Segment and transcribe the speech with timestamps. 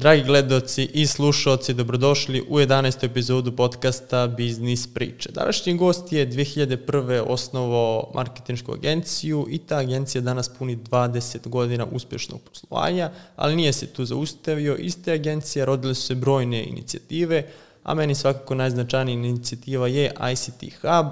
[0.00, 3.04] Dragi gledoci i slušalci, dobrodošli u 11.
[3.04, 5.32] epizodu podcasta Biznis priče.
[5.32, 7.24] Današnji gost je 2001.
[7.26, 13.86] osnovo marketinšku agenciju i ta agencija danas puni 20 godina uspešnog poslovanja, ali nije se
[13.86, 14.76] tu zaustavio.
[14.76, 17.50] Iste agencije rodile su se brojne inicijative,
[17.82, 21.06] a meni svakako najznačajnija inicijativa je ICT Hub,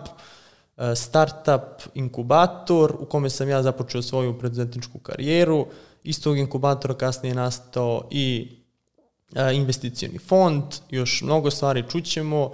[0.77, 5.67] e, startup inkubator u kome sam ja započeo svoju preduzetničku karijeru.
[6.03, 8.49] Iz tog inkubatora kasnije je nastao i
[9.53, 12.51] investicioni fond, još mnogo stvari čućemo.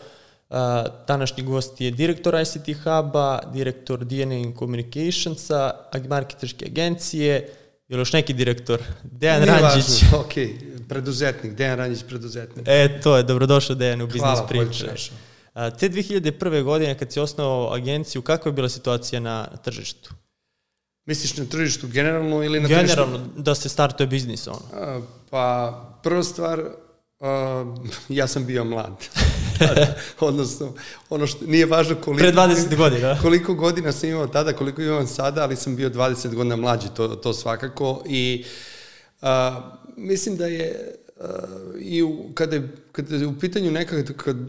[1.07, 5.73] Današnji gost je direktor ICT Hub-a, direktor DNA Communicationsa,
[6.09, 7.49] marketerske agencije,
[7.91, 8.83] je još neki direktor?
[9.03, 10.03] Dejan Nije Ranđić.
[10.03, 10.33] Važno, ok,
[10.89, 12.69] preduzetnik, Dejan Ranđić, preduzetnik.
[12.69, 14.87] E, to je, dobrodošao Dejan u Biznis Priče.
[15.53, 16.63] Hvala, te 2001.
[16.63, 20.15] godine kad si osnovao agenciju, kakva je bila situacija na tržištu?
[21.07, 23.05] Misliš na tržištu generalno ili na generalno, tržištu?
[23.11, 24.63] Generalno, da se startuje biznis, ono.
[24.73, 27.27] A, pa, prva stvar, uh,
[28.19, 29.09] ja sam bio mlad.
[30.21, 30.75] Odnosno,
[31.11, 32.19] ono što nije važno koliko...
[32.19, 33.19] Pre 20 godina.
[33.23, 37.09] Koliko godina sam imao tada, koliko imam sada, ali sam bio 20 godina mlađi, to,
[37.09, 38.03] to svakako.
[38.07, 38.45] I
[39.23, 39.29] uh,
[39.97, 41.25] mislim da je uh,
[41.81, 44.03] i u, kada, je, kada je u pitanju neka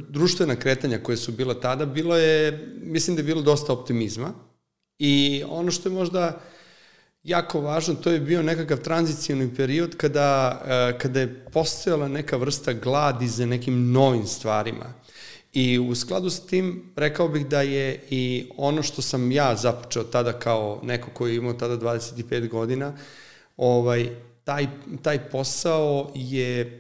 [0.10, 4.34] društvena kretanja koje su bila tada, bilo je, mislim da je bilo dosta optimizma.
[5.00, 6.42] I ono što je možda
[7.24, 12.74] jako važno, to je bio nekakav tranzicijni period kada, e, kada je postojala neka vrsta
[12.74, 14.94] gladi za nekim novim stvarima.
[15.54, 20.04] I u skladu sa tim rekao bih da je i ono što sam ja započeo
[20.04, 22.94] tada kao neko koji je imao tada 25 godina,
[23.58, 24.10] ovaj,
[24.44, 24.68] taj,
[25.02, 26.78] taj posao je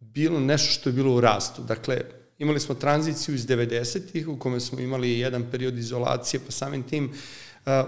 [0.00, 1.62] bilo nešto što je bilo u rastu.
[1.62, 2.00] Dakle,
[2.38, 7.04] imali smo tranziciju iz 90-ih u kome smo imali jedan period izolacije, pa samim tim
[7.04, 7.14] uh,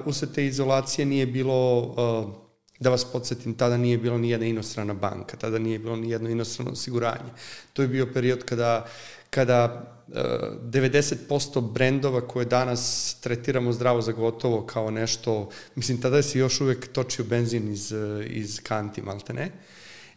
[0.05, 2.35] usled te izolacije nije bilo, uh,
[2.81, 6.31] da vas podsjetim, tada nije bilo ni jedna inostrana banka, tada nije bilo ni jedno
[6.31, 7.31] inostrano osiguranje.
[7.73, 8.87] To je bio period kada
[9.31, 16.39] kada uh, 90% brendova koje danas tretiramo zdravo za gotovo kao nešto, mislim, tada se
[16.39, 17.95] još uvek točio benzin iz,
[18.27, 19.50] iz kanti, malte ne.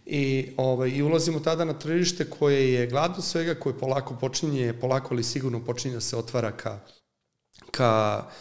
[0.05, 5.13] I, ovaj, I ulazimo tada na tržište koje je gladno svega, koje polako počinje, polako
[5.13, 6.79] ali sigurno počinje da se otvara ka,
[7.71, 8.33] ka uh,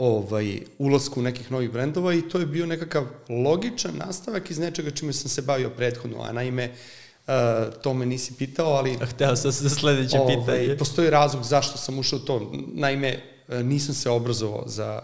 [0.00, 5.12] ovaj, ulasku nekih novih brendova i to je bio nekakav logičan nastavak iz nečega čime
[5.12, 6.72] sam se bavio prethodno, a naime,
[7.20, 8.98] Uh, to me nisi pitao, ali...
[9.00, 10.76] Hteo sam se sledeće ovaj, pitanje.
[10.78, 12.52] Postoji razlog zašto sam ušao u to.
[12.74, 15.02] Naime, e, nisam se obrazovao za,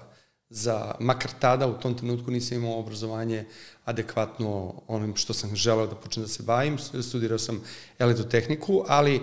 [0.51, 3.45] za, makar tada u tom trenutku nisam imao obrazovanje
[3.85, 6.79] adekvatno onim što sam želeo da počnem da se bavim.
[7.03, 7.63] Studirao sam
[7.99, 9.23] elektrotehniku, ali uh,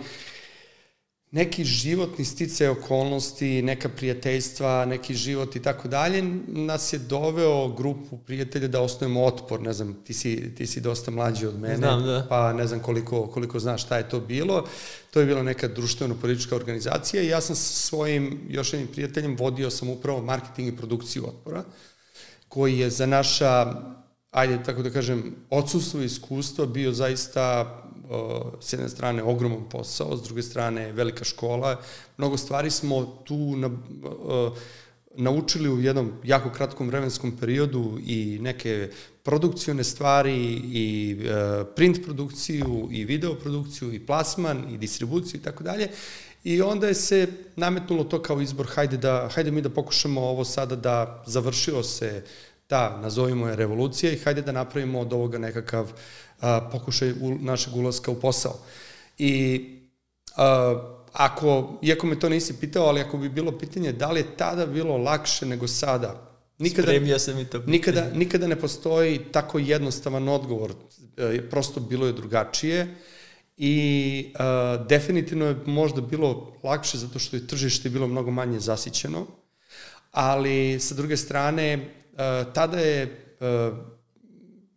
[1.34, 8.18] neki životni stice okolnosti, neka prijateljstva, neki život i tako dalje, nas je doveo grupu
[8.18, 12.04] prijatelja da osnovimo otpor, ne znam, ti si, ti si dosta mlađi od mene, znam,
[12.04, 12.26] da.
[12.30, 14.66] pa ne znam koliko, koliko znaš šta je to bilo.
[15.12, 19.70] To je bila neka društveno-politička organizacija i ja sam sa svojim još jednim prijateljem vodio
[19.70, 21.64] sam upravo marketing i produkciju otpora,
[22.48, 23.74] koji je za naša
[24.34, 27.80] ajde tako da kažem, odsustvo iskustva bio zaista
[28.60, 31.82] s jedne strane ogroman posao, s druge strane velika škola.
[32.18, 33.70] Mnogo stvari smo tu na,
[35.16, 38.90] naučili u jednom jako kratkom vremenskom periodu i neke
[39.24, 41.18] produkcione stvari i
[41.76, 45.90] print produkciju i video produkciju i plasman i distribuciju i tako dalje.
[46.44, 50.46] I onda je se nametnulo to kao izbor, hajde, da, hajde mi da pokušamo ovo
[50.46, 52.24] sada da završio se
[52.74, 55.92] ta, nazovimo je, revolucija i hajde da napravimo od ovoga nekakav
[56.42, 58.58] a, pokušaj u, našeg ulaska u posao.
[59.18, 59.62] I
[60.36, 64.38] a, ako, iako me to nisi pitao, ali ako bi bilo pitanje da li je
[64.38, 66.16] tada bilo lakše nego sada,
[66.58, 67.72] nikada, Spremio sam i to pitanje.
[67.72, 70.74] Nikada, nikada ne postoji tako jednostavan odgovor,
[71.18, 72.96] e, prosto bilo je drugačije
[73.58, 79.28] i uh, definitivno je možda bilo lakše zato što je tržište bilo mnogo manje zasićeno,
[80.12, 81.94] ali sa druge strane
[82.54, 83.78] tada je uh,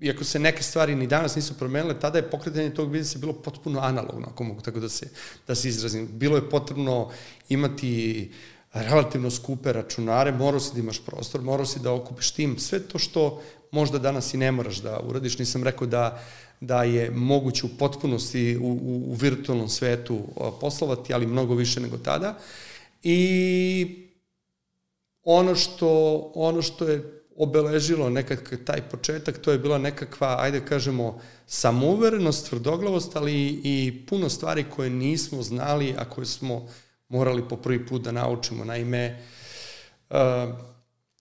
[0.01, 3.81] iako se neke stvari ni danas nisu promenile, tada je pokretanje tog biznisa bilo potpuno
[3.81, 5.09] analogno, ako mogu tako da se,
[5.49, 6.09] da se izrazim.
[6.13, 7.11] Bilo je potrebno
[7.49, 8.33] imati
[8.73, 12.99] relativno skupe računare, morao si da imaš prostor, morao si da okupiš tim, sve to
[12.99, 15.39] što možda danas i ne moraš da uradiš.
[15.39, 16.23] Nisam rekao da,
[16.61, 20.21] da je moguće u potpunosti u, u, u virtualnom svetu
[20.61, 22.39] poslovati, ali mnogo više nego tada.
[23.03, 24.07] I
[25.23, 31.21] ono što, ono što je obeležilo nekakav taj početak, to je bila nekakva, ajde kažemo,
[31.47, 36.69] samouverenost, tvrdoglavost, ali i puno stvari koje nismo znali, a koje smo
[37.09, 38.65] morali po prvi put da naučimo.
[38.65, 39.19] Naime,
[40.11, 40.17] uh,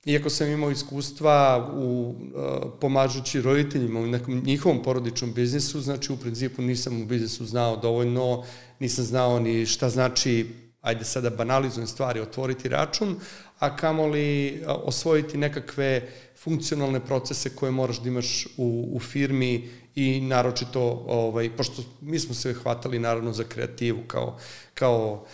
[0.05, 6.17] iako sam imao iskustva u, uh, pomažući roditeljima u nekom njihovom porodičnom biznisu, znači u
[6.17, 8.43] principu nisam u biznisu znao dovoljno,
[8.79, 13.15] nisam znao ni šta znači, ajde sada banalizujem stvari, otvoriti račun,
[13.59, 16.09] a kamoli osvojiti nekakve
[16.43, 22.35] funkcionalne procese koje moraš da imaš u, u firmi i naročito, ovaj, pošto mi smo
[22.35, 24.37] se hvatali naravno za kreativu kao,
[24.73, 25.25] kao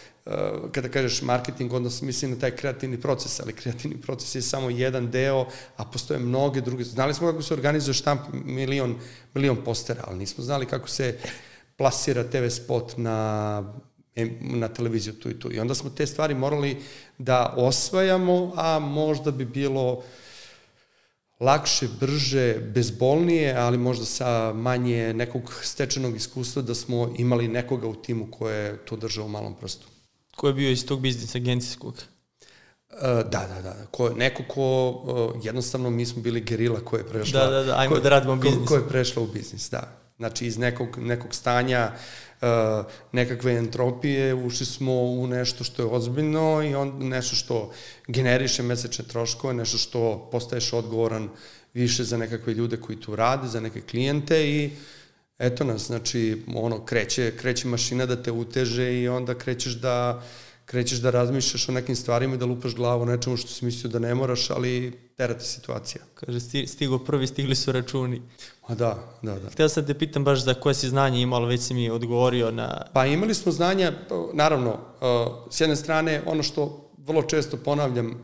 [0.71, 4.69] kada kažeš marketing, onda se misli na taj kreativni proces, ali kreativni proces je samo
[4.69, 5.45] jedan deo,
[5.77, 6.83] a postoje mnoge druge.
[6.83, 8.95] Znali smo kako se organizuje štamp milion,
[9.33, 11.18] milion postera, ali nismo znali kako se
[11.77, 13.63] plasira TV spot na
[14.41, 15.53] na televiziju tu i tu.
[15.53, 16.77] I onda smo te stvari morali
[17.17, 20.03] da osvajamo, a možda bi bilo
[21.39, 27.95] lakše, brže, bezbolnije, ali možda sa manje nekog stečenog iskustva da smo imali nekoga u
[27.95, 29.87] timu ko je to držao u malom prstu.
[30.35, 31.93] Ko je bio iz tog biznisa agencijskog?
[32.91, 33.85] Uh, da, da, da.
[33.91, 37.39] Ko, neko ko, uh, jednostavno mi smo bili gerila koja je prešla...
[37.39, 38.59] Da, da, da, ajmo ko, da radimo biznis.
[38.59, 39.97] Ko, ko je prešla u biznis, da.
[40.17, 42.01] Znači, iz nekog, nekog stanja uh,
[43.11, 47.71] nekakve entropije ušli smo u nešto što je ozbiljno i on, nešto što
[48.07, 51.29] generiše mesečne troškove, nešto što postaješ odgovoran
[51.73, 54.69] više za nekakve ljude koji tu rade, za neke klijente i
[55.39, 60.23] eto nas, znači, ono, kreće, kreće mašina da te uteže i onda krećeš da
[60.65, 63.91] krećeš da razmišljaš o nekim stvarima i da lupaš glavu o nečemu što si mislio
[63.91, 66.01] da ne moraš, ali terate situacija.
[66.15, 68.21] Kaže, stigo prvi, stigli su računi.
[68.68, 69.50] A da, da, da.
[69.50, 72.85] Htio sam te pitam baš za koje si znanje imalo, već si mi odgovorio na...
[72.94, 73.94] Pa imali smo znanja,
[74.33, 78.15] naravno, uh, s jedne strane, ono što vrlo često ponavljam, uh,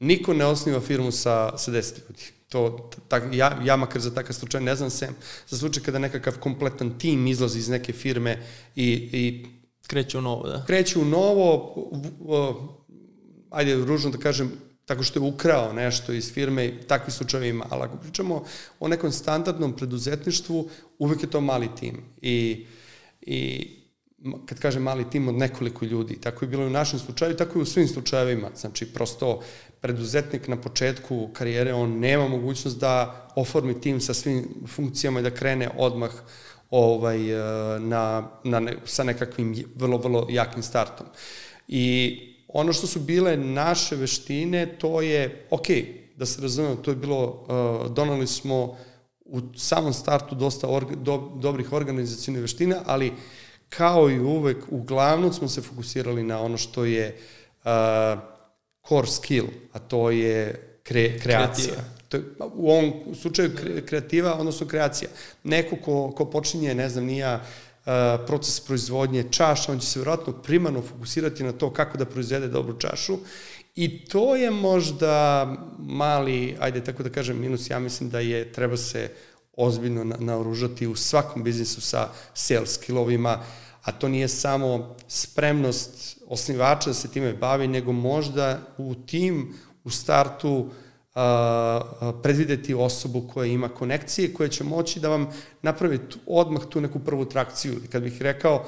[0.00, 2.22] niko ne osniva firmu sa, sa 10 ljudi.
[2.48, 5.16] To, tak, ja, ja makar za takav slučaj ne znam sem,
[5.48, 8.42] za slučaj kada nekakav kompletan tim izlazi iz neke firme
[8.76, 9.46] i, i
[9.86, 10.64] Kreću u novo, da.
[10.66, 11.74] Kreću u novo,
[13.50, 14.52] ajde, ružno da kažem,
[14.86, 18.44] tako što je ukrao nešto iz firme, takvi slučajevi ima, ali ako pričamo
[18.80, 22.04] o nekom standardnom preduzetništvu, uvek je to mali tim.
[22.22, 22.66] I,
[23.20, 23.70] i
[24.46, 27.58] kad kažem mali tim od nekoliko ljudi, tako je bilo i u našem slučaju, tako
[27.58, 28.50] i u svim slučajevima.
[28.56, 29.40] Znači, prosto
[29.80, 35.30] preduzetnik na početku karijere, on nema mogućnost da oformi tim sa svim funkcijama i da
[35.30, 36.10] krene odmah
[36.70, 41.06] ovaj, eh, na, na sa nekakvim vrlo, vrlo jakim startom.
[41.68, 45.66] I ono što su bile naše veštine, to je, ok,
[46.16, 48.76] da se razumemo, to je bilo, uh, donali smo
[49.24, 53.12] u samom startu dosta orga, do, dobrih organizacijnih veština, ali
[53.68, 57.16] kao i uvek, uglavnom smo se fokusirali na ono što je
[57.64, 57.70] uh,
[58.88, 61.74] core skill, a to je kre, kreacija.
[61.74, 61.94] Kreativa.
[62.08, 62.24] To je,
[62.54, 63.50] u ovom slučaju
[63.86, 65.10] kreativa, odnosno kreacija.
[65.44, 67.40] Neko ko, ko počinje, ne znam, nija
[68.26, 72.78] proces proizvodnje čaša, on će se vjerojatno primarno fokusirati na to kako da proizvede dobru
[72.78, 73.18] čašu.
[73.74, 75.44] I to je možda
[75.78, 79.10] mali, ajde tako da kažem, minus, ja mislim da je, treba se
[79.56, 83.40] ozbiljno naoružati u svakom biznisu sa sales skillovima,
[83.82, 89.54] a to nije samo spremnost osnivača da se time bavi, nego možda u tim,
[89.84, 90.72] u startu, uh,
[92.22, 95.28] predvideti osobu koja ima konekcije, koja će moći da vam
[95.62, 97.74] napravi tu, odmah tu neku prvu trakciju.
[97.92, 98.64] Kad bih rekao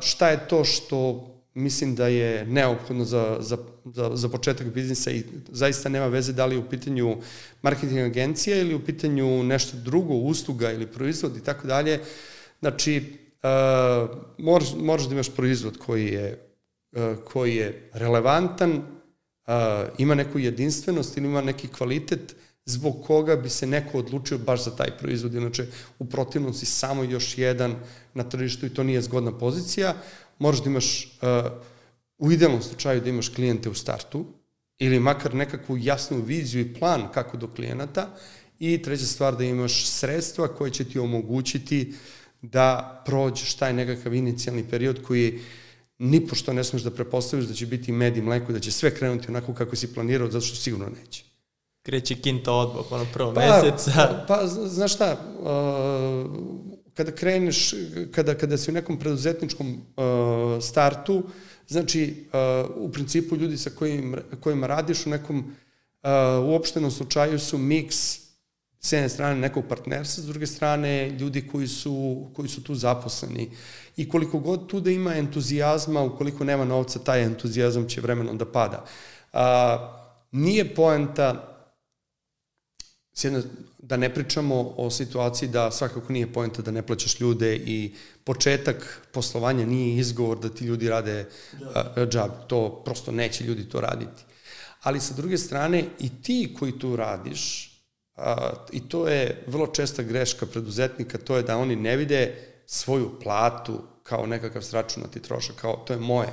[0.00, 5.24] šta je to što mislim da je neophodno za, za, za, za početak biznisa i
[5.48, 7.16] zaista nema veze da li je u pitanju
[7.62, 12.00] marketing agencija ili u pitanju nešto drugo, usluga ili proizvod i tako dalje.
[12.60, 13.02] Znači,
[13.42, 16.48] uh, moraš, moraš da imaš proizvod koji je,
[16.92, 18.82] uh, koji je relevantan,
[19.98, 22.36] ima neku jedinstvenost ili ima neki kvalitet
[22.66, 25.34] zbog koga bi se neko odlučio baš za taj proizvod.
[25.34, 25.66] Inače,
[25.98, 27.74] u protivnom si samo još jedan
[28.14, 29.94] na tržištu i to nije zgodna pozicija.
[30.38, 31.18] Moraš da imaš,
[32.18, 34.26] u idealnom slučaju da imaš klijente u startu
[34.78, 38.08] ili makar nekakvu jasnu viziju i plan kako do klijenata
[38.58, 41.94] i treća stvar da imaš sredstva koje će ti omogućiti
[42.42, 45.40] da prođeš taj nekakav inicijalni period koji je
[45.98, 48.94] ni pošto ne smeš da prepostaviš da će biti med i mleko, da će sve
[48.94, 51.24] krenuti onako kako si planirao, zato što sigurno neće.
[51.82, 53.92] Kreće kinta odbog, ono prvo pa, meseca.
[53.94, 55.46] Pa, pa, znaš šta, uh,
[56.94, 57.74] kada kreneš,
[58.12, 61.22] kada, kada si u nekom preduzetničkom uh, startu,
[61.68, 62.26] znači,
[62.64, 66.10] uh, u principu ljudi sa kojim, kojima radiš u nekom uh,
[66.44, 68.25] uopštenom slučaju su miks
[68.86, 73.50] s jedne strane nekog partnerstva, s druge strane ljudi koji su, koji su tu zaposleni.
[73.96, 78.46] I koliko god tu da ima entuzijazma, ukoliko nema novca, taj entuzijazam će vremenom da
[78.52, 78.84] pada.
[79.32, 79.78] A,
[80.32, 81.56] nije poenta
[83.22, 83.42] jedne,
[83.78, 89.02] da ne pričamo o situaciji da svakako nije poenta da ne plaćaš ljude i početak
[89.12, 91.26] poslovanja nije izgovor da ti ljudi rade
[92.10, 92.30] džab.
[92.46, 94.22] To prosto neće ljudi to raditi
[94.82, 97.75] Ali sa druge strane i ti koji tu radiš,
[98.16, 102.34] a, i to je vrlo česta greška preduzetnika, to je da oni ne vide
[102.66, 106.28] svoju platu kao nekakav sračunati trošak, kao to je moje.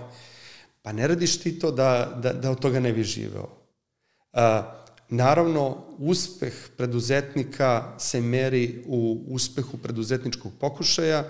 [0.82, 3.50] Pa ne radiš ti to da, da, da od toga ne bi živeo.
[4.34, 4.74] A,
[5.10, 11.24] naravno, uspeh preduzetnika se meri u uspehu preduzetničkog pokušaja,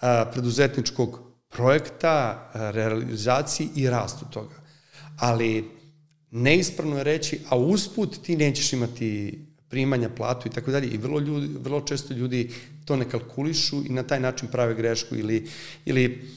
[0.00, 4.54] a, preduzetničkog projekta, realizaciji i rastu toga.
[5.18, 5.70] Ali
[6.30, 11.20] neispravno je reći, a usput ti nećeš imati primanja, platu i tako dalje i vrlo,
[11.20, 12.50] ljudi, vrlo često ljudi
[12.84, 15.48] to ne kalkulišu i na taj način prave grešku ili,
[15.84, 16.28] ili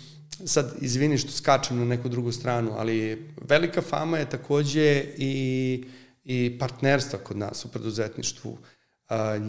[0.46, 5.84] sad izvini što skačem na neku drugu stranu, ali velika fama je takođe i,
[6.24, 8.58] i partnerstva kod nas u preduzetništvu.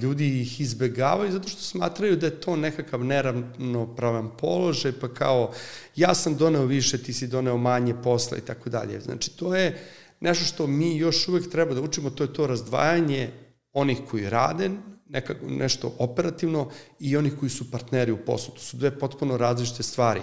[0.02, 5.52] Ljudi ih izbegavaju zato što smatraju da je to nekakav neravnopravan položaj, pa kao
[5.96, 9.00] ja sam doneo više, ti si doneo manje posla i tako dalje.
[9.00, 9.78] Znači to je
[10.20, 13.30] nešto što mi još uvek treba da učimo, to je to razdvajanje
[13.72, 14.70] onih koji rade
[15.08, 18.54] neka, nešto operativno i onih koji su partneri u poslu.
[18.54, 20.20] To su dve potpuno različite stvari.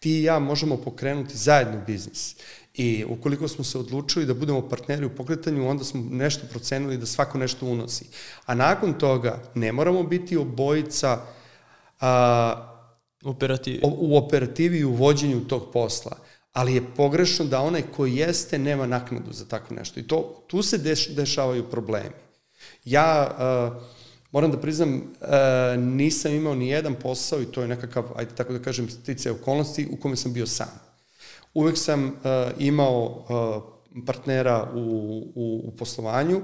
[0.00, 2.36] Ti i ja možemo pokrenuti zajedno biznis.
[2.74, 7.06] I ukoliko smo se odlučili da budemo partneri u pokretanju, onda smo nešto procenili da
[7.06, 8.04] svako nešto unosi.
[8.46, 11.20] A nakon toga ne moramo biti obojica
[12.00, 12.66] a,
[13.24, 13.80] Operativi.
[13.82, 16.16] u operativi i u vođenju tog posla
[16.52, 20.00] ali je pogrešno da onaj koji jeste nema naknadu za tako nešto.
[20.00, 22.29] I to, tu se deš, dešavaju problemi.
[22.90, 23.82] Ja uh,
[24.32, 28.52] moram da priznam, uh, nisam imao ni jedan posao i to je nekakav, ajde tako
[28.52, 30.68] da kažem, stice okolnosti u kome sam bio sam.
[31.54, 32.12] Uvek sam uh,
[32.58, 34.78] imao uh, partnera u,
[35.34, 36.42] u, u poslovanju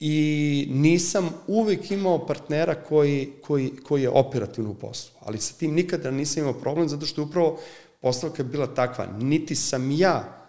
[0.00, 5.18] i nisam uvek imao partnera koji, koji, koji je operativno u poslu.
[5.24, 7.58] Ali sa tim nikada nisam imao problem zato što je upravo
[8.00, 9.06] postavka bila takva.
[9.18, 10.46] Niti sam ja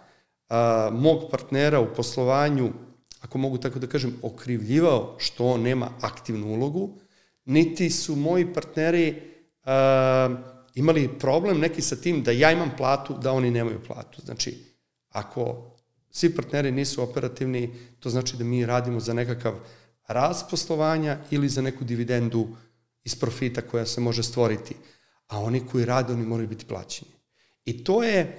[0.48, 2.72] a, mog partnera u poslovanju
[3.20, 6.98] ako mogu tako da kažem, okrivljivao što on nema aktivnu ulogu,
[7.44, 9.22] niti su moji partneri
[9.64, 10.38] uh,
[10.74, 14.22] imali problem neki sa tim da ja imam platu, da oni nemaju platu.
[14.24, 14.64] Znači,
[15.08, 15.70] ako
[16.10, 19.54] svi partneri nisu operativni, to znači da mi radimo za nekakav
[20.08, 22.48] rast poslovanja ili za neku dividendu
[23.04, 24.74] iz profita koja se može stvoriti.
[25.28, 27.10] A oni koji rade, oni moraju biti plaćeni.
[27.64, 28.38] I to je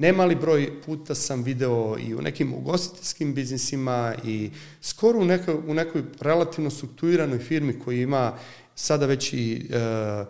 [0.00, 5.74] Nemali broj puta sam video i u nekim ugostiteljskim biznisima i skoro u, nekoj, u
[5.74, 8.32] nekoj relativno strukturiranoj firmi koji ima
[8.74, 10.24] sada već i e,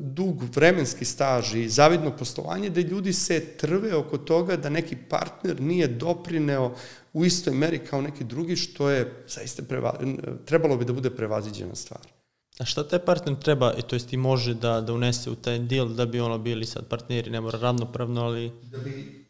[0.00, 5.60] dug vremenski staž i zavidno poslovanje, da ljudi se trve oko toga da neki partner
[5.60, 6.74] nije doprineo
[7.12, 10.00] u istoj meri kao neki drugi, što je zaista preva,
[10.44, 12.17] trebalo bi da bude prevaziđena stvar.
[12.58, 15.88] A šta taj partner treba, to jest i može da, da unese u taj deal
[15.88, 18.52] da bi ono bili sad partneri, ne mora ravnopravno, ali...
[18.62, 19.28] Da bi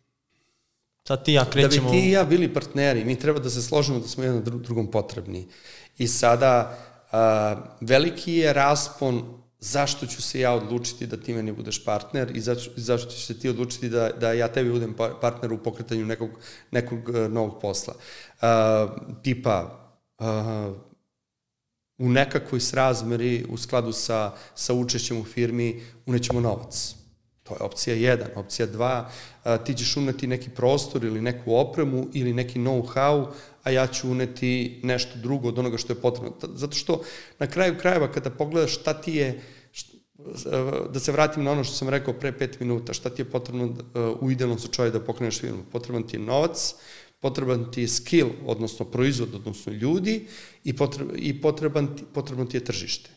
[1.09, 1.89] Sad ti ja krećemo...
[1.89, 4.43] Da bi ti i ja bili partneri, mi treba da se složimo da smo jedan
[4.45, 5.47] drugom potrebni.
[5.99, 6.79] I sada,
[7.13, 12.41] a, veliki je raspon zašto ću se ja odlučiti da ti meni budeš partner i
[12.41, 16.07] zašto, zašto ćeš se ti odlučiti da, da ja tebi budem pa, partner u pokretanju
[16.07, 16.31] nekog,
[16.71, 17.95] nekog uh, novog posla.
[17.95, 18.91] Uh,
[19.23, 20.27] tipa, uh,
[21.99, 26.95] u nekakvoj srazmeri u skladu sa, sa učešćem u firmi unećemo novac.
[27.43, 28.25] To je opcija 1.
[28.37, 28.69] Opcija
[29.45, 33.27] 2, ti ćeš uneti neki prostor ili neku opremu ili neki know-how,
[33.63, 36.33] a ja ću uneti nešto drugo od onoga što je potrebno.
[36.55, 37.03] Zato što
[37.39, 39.41] na kraju krajeva kada pogledaš šta ti je,
[40.91, 43.75] da se vratim na ono što sam rekao pre pet minuta, šta ti je potrebno
[44.21, 45.65] u idealnom slučaju da pokreneš firmu?
[45.73, 46.75] Potreban ti je novac,
[47.21, 50.27] potreban ti je skill, odnosno proizvod, odnosno ljudi
[50.65, 53.11] i, potreb, i potreban potrebno ti je tržište.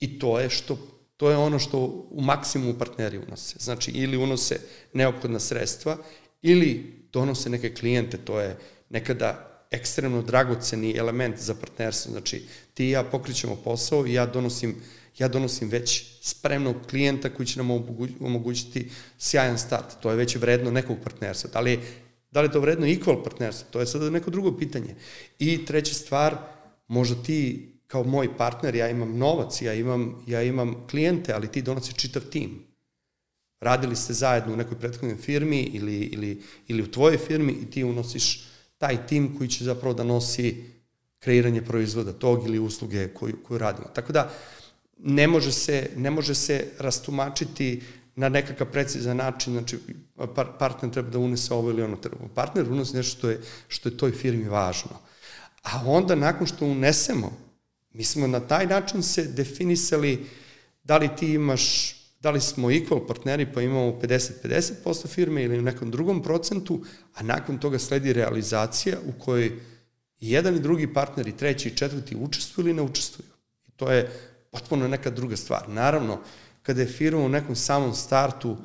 [0.00, 0.78] I to je što
[1.16, 1.78] to je ono što
[2.10, 3.56] u maksimumu partneri unose.
[3.58, 4.60] Znači, ili unose
[4.92, 5.96] neophodna sredstva,
[6.42, 8.56] ili donose neke klijente, to je
[8.90, 12.12] nekada ekstremno dragoceni element za partnerstvo.
[12.12, 12.42] Znači,
[12.74, 14.74] ti i ja pokrićemo posao i ja donosim,
[15.18, 17.70] ja donosim već spremnog klijenta koji će nam
[18.20, 20.00] omogućiti sjajan start.
[20.02, 21.50] To je već vredno nekog partnerstva.
[21.50, 21.80] Da li
[22.34, 23.68] Da li je to vredno equal partnerstvo?
[23.70, 24.94] To je sada neko drugo pitanje.
[25.38, 26.36] I treća stvar,
[26.88, 31.62] možda ti kao moj partner, ja imam novac, ja imam, ja imam klijente, ali ti
[31.62, 32.64] donosi čitav tim.
[33.60, 37.84] Radili ste zajedno u nekoj prethodnoj firmi ili, ili, ili u tvojoj firmi i ti
[37.84, 38.44] unosiš
[38.78, 40.64] taj tim koji će zapravo da nosi
[41.18, 43.88] kreiranje proizvoda tog ili usluge koju, koju radimo.
[43.94, 44.32] Tako da,
[44.98, 47.82] ne može se, ne može se rastumačiti
[48.16, 49.78] na nekakav precizan način, znači
[50.34, 52.16] par, partner treba da unese ovo ili ono treba.
[52.34, 54.90] Partner unese nešto što je, što je toj firmi važno.
[55.62, 57.32] A onda nakon što unesemo,
[57.92, 60.26] mi smo na taj način se definisali
[60.84, 61.94] da li ti imaš
[62.24, 66.80] da li smo equal partneri pa imamo 50-50% firme ili u nekom drugom procentu,
[67.14, 69.52] a nakon toga sledi realizacija u kojoj
[70.20, 73.28] jedan i drugi partner i treći i četvrti učestvuju ili ne učestvuju.
[73.68, 74.10] I to je
[74.50, 75.68] potpuno neka druga stvar.
[75.68, 76.20] Naravno,
[76.64, 78.56] kada je firma u nekom samom startu,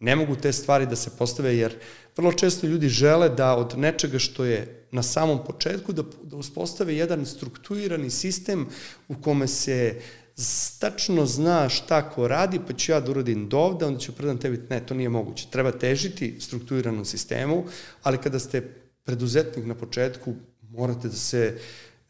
[0.00, 1.74] ne mogu te stvari da se postave, jer
[2.16, 6.96] vrlo često ljudi žele da od nečega što je na samom početku, da, da uspostave
[6.96, 8.66] jedan strukturirani sistem
[9.08, 10.00] u kome se
[10.78, 14.38] tačno zna šta ko radi, pa ću ja da uradim do ovde, onda ću predam
[14.38, 15.48] tebi, ne, to nije moguće.
[15.50, 17.64] Treba težiti strukturiranom sistemu,
[18.02, 18.60] ali kada ste
[19.04, 20.34] preduzetnik na početku,
[20.70, 21.58] morate da se,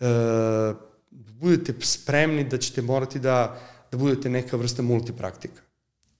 [0.00, 0.75] e,
[1.11, 5.62] budete spremni da ćete morati da, da budete neka vrsta multipraktika.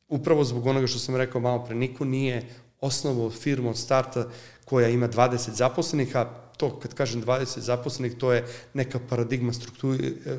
[0.09, 2.49] Upravo zbog onoga što sam rekao malo pre, niko nije
[2.81, 4.29] osnovo firmu od starta
[4.65, 6.25] koja ima 20 zaposlenih, a
[6.57, 9.53] to kad kažem 20 zaposlenih, to je neka paradigma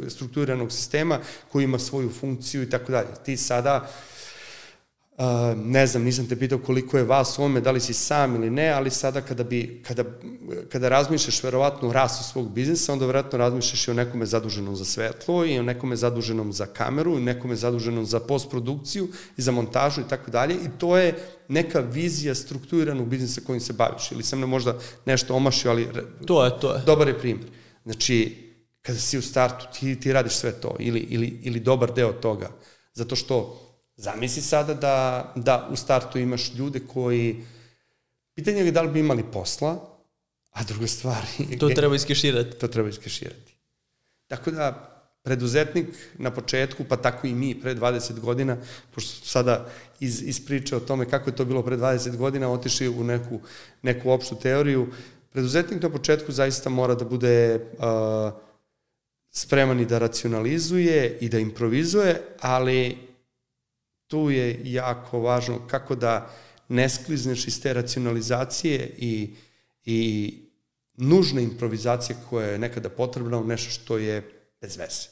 [0.08, 1.20] strukturiranog sistema
[1.52, 3.08] koji ima svoju funkciju i tako dalje.
[3.26, 4.19] Ti sada uh,
[5.20, 5.26] Uh,
[5.58, 8.50] ne znam, nisam te pitao koliko je vas u ome, da li si sam ili
[8.50, 10.04] ne, ali sada kada, bi, kada,
[10.70, 14.86] kada razmišljaš verovatno o rastu svog biznisa, onda verovatno razmišljaš i o nekome zaduženom za
[14.86, 19.08] svetlo i o nekome zaduženom za kameru i nekome zaduženom za postprodukciju
[19.38, 21.16] i za montažu i tako dalje i to je
[21.48, 25.88] neka vizija strukturiranog biznisa kojim se baviš ili sam ne možda nešto omašio, ali
[26.26, 26.82] to je, to je.
[26.86, 27.50] dobar je primjer.
[27.84, 28.38] Znači,
[28.82, 32.50] kada si u startu, ti, ti radiš sve to ili, ili, ili dobar deo toga,
[32.94, 33.66] zato što
[34.00, 37.44] Zamisli sada da, da u startu imaš ljude koji,
[38.36, 39.76] pitanje je da li bi imali posla,
[40.52, 41.26] a druga stvar...
[41.60, 42.60] To treba iskeširati.
[42.60, 43.54] To treba iskeširati.
[44.28, 44.68] Tako da,
[45.24, 45.88] preduzetnik
[46.18, 48.58] na početku, pa tako i mi pre 20 godina,
[48.96, 49.68] pošto sada
[50.00, 53.40] iz, iz priče o tome kako je to bilo pre 20 godina, otišli u neku,
[53.82, 54.88] neku opštu teoriju,
[55.32, 58.32] preduzetnik na početku zaista mora da bude uh,
[59.32, 63.09] spreman i da racionalizuje i da improvizuje, ali
[64.10, 66.30] tu je jako važno kako da
[66.68, 69.36] ne sklizneš iz te racionalizacije i,
[69.86, 70.34] i
[70.98, 74.24] nužne improvizacije koja je nekada potrebna u nešto što je
[74.62, 75.08] bez veze.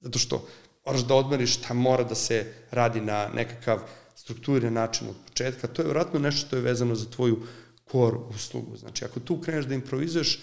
[0.00, 0.46] Zato što
[0.86, 3.82] moraš da odmeriš šta mora da se radi na nekakav
[4.14, 5.66] strukturiran način od početka.
[5.66, 7.42] To je vjerojatno nešto što je vezano za tvoju
[7.90, 8.76] core uslugu.
[8.76, 10.40] Znači, ako tu kreneš da improvizuješ,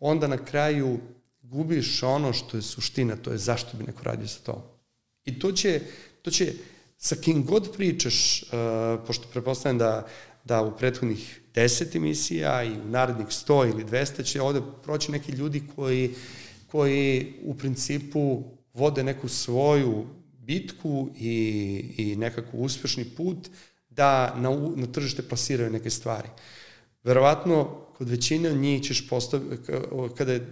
[0.00, 0.98] onda na kraju
[1.42, 4.80] gubiš ono što je suština, to je zašto bi neko radio sa to.
[5.24, 5.80] I to će,
[6.22, 6.52] to će
[6.98, 8.48] sa kim god pričaš, uh,
[9.06, 10.06] pošto prepostavljam da,
[10.44, 15.32] da u prethodnih 10 emisija i u narednih 100 ili 200 će ovde proći neki
[15.32, 16.14] ljudi koji,
[16.66, 18.42] koji u principu
[18.74, 20.06] vode neku svoju
[20.38, 21.34] bitku i,
[21.96, 23.48] i nekako uspešni put
[23.90, 26.28] da na, na tržište plasiraju neke stvari.
[27.04, 27.64] Verovatno,
[27.96, 29.72] kod većine od njih ćeš postaviti,
[30.16, 30.48] kada je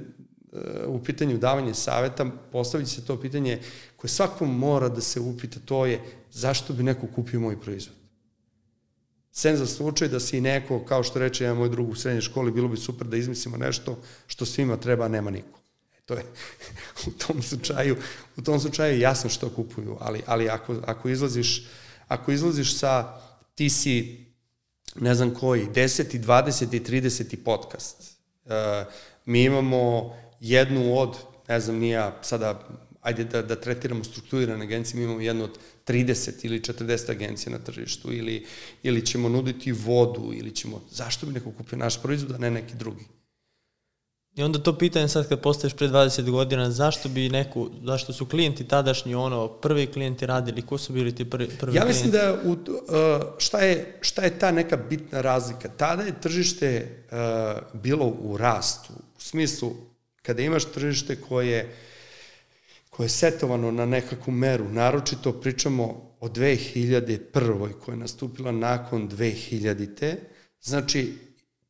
[0.86, 3.60] u pitanju davanje saveta, postaviti se to pitanje
[3.96, 6.00] koje svakom mora da se upita, to je
[6.32, 7.96] zašto bi neko kupio moj proizvod?
[9.32, 12.52] Sem za slučaj da si neko, kao što reče ja moj drug u srednjoj školi,
[12.52, 15.60] bilo bi super da izmislimo nešto što svima treba, nema niko.
[15.96, 16.24] E, to je
[17.06, 17.96] u tom slučaju,
[18.36, 21.66] u tom slučaju jasno što kupuju, ali, ali ako, ako izlaziš
[22.12, 23.20] ako izlaziš sa
[23.54, 24.26] ti si
[25.00, 26.20] ne znam koji, 10.
[26.20, 26.76] 20.
[26.76, 27.36] i 30.
[27.44, 28.16] podcast.
[28.44, 28.52] Uh,
[29.24, 31.16] mi imamo jednu od,
[31.48, 32.68] ne znam, nija sada,
[33.00, 37.64] ajde da, da tretiramo strukturirane agencije, mi imamo jednu od 30 ili 40 agencija na
[37.64, 38.46] tržištu ili,
[38.82, 42.74] ili ćemo nuditi vodu ili ćemo, zašto bi neko kupio naš proizvod, a ne neki
[42.74, 43.04] drugi?
[44.34, 48.26] I onda to pitanje sad kad postaviš pre 20 godina, zašto bi neku, zašto su
[48.26, 52.36] klijenti tadašnji ono, prvi klijenti radili, ko su bili ti prvi, prvi Ja mislim klijenti?
[52.42, 55.68] da u, uh, šta, je, šta je ta neka bitna razlika?
[55.68, 59.72] Tada je tržište uh, bilo u rastu, u smislu
[60.22, 61.74] kada imaš tržište koje
[62.96, 65.84] koje je setovano na nekakvu meru, naročito pričamo
[66.20, 67.72] o 2001.
[67.84, 70.16] koja je nastupila nakon 2000.
[70.60, 71.18] Znači,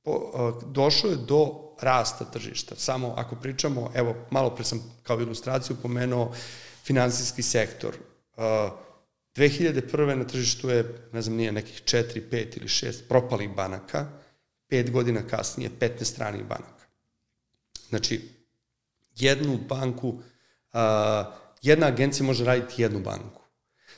[0.03, 0.33] po,
[0.67, 2.77] došlo je do rasta tržišta.
[2.77, 6.33] Samo ako pričamo, evo, malo pre sam kao ilustraciju pomenuo
[6.85, 7.95] finansijski sektor.
[8.37, 10.15] 2001.
[10.15, 14.07] na tržištu je, ne znam, nije nekih 4, 5 ili 6 propalih banaka,
[14.71, 16.85] 5 godina kasnije 15 stranih banaka.
[17.89, 18.29] Znači,
[19.17, 20.23] jednu banku,
[21.63, 23.43] jedna agencija može raditi jednu banku.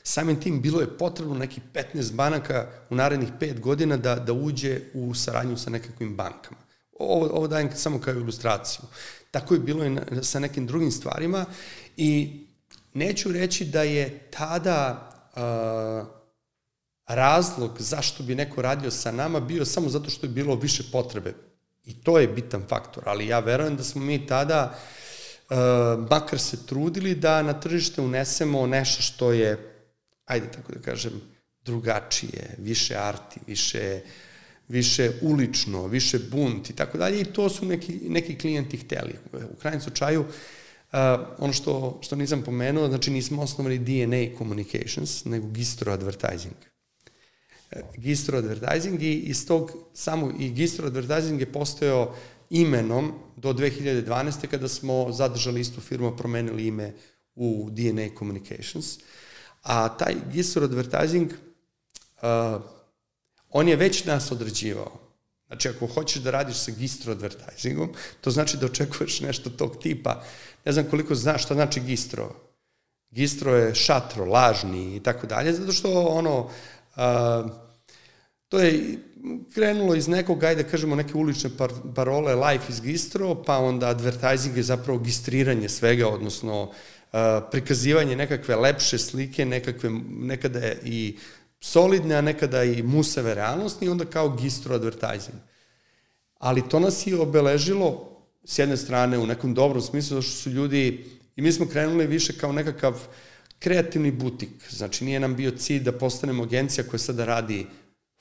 [0.03, 1.61] Samim tim bilo je potrebno neki
[1.93, 6.57] 15 banaka u narednih 5 godina da, da uđe u saradnju sa nekakvim bankama.
[6.99, 8.85] Ovo, ovo dajem samo kao ilustraciju.
[9.31, 11.45] Tako je bilo i sa nekim drugim stvarima
[11.97, 12.41] i
[12.93, 16.05] neću reći da je tada a,
[17.07, 21.33] razlog zašto bi neko radio sa nama bio samo zato što je bilo više potrebe.
[21.83, 25.04] I to je bitan faktor, ali ja verujem da smo mi tada uh, uh,
[26.09, 29.73] makar se trudili da na tržište unesemo nešto što je,
[30.25, 31.21] ajde tako da kažem,
[31.65, 34.01] drugačije, više arti, više,
[34.67, 39.15] više ulično, više bunt i tako dalje i to su neki, neki klijenti hteli.
[39.53, 40.27] U krajnjem slučaju, uh,
[41.37, 46.55] ono što, što nisam pomenuo, znači nismo osnovali DNA Communications, nego Gistro Advertising.
[47.71, 52.15] Uh, Gistro Advertising i iz tog, samo i Gistro Advertising je postojao
[52.49, 54.47] imenom do 2012.
[54.47, 56.93] kada smo zadržali istu firmu, promenili ime
[57.35, 58.99] u DNA Communications.
[59.63, 62.61] A taj Gistro Advertising uh,
[63.49, 64.99] on je već nas određivao.
[65.47, 70.23] Znači, ako hoćeš da radiš sa gistro advertisingom, to znači da očekuješ nešto tog tipa.
[70.65, 72.35] Ne znam koliko znaš šta znači gistro.
[73.11, 77.51] Gistro je šatro, lažni i tako dalje, zato što ono, uh,
[78.49, 78.99] to je
[79.53, 84.57] krenulo iz nekog, ajde kažemo, neke ulične par, parole life is gistro, pa onda advertising
[84.57, 87.19] je zapravo gistriranje svega, odnosno uh,
[87.51, 91.17] prikazivanje nekakve lepše slike, nekakve, nekada je i
[91.59, 95.37] solidne, a nekada i museve realnosti i onda kao gistro advertising.
[96.39, 98.11] Ali to nas je obeležilo
[98.43, 102.37] s jedne strane u nekom dobrom smislu, što su ljudi, i mi smo krenuli više
[102.37, 103.07] kao nekakav
[103.59, 104.49] kreativni butik.
[104.69, 107.65] Znači, nije nam bio cilj da postanemo agencija koja sada radi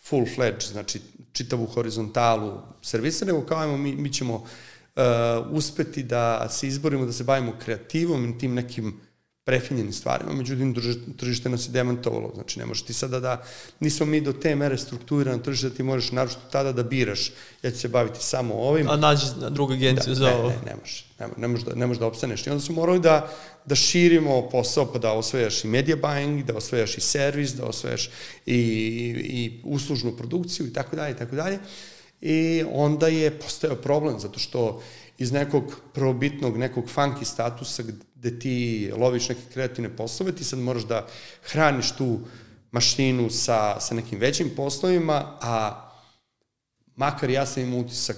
[0.08, 1.00] full fledged, znači
[1.32, 5.02] čitavu horizontalu servisa, nego kao ajmo, mi, mi ćemo uh,
[5.50, 9.00] uspeti da se izborimo, da se bavimo kreativom i tim nekim
[9.44, 10.74] prefinjenim stvarima, međutim
[11.16, 13.42] tržište nas je demantovalo, znači ne možeš ti sada da,
[13.80, 17.70] nismo mi do te mere strukturirano tržište da ti možeš naročito tada da biraš, ja
[17.70, 18.88] ću se baviti samo ovim.
[18.90, 20.48] A nađi drugu agenciju da, za ne, ovo.
[20.48, 22.46] Ne, ne možeš, ne, ne, možeš da, ne možeš da opstaneš.
[22.46, 23.30] I onda smo morali da,
[23.64, 28.10] da širimo posao, pa da osvajaš i media buying, da osvajaš i servis, da osvajaš
[28.46, 31.58] i, i, uslužnu produkciju i tako dalje i tako dalje.
[32.20, 34.82] I onda je postao problem, zato što
[35.18, 37.82] iz nekog probitnog, nekog funky statusa
[38.14, 41.06] gde ti loviš neke kreativne poslove, ti sad moraš da
[41.42, 42.20] hraniš tu
[42.72, 45.80] mašinu sa, sa nekim većim poslovima, a
[46.96, 48.16] makar ja sam imao utisak,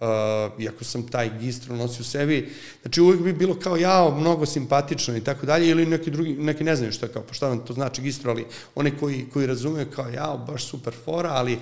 [0.00, 2.52] uh, iako sam taj gistro nosio u sebi,
[2.82, 6.64] znači uvek bi bilo kao jao, mnogo simpatično i tako dalje, ili neki drugi, neki
[6.64, 9.86] ne znaju je kao, pa šta vam to znači gistro, ali oni koji, koji razumeju
[9.94, 11.60] kao jao, baš super fora, ali uh,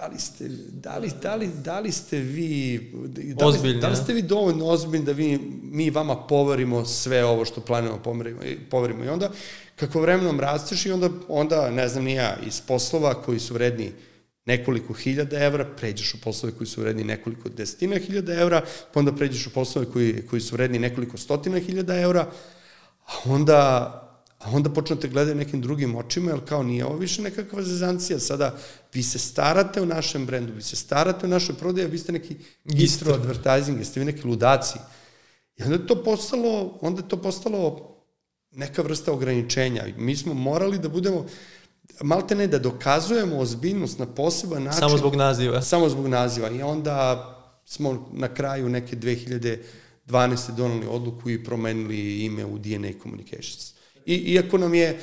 [0.00, 2.92] da li ste, da li, da li, da li ste vi,
[3.36, 7.44] da li, da li ste vi dovoljno ozbiljni da vi, mi vama poverimo sve ovo
[7.44, 9.04] što planujemo poverimo, poverimo.
[9.04, 9.30] I onda,
[9.76, 13.92] kako vremenom rasteš i onda, onda, ne znam ni ja, iz poslova koji su vredni
[14.46, 19.12] nekoliko hiljada evra, pređeš u poslove koji su vredni nekoliko desetina hiljada evra, pa onda
[19.12, 22.26] pređeš u poslove koji, koji su vredni nekoliko stotina hiljada evra,
[23.06, 23.96] a onda
[24.40, 28.56] a onda počnete gledati nekim drugim očima, jer kao nije ovo više nekakva zezancija, sada
[28.92, 32.36] vi se starate o našem brendu, vi se starate o našoj prodaji, vi ste neki
[32.64, 34.78] gistro advertising, jeste vi neki ludaci.
[35.56, 37.90] I onda je to postalo, onda je to postalo
[38.50, 39.86] neka vrsta ograničenja.
[39.96, 41.26] Mi smo morali da budemo,
[42.00, 44.80] malte ne da dokazujemo ozbiljnost na poseban način.
[44.80, 45.62] Samo zbog naziva.
[45.62, 46.50] Samo zbog naziva.
[46.50, 47.26] I onda
[47.64, 50.54] smo na kraju neke 2012.
[50.56, 53.72] donali odluku i promenili ime u DNA Communications.
[54.06, 55.00] I, iako nam je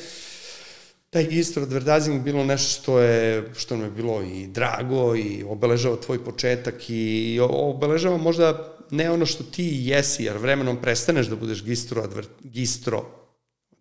[1.17, 5.95] taj istro advertising bilo nešto što je, što nam je bilo i drago i obeležava
[5.95, 11.63] tvoj početak i obeležava možda ne ono što ti jesi, jer vremenom prestaneš da budeš
[11.63, 13.05] gistro, adver, gistro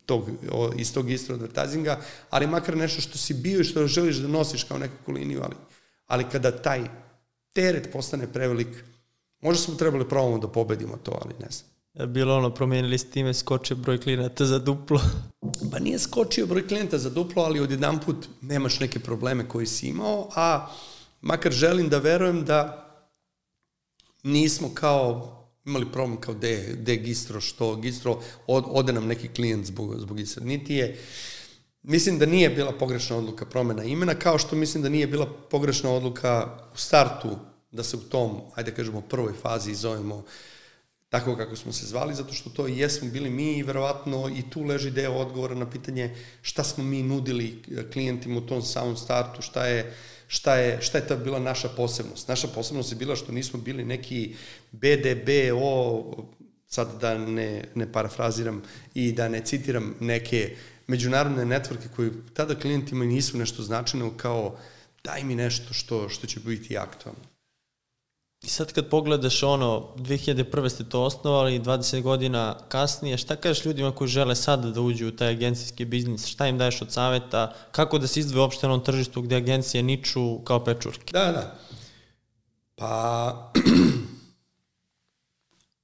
[0.05, 0.29] tog,
[0.77, 4.63] iz tog gistro advertisinga, ali makar nešto što si bio i što želiš da nosiš
[4.63, 5.55] kao nekakvu liniju, ali,
[6.07, 6.81] ali kada taj
[7.53, 8.83] teret postane prevelik,
[9.41, 13.33] možda smo trebali probamo da pobedimo to, ali ne znam bilo ono, promenili s time,
[13.33, 15.01] skoče broj klijenata za duplo.
[15.71, 19.87] Pa nije skočio broj klijenta za duplo, ali odjedan put nemaš neke probleme koji si
[19.87, 20.67] imao, a
[21.21, 22.83] makar želim da verujem da
[24.23, 25.33] nismo kao
[25.65, 30.17] imali problem kao de, de gistro, što gistro od, ode nam neki klijent zbog, zbog
[30.17, 30.43] gistro.
[30.43, 30.99] Niti je,
[31.83, 35.91] mislim da nije bila pogrešna odluka promena imena, kao što mislim da nije bila pogrešna
[35.91, 37.29] odluka u startu
[37.71, 40.23] da se u tom, ajde da kažemo, prvoj fazi zovemo uh,
[41.09, 44.49] tako kako smo se zvali, zato što to i jesmo bili mi i verovatno i
[44.49, 47.61] tu leži deo odgovora na pitanje šta smo mi nudili
[47.93, 49.93] klijentima u tom samom startu, šta je,
[50.27, 52.27] šta je, šta je ta bila naša posebnost.
[52.27, 54.35] Naša posebnost je bila što nismo bili neki
[54.71, 56.03] BDBO,
[56.67, 60.55] sad da ne, ne parafraziram i da ne citiram neke
[60.87, 64.57] međunarodne networke koji tada klijentima nisu nešto značajno kao
[65.03, 67.36] daj mi nešto što, što će biti aktualno.
[68.41, 70.69] I sad kad pogledaš ono, 2001.
[70.69, 75.11] ste to osnovali, 20 godina kasnije, šta kažeš ljudima koji žele sad da uđu u
[75.11, 76.25] taj agencijski biznis?
[76.25, 77.53] Šta im daješ od saveta?
[77.71, 81.11] Kako da se izdvoje uopšte na tržištu gde agencije niču kao pečurke?
[81.11, 81.59] Da, da.
[82.75, 83.51] Pa,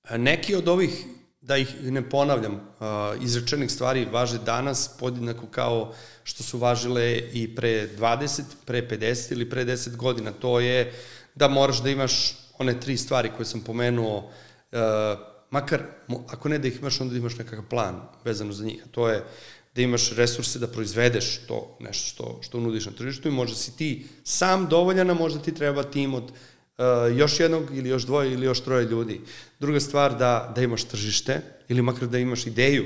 [0.17, 1.05] neki od ovih
[1.41, 7.55] da ih ne ponavljam, uh, izrečenih stvari važe danas podjednako kao što su važile i
[7.55, 10.31] pre 20, pre 50 ili pre 10 godina.
[10.31, 10.93] To je
[11.35, 14.17] da moraš da imaš one tri stvari koje sam pomenuo,
[14.71, 14.80] uh,
[15.52, 15.84] makar,
[16.28, 18.84] ako ne da ih imaš, onda da imaš nekakav plan vezano za njih.
[18.91, 19.23] To je
[19.76, 23.78] da imaš resurse da proizvedeš to nešto što, što nudiš na tržištu i možda si
[23.78, 28.34] ti sam dovoljan, a možda ti treba tim od uh, još jednog ili još dvoje
[28.34, 29.21] ili još troje ljudi.
[29.60, 32.86] Druga stvar da, da imaš tržište ili makar da imaš ideju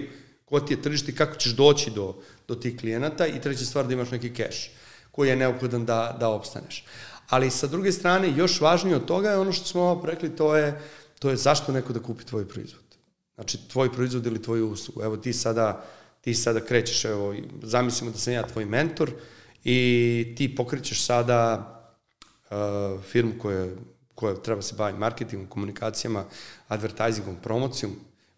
[0.50, 2.16] ko ti je tržište i kako ćeš doći do,
[2.48, 4.72] do tih klijenata i treća stvar da imaš neki keš
[5.12, 6.84] koji je neophodan da, da opstaneš.
[7.28, 10.56] Ali sa druge strane, još važnije od toga je ono što smo ovo rekli, to
[10.56, 10.82] je,
[11.20, 12.84] to je zašto neko da kupi tvoj proizvod.
[13.36, 15.04] Znači, tvoj proizvod ili tvoju uslugu.
[15.04, 15.86] Evo ti sada,
[16.22, 19.12] ti sada krećeš, evo, zamislimo da sam ja tvoj mentor
[19.64, 21.74] i ti pokrećeš sada
[22.50, 23.68] uh, firmu koja,
[24.16, 26.26] koja treba se baviti marketingom, komunikacijama,
[26.68, 27.96] advertisingom, promocijom,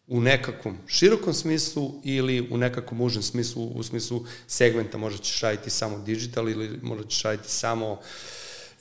[0.08, 5.70] u nekakvom širokom smislu ili u nekakvom užem smislu, u smislu segmenta možda ćeš raditi
[5.70, 8.00] samo digital ili možda ćeš raditi samo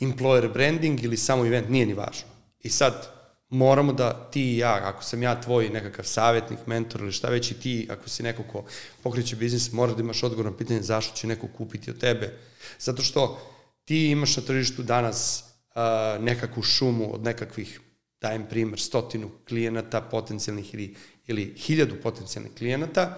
[0.01, 2.29] employer branding ili samo event, nije ni važno.
[2.63, 3.09] I sad,
[3.49, 7.51] moramo da ti i ja, ako sam ja tvoj nekakav savjetnik, mentor ili šta već
[7.51, 8.65] i ti, ako si neko ko
[9.03, 12.39] pokreće biznis, mora da imaš odgovor na pitanje zašto će neko kupiti od tebe.
[12.79, 13.41] Zato što
[13.85, 17.81] ti imaš na tržištu danas uh, nekakvu šumu od nekakvih,
[18.21, 20.95] dajem primer, stotinu klijenata potencijalnih ili,
[21.27, 23.17] ili hiljadu potencijalnih klijenata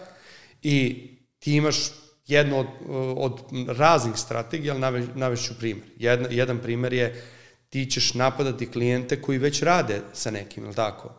[0.62, 1.06] i
[1.38, 1.76] ti imaš
[2.30, 2.66] jednu od,
[3.16, 5.84] od raznih strategija, ali nave, navešću primer.
[5.96, 7.24] Jedna, jedan primer je
[7.68, 11.12] ti ćeš napadati klijente koji već rade sa nekim, ili tako?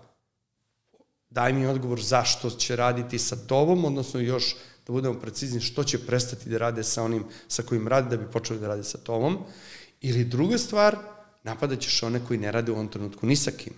[1.30, 4.56] Daj mi odgovor zašto će raditi sa tobom, odnosno još
[4.88, 8.32] da budemo precizni što će prestati da rade sa onim sa kojim rade da bi
[8.32, 9.38] počeli da rade sa tobom.
[10.02, 10.97] Ili druga stvar,
[11.43, 13.74] napadaćeš one koji ne rade u ovom trenutku ni sa kim.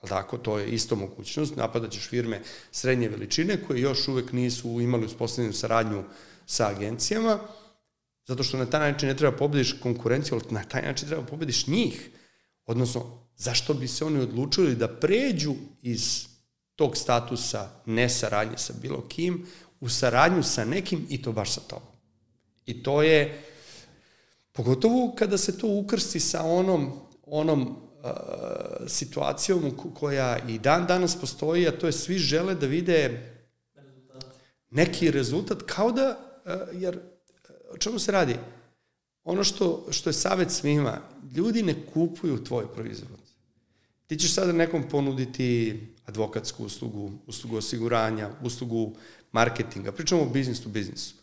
[0.00, 1.56] Ali tako, to je isto mogućnost.
[1.56, 6.04] Napadaćeš firme srednje veličine koje još uvek nisu imali uspostavljenu saradnju
[6.46, 7.38] sa agencijama,
[8.26, 11.66] zato što na taj način ne treba pobediš konkurenciju, ali na taj način treba pobediš
[11.66, 12.10] njih.
[12.66, 16.26] Odnosno, zašto bi se oni odlučili da pređu iz
[16.76, 19.46] tog statusa nesaradnje sa bilo kim
[19.80, 21.88] u saradnju sa nekim i to baš sa tobom.
[22.66, 23.42] I to je,
[24.52, 26.92] pogotovo kada se to ukrsti sa onom,
[27.26, 28.10] onom uh,
[28.86, 33.30] situacijom koja i dan danas postoji, a to je svi žele da vide
[34.70, 36.23] neki rezultat, kao da,
[36.72, 36.98] jer
[37.70, 38.36] o čemu se radi?
[39.24, 40.98] Ono što, što je savet svima,
[41.36, 43.18] ljudi ne kupuju tvoj proizvod.
[44.06, 48.92] Ti ćeš sada nekom ponuditi advokatsku uslugu, uslugu osiguranja, uslugu
[49.32, 51.14] marketinga, pričamo o business to businessu,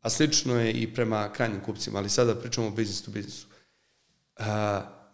[0.00, 3.46] a slično je i prema krajnjim kupcima, ali sada pričamo o business to businessu.
[4.38, 4.46] Uh,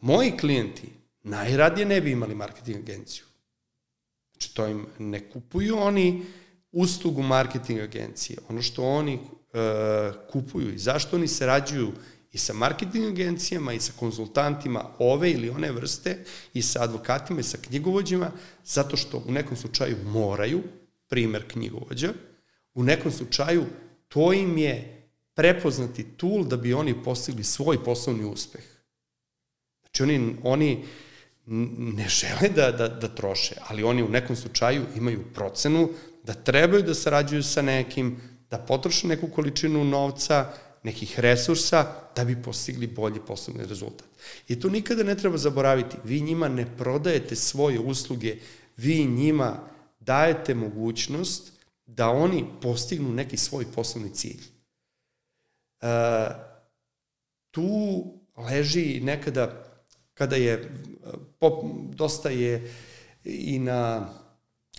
[0.01, 0.89] moji klijenti
[1.23, 3.25] najradije ne bi imali marketing agenciju.
[4.33, 6.27] Znači, to im ne kupuju oni
[6.73, 8.39] uslugu marketing agencije.
[8.49, 9.21] Ono što oni
[9.53, 11.93] uh, kupuju i zašto oni sarađuju
[12.33, 17.43] i sa marketing agencijama i sa konsultantima ove ili one vrste i sa advokatima i
[17.43, 18.31] sa knjigovođima,
[18.65, 20.63] zato što u nekom slučaju moraju,
[21.09, 22.13] primer knjigovođa,
[22.75, 23.65] u nekom slučaju
[24.09, 24.95] to im je
[25.35, 28.65] prepoznati tool da bi oni postigli svoj poslovni uspeh.
[29.81, 30.85] Znači oni, oni
[31.79, 35.89] ne žele da, da, da troše, ali oni u nekom slučaju imaju procenu
[36.25, 42.43] da trebaju da sarađuju sa nekim, da potroše neku količinu novca, nekih resursa da bi
[42.43, 44.07] postigli bolji poslovni rezultat.
[44.49, 45.97] I to nikada ne treba zaboraviti.
[46.05, 48.37] Vi njima ne prodajete svoje usluge,
[48.77, 49.61] vi njima
[50.01, 51.53] dajete mogućnost
[51.87, 54.41] da oni postignu neki svoj poslovni cilj.
[55.81, 55.89] E,
[57.51, 58.05] tu
[58.37, 59.65] leži nekada,
[60.15, 60.75] kada je,
[61.39, 62.73] pop, dosta je
[63.25, 64.09] i na,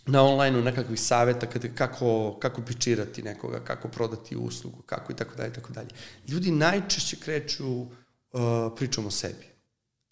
[0.10, 5.36] na online-u nekakvih saveta kada, kako, kako pičirati nekoga, kako prodati uslugu, kako i tako
[5.36, 5.90] dalje, tako dalje.
[6.28, 7.90] Ljudi najčešće kreću uh,
[8.76, 9.46] pričom o sebi.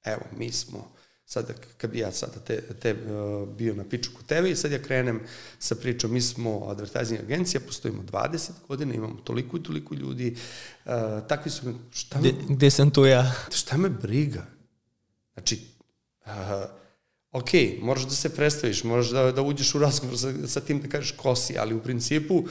[0.03, 0.91] Evo, mi smo
[1.25, 4.71] sada kad bi ja sada te, te uh, bio na piču kod tebe i sad
[4.71, 5.21] ja krenem
[5.59, 10.35] sa pričom, mi smo advertising agencija, postojimo 20 godina, imamo toliko i toliko ljudi,
[10.85, 10.91] uh,
[11.27, 12.31] takvi su, šta me...
[12.31, 13.33] Gde, gde sam tu ja?
[13.51, 14.45] Šta me briga?
[15.33, 15.61] Znači,
[16.25, 16.31] uh,
[17.31, 20.87] ok, moraš da se predstaviš, moraš da, da uđeš u razgovor sa, sa tim da
[20.87, 22.43] kažeš ko si, ali u principu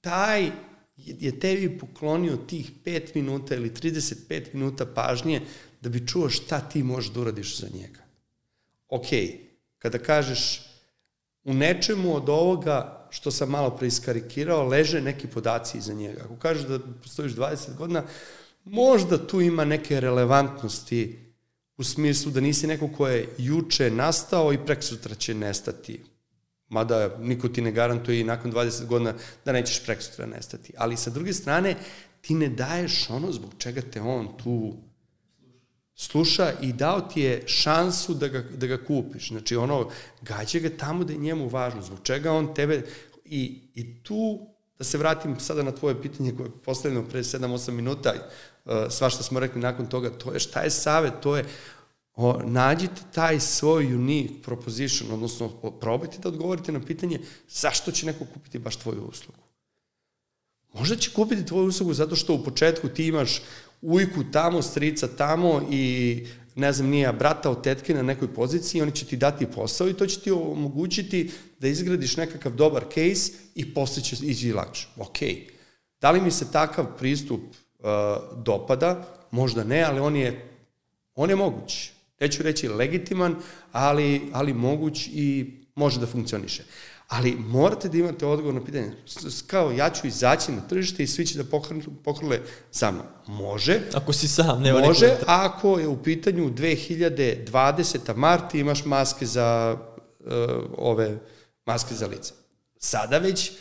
[0.00, 0.50] taj
[0.96, 5.40] je tebi poklonio tih 5 minuta ili 35 minuta pažnje
[5.80, 8.06] da bi čuo šta ti možeš da uradiš za njega
[8.88, 9.06] ok,
[9.78, 10.62] kada kažeš
[11.44, 16.22] u nečemu od ovoga što sam malo preiskarikirao, leže neki podaci iza njega.
[16.24, 18.02] Ako kažeš da postojiš 20 godina,
[18.64, 21.25] možda tu ima neke relevantnosti
[21.78, 26.04] u smislu da nisi neko ko je juče nastao i prek sutra će nestati.
[26.68, 30.72] mada niko ti ne garantuje i nakon 20 godina da nećeš prekosutra nestati.
[30.76, 31.76] Ali sa druge strane,
[32.20, 34.76] ti ne daješ ono zbog čega te on tu
[35.94, 39.28] sluša i dao ti je šansu da ga, da ga kupiš.
[39.28, 39.90] Znači, ono,
[40.22, 42.82] gađe ga tamo da je njemu važno, zbog čega on tebe...
[43.28, 44.46] I, i tu,
[44.78, 48.14] da se vratim sada na tvoje pitanje koje je postavljeno pre 7-8 minuta,
[48.90, 51.44] sva što smo rekli nakon toga, to je šta je savet, to je
[52.16, 55.48] o, nađite taj svoj unique proposition, odnosno
[55.80, 59.42] probajte da odgovorite na pitanje zašto će neko kupiti baš tvoju uslugu.
[60.74, 63.42] Možda će kupiti tvoju uslugu zato što u početku ti imaš
[63.82, 68.92] ujku tamo, strica tamo i ne znam, nije brata od tetke na nekoj poziciji, oni
[68.92, 73.74] će ti dati posao i to će ti omogućiti da izgradiš nekakav dobar case i
[73.74, 74.88] posle će ići lakše.
[74.96, 75.18] Ok.
[76.00, 77.40] Da li mi se takav pristup
[78.36, 79.04] dopada?
[79.30, 80.48] Možda ne, ali on je,
[81.14, 81.90] on je moguć.
[82.20, 83.36] Neću reći legitiman,
[83.72, 86.64] ali, ali moguć i može da funkcioniše.
[87.08, 88.92] Ali morate da imate odgovor na pitanje,
[89.46, 91.44] kao ja ću izaći na tržište i svi će da
[92.04, 92.40] pokrle
[92.72, 93.06] za mnom.
[93.26, 93.80] Može.
[93.94, 95.24] Ako si sam, nema Može, nekog...
[95.26, 98.16] ako je u pitanju 2020.
[98.16, 99.76] mart i imaš maske za
[100.20, 100.32] uh,
[100.78, 101.18] ove
[101.66, 102.32] maske za lice.
[102.78, 103.52] Sada već,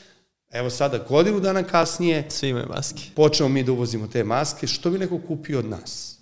[0.56, 3.02] evo sada godinu dana kasnije, svi imaju maske.
[3.16, 6.18] Počnemo mi da uvozimo te maske, što bi neko kupio od nas?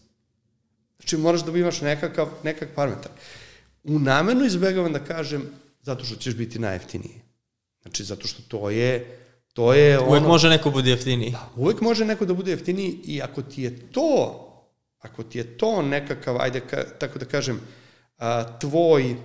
[0.99, 3.11] Znači moraš da imaš nekakav, nekakav parametar.
[3.83, 5.49] U namenu izbegavam da kažem
[5.81, 7.21] zato što ćeš biti najjeftiniji.
[7.81, 9.17] Znači, zato što to je,
[9.53, 10.09] to je ono...
[10.09, 11.31] Uvijek može neko bude jeftiniji.
[11.31, 14.39] Da, uvijek može neko da bude jeftiniji i ako ti je to,
[14.99, 17.61] ako ti je to nekakav, ajde, ka, tako da kažem,
[18.17, 19.15] a, tvoj,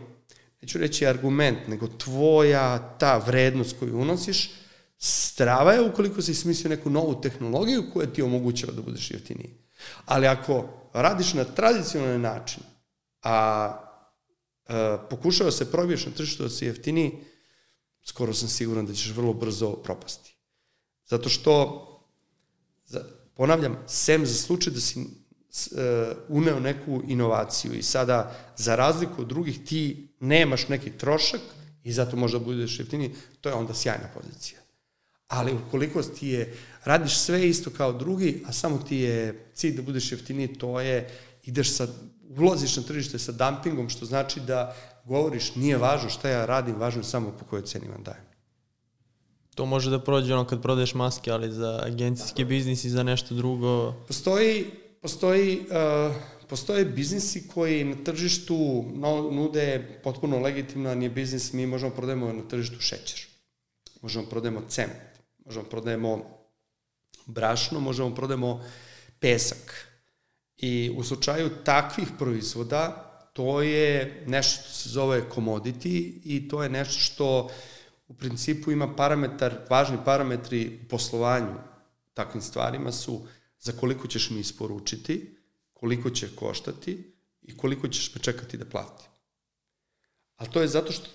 [0.62, 4.50] neću reći argument, nego tvoja ta vrednost koju unosiš,
[4.98, 9.54] strava je ukoliko si smislio neku novu tehnologiju koja ti omogućava da budeš jeftiniji.
[10.04, 12.62] Ali ako radiš na tradicionalni način,
[13.22, 13.88] a
[14.68, 17.12] E, pokušava se probiješ na tržištu da si jeftiniji,
[18.04, 20.34] skoro sam siguran da ćeš vrlo brzo propasti.
[21.06, 21.84] Zato što,
[23.34, 25.06] ponavljam, sem za slučaj da si uh,
[26.28, 31.40] uneo neku inovaciju i sada, za razliku od drugih, ti nemaš neki trošak
[31.84, 34.60] i zato možda budeš jeftiniji, to je onda sjajna pozicija.
[35.28, 39.82] Ali ukoliko ti je, radiš sve isto kao drugi, a samo ti je cilj da
[39.82, 41.10] budeš jeftiniji, to je,
[41.44, 41.86] ideš sa
[42.38, 47.00] ulaziš na tržište sa dumpingom, što znači da govoriš nije važno šta ja radim, važno
[47.00, 48.24] je samo po kojoj ceni vam dajem.
[49.54, 53.34] To može da prođe ono kad prodaješ maske, ali za agencijski biznis i za nešto
[53.34, 53.92] drugo...
[54.06, 54.66] Postoji,
[55.02, 56.14] postoji, uh,
[56.48, 58.84] postoje biznisi koji na tržištu
[59.32, 63.26] nude potpuno legitimno, nije biznis, mi možemo prodajemo na tržištu šećer,
[64.02, 65.07] možemo prodajemo cement,
[65.48, 66.24] možemo prodajemo
[67.26, 68.64] brašno, možemo prodajemo
[69.20, 69.88] pesak,
[70.58, 76.68] I u slučaju takvih proizvoda, to je nešto što se zove commodity i to je
[76.68, 77.50] nešto što
[78.08, 81.54] u principu ima parametar, važni parametri u poslovanju
[82.14, 83.26] takvim stvarima su
[83.60, 85.36] za koliko ćeš mi isporučiti,
[85.72, 89.04] koliko će koštati i koliko ćeš me čekati da plati.
[90.36, 91.10] A to je zato što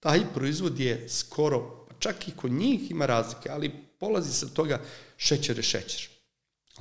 [0.00, 4.80] taj proizvod je skoro, čak i kod njih ima razlike, ali polazi sa toga
[5.16, 6.08] šećer je šećer.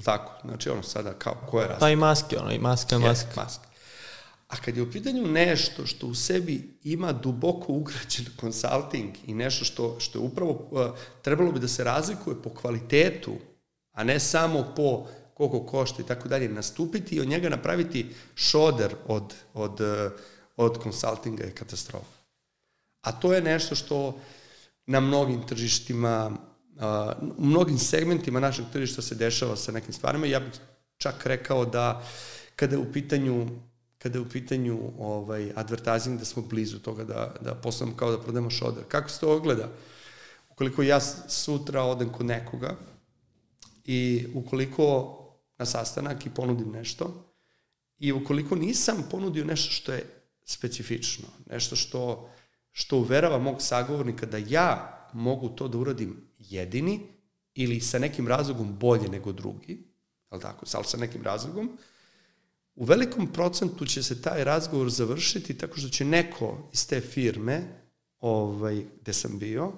[0.04, 1.86] Tako, znači ono sada kao koja je razlika.
[1.86, 3.28] Pa i maske, ono i maska, maska.
[3.28, 3.68] Je, maske.
[4.48, 9.66] A kad je u pitanju nešto što u sebi ima duboko ugrađen konsulting i nešto
[9.66, 10.82] što, što je upravo uh,
[11.22, 13.36] trebalo bi da se razlikuje po kvalitetu,
[13.92, 18.96] a ne samo po koliko košta i tako dalje, nastupiti i od njega napraviti šoder
[19.08, 20.12] od, od, uh,
[20.58, 22.18] od konsultinga je katastrofa.
[23.02, 24.20] A to je nešto što
[24.88, 26.38] na mnogim tržištima
[27.38, 30.26] u mnogim segmentima našeg tržišta se dešava sa nekim stvarima.
[30.26, 30.54] Ja bih
[30.98, 32.04] čak rekao da
[32.56, 33.48] kada je u pitanju
[33.98, 38.22] kada je u pitanju ovaj, advertising, da smo blizu toga da, da posledamo kao da
[38.22, 38.84] prodamo šoder.
[38.88, 39.70] Kako se to ogleda?
[40.50, 42.76] Ukoliko ja sutra odem kod nekoga
[43.86, 45.18] i ukoliko
[45.58, 47.34] na sastanak i ponudim nešto
[48.00, 50.06] i ukoliko nisam ponudio nešto što je
[50.46, 52.30] specifično, nešto što,
[52.78, 57.00] što uverava mog sagovornika da ja mogu to da uradim jedini
[57.56, 59.78] ili sa nekim razlogom bolje nego drugi,
[60.30, 61.78] ali tako, ali sa nekim razlogom,
[62.76, 67.62] u velikom procentu će se taj razgovor završiti tako što će neko iz te firme,
[68.20, 69.72] ovaj, gde sam bio,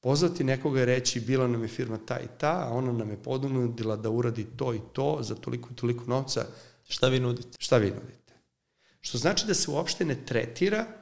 [0.00, 3.22] pozvati nekoga i reći bila nam je firma ta i ta, a ona nam je
[3.22, 6.46] podunudila da uradi to i to za toliko i toliko novca.
[6.88, 7.58] Šta vi nudite?
[7.58, 8.34] Šta vi nudite?
[9.00, 10.99] Što znači da se uopšte ne tretira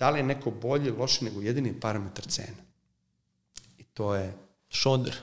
[0.00, 2.62] da li je neko bolje, loše nego jedini parametar cena.
[3.78, 4.34] I to je
[4.70, 5.16] Šoder.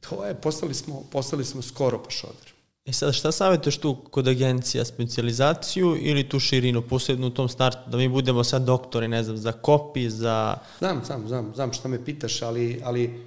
[0.00, 2.52] To je, postali smo, postali smo skoro pa šoder.
[2.86, 4.84] E sad, šta savjetuješ tu kod agencija?
[4.84, 9.36] Specializaciju ili tu širinu, posebno u tom startu, da mi budemo sad doktori, ne znam,
[9.36, 10.58] za kopi, za...
[10.78, 13.26] Znam, znam, znam, znam šta me pitaš, ali, ali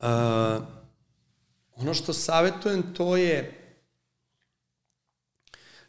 [0.00, 0.06] uh,
[1.76, 3.56] ono što savjetujem to je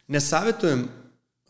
[0.07, 1.00] ne savjetujem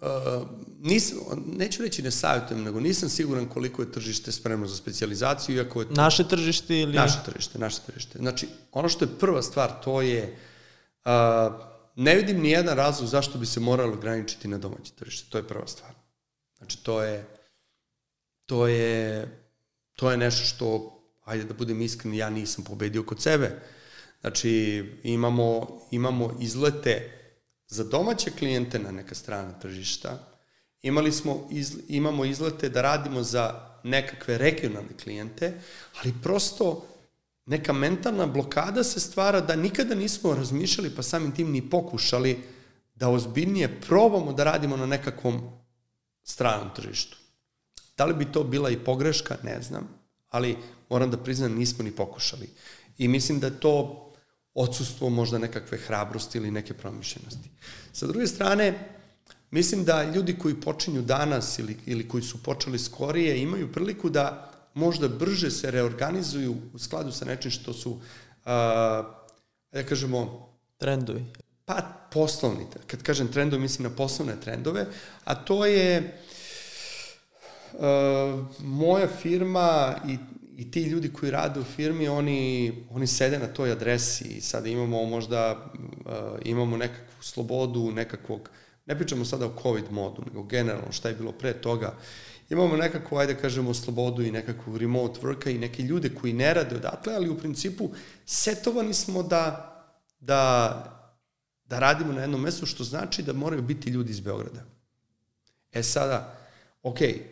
[0.02, 0.47] Uh,
[0.80, 1.14] nis,
[1.45, 5.88] neću reći ne savjetujem, nego nisam siguran koliko je tržište spremno za specializaciju, iako je...
[5.88, 6.93] To, naše tržište ili...
[6.93, 8.18] Naše tržište, naše tržište.
[8.18, 10.38] Znači, ono što je prva stvar, to je...
[11.06, 11.12] Uh,
[11.95, 15.30] ne vidim ni jedan razlog zašto bi se moralo ograničiti na domaće tržište.
[15.30, 15.91] To je prva stvar.
[16.58, 17.26] Znači, to je...
[18.45, 19.28] To je...
[19.93, 23.62] To je nešto što, ajde da budem iskren, ja nisam pobedio kod sebe.
[24.22, 27.20] Znači, imamo, imamo izlete
[27.72, 30.19] za domaće klijente na neka strana tržišta,
[30.82, 35.53] imali smo, iz, imamo izlete da radimo za nekakve regionalne klijente,
[35.99, 36.86] ali prosto
[37.45, 42.43] neka mentalna blokada se stvara da nikada nismo razmišljali, pa samim tim ni pokušali
[42.95, 45.41] da ozbiljnije probamo da radimo na nekakvom
[46.24, 47.17] stranom tržištu.
[47.97, 49.88] Da li bi to bila i pogreška, ne znam,
[50.30, 50.57] ali
[50.89, 52.49] moram da priznam nismo ni pokušali.
[52.97, 54.11] I mislim da to
[54.54, 57.49] odsustvo možda nekakve hrabrosti ili neke promišljenosti.
[57.93, 58.74] Sa druge strane,
[59.52, 64.52] mislim da ljudi koji počinju danas ili, ili koji su počeli skorije imaju priliku da
[64.74, 67.99] možda brže se reorganizuju u skladu sa nečim što su, uh,
[69.72, 70.49] da kažemo...
[70.78, 71.26] Trendovi.
[71.66, 71.82] Pa
[72.12, 72.66] poslovni.
[72.88, 74.86] Kad kažem trendovi, mislim na poslovne trendove,
[75.24, 76.20] a to je
[77.74, 77.80] uh,
[78.60, 80.18] moja firma i
[80.62, 84.70] i ti ljudi koji rade u firmi, oni, oni sede na toj adresi i sada
[84.70, 86.12] imamo možda, uh,
[86.45, 88.49] imamo nekakvu slobodu, nekakvog,
[88.86, 91.95] ne pričamo sada o COVID modu, nego generalno šta je bilo pre toga,
[92.49, 96.76] imamo nekakvu, ajde kažemo, slobodu i nekakvu remote worka i neke ljude koji ne rade
[96.76, 97.89] odatle, ali u principu
[98.26, 99.45] setovani smo da,
[100.20, 100.38] da,
[101.66, 104.66] da radimo na jednom mestu, što znači da moraju biti ljudi iz Beograda.
[105.74, 106.38] E sada,
[106.84, 107.31] okej, okay,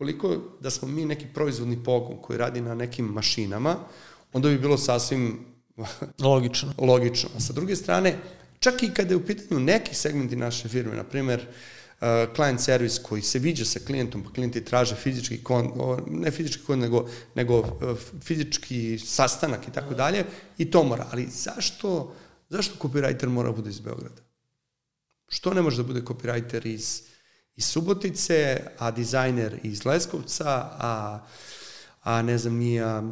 [0.00, 3.76] koliko da smo mi neki proizvodni pogon koji radi na nekim mašinama,
[4.32, 5.44] onda bi bilo sasvim
[6.28, 6.72] logično.
[6.78, 7.28] logično.
[7.36, 8.16] A sa druge strane,
[8.60, 13.02] čak i kada je u pitanju neki segmenti naše firme, na primer, uh, client service
[13.02, 15.70] koji se viđa sa klijentom, pa klijenti traže fizički kon,
[16.06, 17.68] ne fizički kon, nego, nego uh,
[18.22, 20.24] fizički sastanak i tako dalje,
[20.58, 21.06] i to mora.
[21.12, 22.14] Ali zašto,
[22.48, 24.22] zašto copywriter mora da bude iz Beograda?
[25.28, 27.09] Što ne može da bude copywriter iz
[27.60, 31.20] iz Subotice, a dizajner iz Leskovca, a,
[32.02, 33.02] a ne znam, nije a,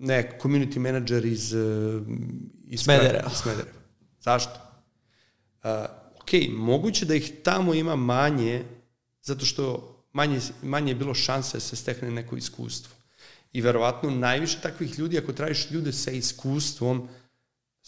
[0.00, 1.54] ne, community manager iz,
[2.68, 3.30] iz Smedereva.
[3.30, 3.76] Smedereva.
[4.20, 4.60] Zašto?
[5.64, 5.70] Uh,
[6.16, 8.64] ok, moguće da ih tamo ima manje,
[9.22, 12.94] zato što manje, manje je bilo šanse da se stekne neko iskustvo.
[13.52, 17.08] I verovatno najviše takvih ljudi, ako tražiš ljude sa iskustvom,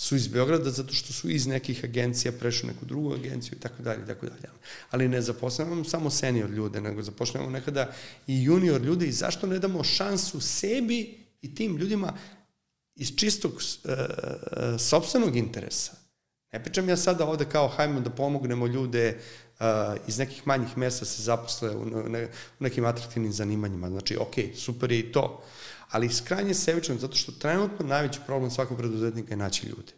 [0.01, 3.61] su iz Beograda zato što su iz nekih agencija prešli u neku drugu agenciju i
[3.61, 4.49] tako dalje i tako dalje.
[4.91, 7.93] Ali ne zaposlujemo samo senior ljude, nego zaposlujemo nekada
[8.27, 12.13] i junior ljude i zašto ne damo šansu sebi i tim ljudima
[12.95, 13.61] iz čistog uh,
[14.79, 15.93] sobstvenog interesa.
[16.53, 19.19] Ne pričam ja sada ovde kao hajmo da pomognemo ljude
[19.61, 19.67] uh,
[20.07, 22.25] iz nekih manjih mesta se zaposle u, ne,
[22.61, 23.89] u nekim atraktivnim zanimanjima.
[23.89, 25.43] Znači, ok, super je i to
[25.91, 29.93] ali skrajnje sebično, zato što trenutno najveći problem svakog preduzetnika je naći ljude.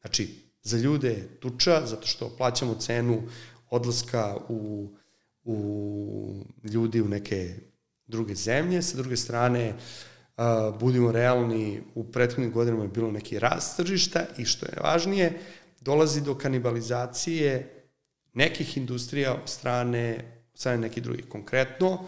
[0.00, 3.22] Znači, za ljude je tuča, zato što plaćamo cenu
[3.70, 4.88] odlaska u,
[5.44, 7.54] u ljudi u neke
[8.06, 9.74] druge zemlje, sa druge strane,
[10.36, 10.44] uh,
[10.80, 15.40] budimo realni, u prethodnim godinama je bilo neki rast tržišta i što je važnije,
[15.80, 17.70] dolazi do kanibalizacije
[18.34, 20.18] nekih industrija od strane,
[20.54, 21.28] strane nekih drugih.
[21.28, 22.06] Konkretno,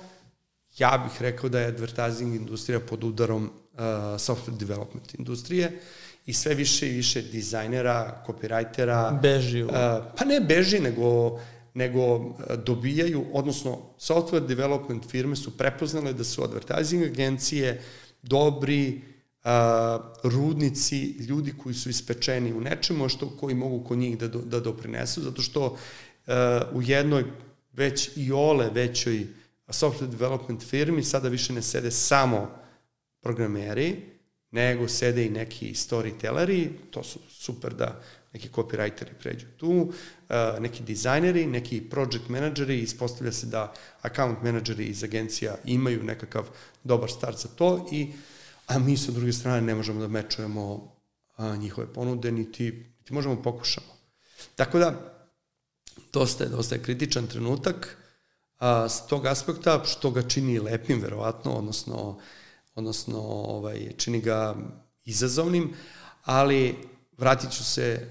[0.79, 3.81] ja bih rekao da je advertising industrija pod udarom uh,
[4.19, 5.81] software development industrije
[6.27, 9.21] i sve više i više dizajnera, copywritera.
[9.21, 9.63] Beži.
[9.63, 9.71] Uh,
[10.19, 11.39] pa ne beži, nego
[11.75, 17.83] nego uh, dobijaju, odnosno software development firme su prepoznale da su advertising agencije
[18.23, 19.01] dobri
[19.45, 19.51] uh,
[20.23, 24.61] rudnici, ljudi koji su ispečeni u nečemu što koji mogu kod njih da, do, da
[24.61, 26.35] doprinesu, zato što uh,
[26.73, 27.25] u jednoj
[27.73, 29.29] već i ole većoj uh,
[29.73, 32.51] software development firmi sada više ne sede samo
[33.21, 34.03] programeri,
[34.51, 38.03] nego sede i neki storytelleri, to su super da
[38.33, 39.93] neki copywriteri pređu tu, uh,
[40.61, 46.49] neki dizajneri, neki project menadžeri, ispostavlja se da account menadžeri iz agencija imaju nekakav
[46.85, 48.13] dobar start za to i
[48.67, 50.97] a mi sa druge strane ne možemo da mečujemo
[51.59, 53.87] njihove ponude, niti, niti možemo pokušamo.
[54.55, 55.19] Tako da,
[56.13, 57.99] dosta je, dosta je kritičan trenutak,
[58.59, 62.19] a, s tog aspekta, što ga čini lepim, verovatno, odnosno,
[62.75, 64.55] odnosno ovaj, čini ga
[65.05, 65.75] izazovnim,
[66.25, 66.77] ali
[67.19, 68.09] vratit ću se,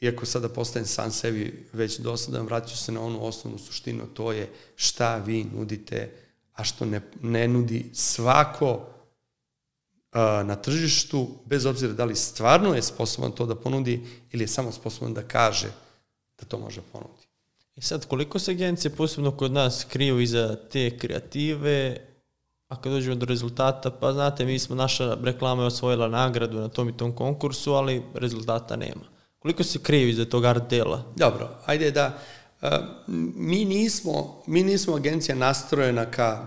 [0.00, 4.32] iako sada postajem sam sebi već dosadan, vratit ću se na onu osnovnu suštinu, to
[4.32, 6.12] je šta vi nudite,
[6.52, 8.86] a što ne, ne nudi svako
[10.12, 14.48] a, na tržištu, bez obzira da li stvarno je sposoban to da ponudi ili je
[14.48, 15.72] samo sposoban da kaže
[16.38, 17.21] da to može ponuditi.
[17.76, 21.96] I sad, koliko se agencije posebno kod nas kriju iza te kreative,
[22.68, 26.68] a kad dođemo do rezultata, pa znate, mi smo, naša reklama je osvojila nagradu na
[26.68, 29.04] tom i tom konkursu, ali rezultata nema.
[29.38, 31.12] Koliko se kriju iza tog art dela?
[31.16, 32.18] Dobro, ajde da,
[32.62, 32.68] uh,
[33.34, 36.46] mi nismo, mi nismo agencija nastrojena ka,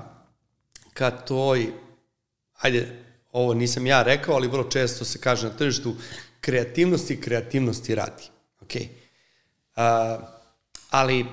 [0.94, 1.68] ka toj,
[2.62, 5.96] ajde, ovo nisam ja rekao, ali vrlo često se kaže na tržištu,
[6.42, 8.24] kreativnosti kreativnosti radi.
[8.62, 8.88] Okay.
[9.76, 10.35] Uh,
[10.96, 11.26] ali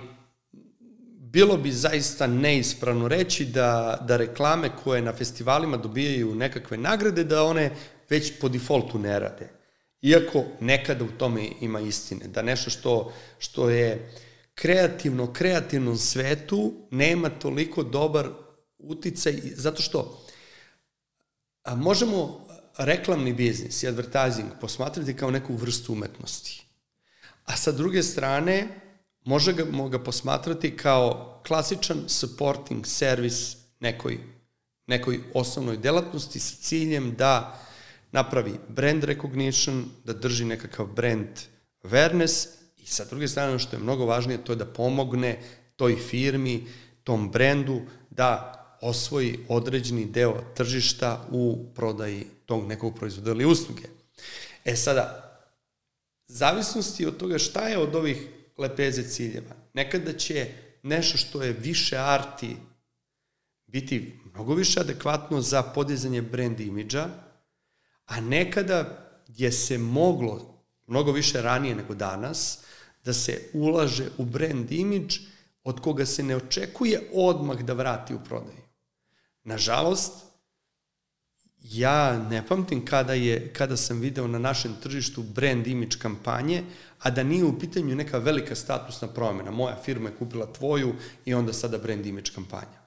[1.19, 7.45] bilo bi zaista neispravno reći da, da reklame koje na festivalima dobijaju nekakve nagrade, da
[7.45, 7.71] one
[8.11, 9.49] već po defaultu ne rade.
[10.03, 14.13] Iako nekada u tome ima istine, da nešto što, što je
[14.55, 18.29] kreativno, kreativnom svetu nema toliko dobar
[18.79, 20.27] uticaj, zato što
[21.63, 22.47] a možemo
[22.79, 26.67] reklamni biznis i advertising posmatrati kao neku vrstu umetnosti.
[27.45, 28.82] A sa druge strane,
[29.25, 34.19] možemo ga posmatrati kao klasičan supporting servis nekoj,
[34.87, 37.61] nekoj osnovnoj delatnosti sa ciljem da
[38.13, 41.29] napravi brand recognition, da drži nekakav brand
[41.83, 42.47] awareness
[42.77, 45.41] i sa druge strane, što je mnogo važnije, to je da pomogne
[45.77, 46.67] toj firmi,
[47.05, 53.83] tom brendu, da osvoji određeni deo tržišta u prodaji tog nekog proizvoda ili usluge.
[54.65, 55.29] E sada,
[56.27, 58.29] zavisnosti od toga šta je od ovih
[58.59, 59.57] lepeze ciljeva.
[59.75, 60.47] Nekada će
[60.83, 62.57] nešto što je više arti
[63.67, 67.09] biti mnogo više adekvatno za podizanje brand imidža,
[68.07, 72.59] a nekada je se moglo mnogo više ranije nego danas
[73.05, 75.19] da se ulaže u brand imidž
[75.65, 78.63] od koga se ne očekuje odmah da vrati u prodaju.
[79.45, 80.13] Nažalost,
[81.63, 86.65] ja ne pamtim kada, je, kada sam video na našem tržištu brand image kampanje,
[87.03, 89.51] a da nije u pitanju neka velika statusna promjena.
[89.51, 90.95] Moja firma je kupila tvoju
[91.25, 92.83] i onda sada brand image kampanja.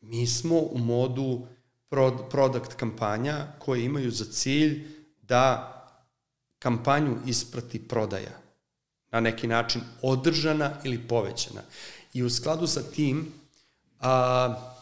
[0.00, 1.46] Mi smo u modu
[2.30, 4.88] product kampanja koje imaju za cilj
[5.22, 5.76] da
[6.58, 8.40] kampanju isprati prodaja.
[9.10, 11.60] Na neki način održana ili povećana.
[12.14, 13.32] I u skladu sa tim,
[14.00, 14.72] a,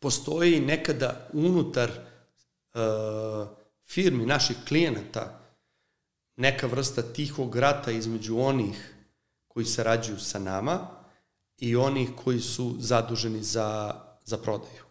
[0.00, 3.48] postoji nekada unutar uh,
[3.86, 5.41] firmi naših klijenata
[6.36, 8.94] neka vrsta tihog rata između onih
[9.48, 10.88] koji sarađuju sa nama
[11.58, 14.82] i onih koji su zaduženi za, za prodaju.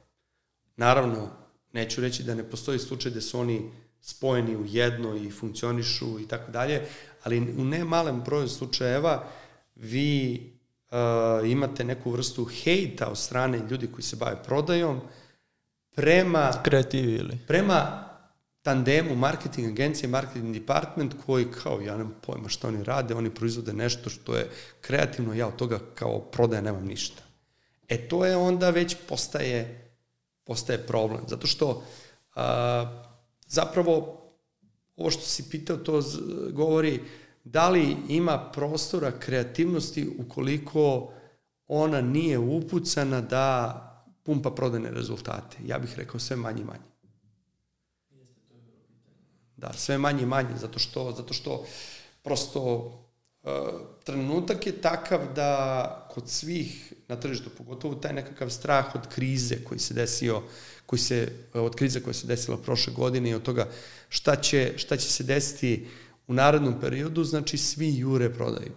[0.76, 1.30] Naravno,
[1.74, 3.72] neću reći da ne postoji slučaj da su oni
[4.02, 6.88] spojeni u jedno i funkcionišu i tako dalje,
[7.24, 9.28] ali u ne malem broju slučajeva
[9.76, 10.42] vi
[10.92, 15.02] uh, imate neku vrstu hejta od strane ljudi koji se bave prodajom
[15.96, 16.52] prema...
[16.64, 17.38] Kreativi ili?
[17.48, 18.11] Prema
[18.62, 23.74] tandemu marketing agencije, marketing department koji kao, ja nemam pojma što oni rade, oni proizvode
[23.74, 24.50] nešto što je
[24.82, 27.24] kreativno, ja od toga kao prodaja nemam ništa.
[27.90, 29.92] E to je onda već postaje,
[30.44, 31.84] postaje problem, zato što
[32.36, 33.04] a,
[33.48, 34.22] zapravo
[34.96, 36.02] ovo što si pitao to
[36.52, 37.00] govori
[37.44, 41.14] da li ima prostora kreativnosti ukoliko
[41.68, 43.78] ona nije upucana da
[44.24, 45.58] pumpa prodane rezultate.
[45.66, 46.91] Ja bih rekao sve manje i manje.
[49.62, 51.66] Da, sve manje i manje, zato što, zato što
[52.24, 52.62] prosto
[53.44, 53.52] uh,
[54.04, 59.80] trenutak je takav da kod svih na tržištu, pogotovo taj nekakav strah od krize koji
[59.80, 60.42] se desio,
[60.86, 63.68] koji se, od krize koja se desila prošle godine i od toga
[64.10, 65.88] šta će, šta će se desiti
[66.28, 68.74] u narednom periodu, znači svi jure prodaju.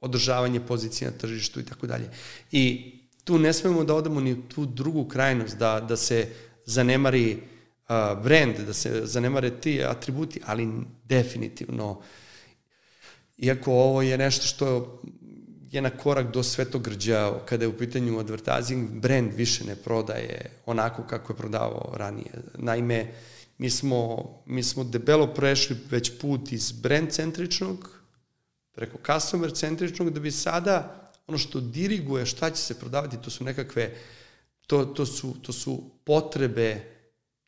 [0.00, 2.10] Održavanje pozicije na tržištu i tako dalje.
[2.52, 2.92] I
[3.24, 6.28] tu ne smemo da odemo ni tu drugu krajnost, da, da se
[6.66, 7.42] zanemari
[8.22, 10.68] brand, da se zanemare ti atributi, ali
[11.04, 12.02] definitivno,
[13.38, 15.00] iako ovo je nešto što
[15.70, 21.02] je na korak do svetogrđa kada je u pitanju advertising, brand više ne prodaje onako
[21.02, 22.32] kako je prodavao ranije.
[22.58, 23.14] Naime,
[23.58, 28.00] mi smo, mi smo debelo prešli već put iz brand centričnog
[28.72, 33.44] preko customer centričnog da bi sada ono što diriguje šta će se prodavati, to su
[33.44, 33.94] nekakve,
[34.66, 36.99] to, to, su, to su potrebe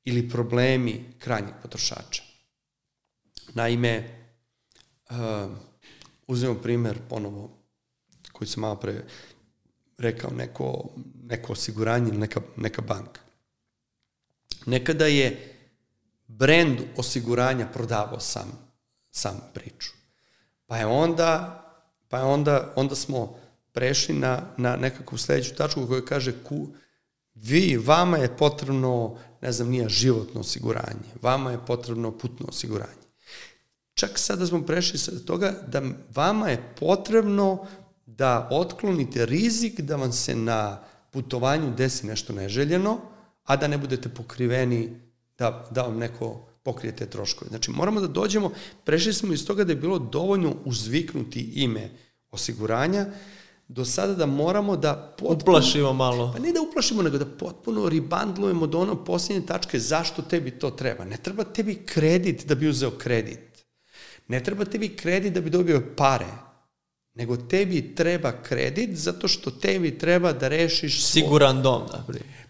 [0.05, 2.23] ili problemi krajnjeg potrošača.
[3.55, 4.25] Naime,
[5.11, 5.17] uh,
[6.27, 7.51] uzmemo primer ponovo
[8.33, 9.05] koji sam malo pre
[9.99, 10.85] rekao, neko,
[11.23, 13.21] neko osiguranje ili neka, neka banka.
[14.67, 15.57] nekada je
[16.27, 18.53] brend osiguranja prodavao sam,
[19.11, 19.91] sam priču.
[20.67, 21.59] Pa je onda,
[22.09, 23.39] pa je onda, onda smo
[23.73, 26.69] prešli na, na nekakvu sledeću tačku koja kaže ku,
[27.43, 33.03] vi, vama je potrebno, ne znam, nije životno osiguranje, vama je potrebno putno osiguranje.
[33.95, 35.83] Čak sada smo prešli sa toga da
[36.15, 37.67] vama je potrebno
[38.07, 40.81] da otklonite rizik da vam se na
[41.11, 43.01] putovanju desi nešto neželjeno,
[43.45, 45.01] a da ne budete pokriveni
[45.39, 47.49] da, da vam neko pokrije te troškove.
[47.49, 48.51] Znači, moramo da dođemo,
[48.85, 51.91] prešli smo iz toga da je bilo dovoljno uzviknuti ime
[52.31, 53.07] osiguranja,
[53.75, 56.33] do sada da moramo da potpuno, uplašimo malo.
[56.33, 60.71] Pa ne da uplašimo, nego da potpuno ribandlujemo do ono posljednje tačke zašto tebi to
[60.71, 61.05] treba.
[61.05, 63.65] Ne treba tebi kredit da bi uzeo kredit.
[64.29, 66.33] Ne treba tebi kredit da bi dobio pare.
[67.15, 71.05] Nego tebi treba kredit zato što tebi treba da rešiš...
[71.05, 71.23] Svoj...
[71.23, 72.05] Siguran dom, da.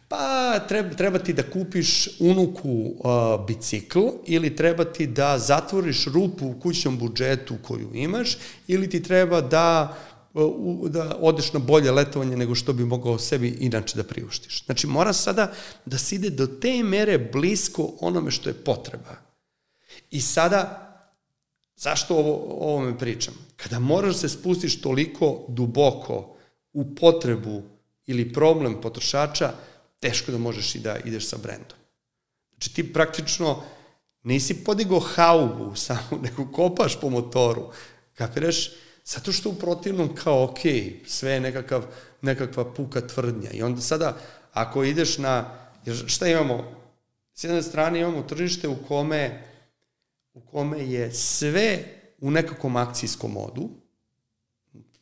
[0.08, 6.46] Pa treba, treba ti da kupiš unuku uh, bicikl ili treba ti da zatvoriš rupu
[6.46, 8.36] u kućnom budžetu koju imaš
[8.68, 10.11] ili ti treba da uh,
[10.89, 14.64] da odeš na bolje letovanje nego što bi mogao sebi inače da priuštiš.
[14.64, 15.53] Znači mora sada
[15.87, 19.16] da se ide do te mere blisko onome što je potreba.
[20.11, 20.89] I sada
[21.83, 23.35] Zašto ovo, ovo me pričam?
[23.57, 26.37] Kada moraš da se spustiš toliko duboko
[26.72, 27.62] u potrebu
[28.07, 29.53] ili problem potrošača,
[30.01, 31.78] teško da možeš i da ideš sa brendom.
[32.51, 33.62] Znači ti praktično
[34.22, 37.72] nisi podigao haubu samo, nego kopaš po motoru.
[38.14, 38.70] Kapiraš?
[39.05, 40.59] Zato što u protivnom kao, ok,
[41.07, 41.86] sve je nekakav,
[42.22, 43.50] nekakva puka tvrdnja.
[43.50, 44.16] I onda sada,
[44.53, 46.82] ako ideš na, jer šta imamo?
[47.34, 49.42] S jedne strane imamo tržište u kome,
[50.34, 51.84] u kome je sve
[52.20, 53.68] u nekakvom akcijskom modu.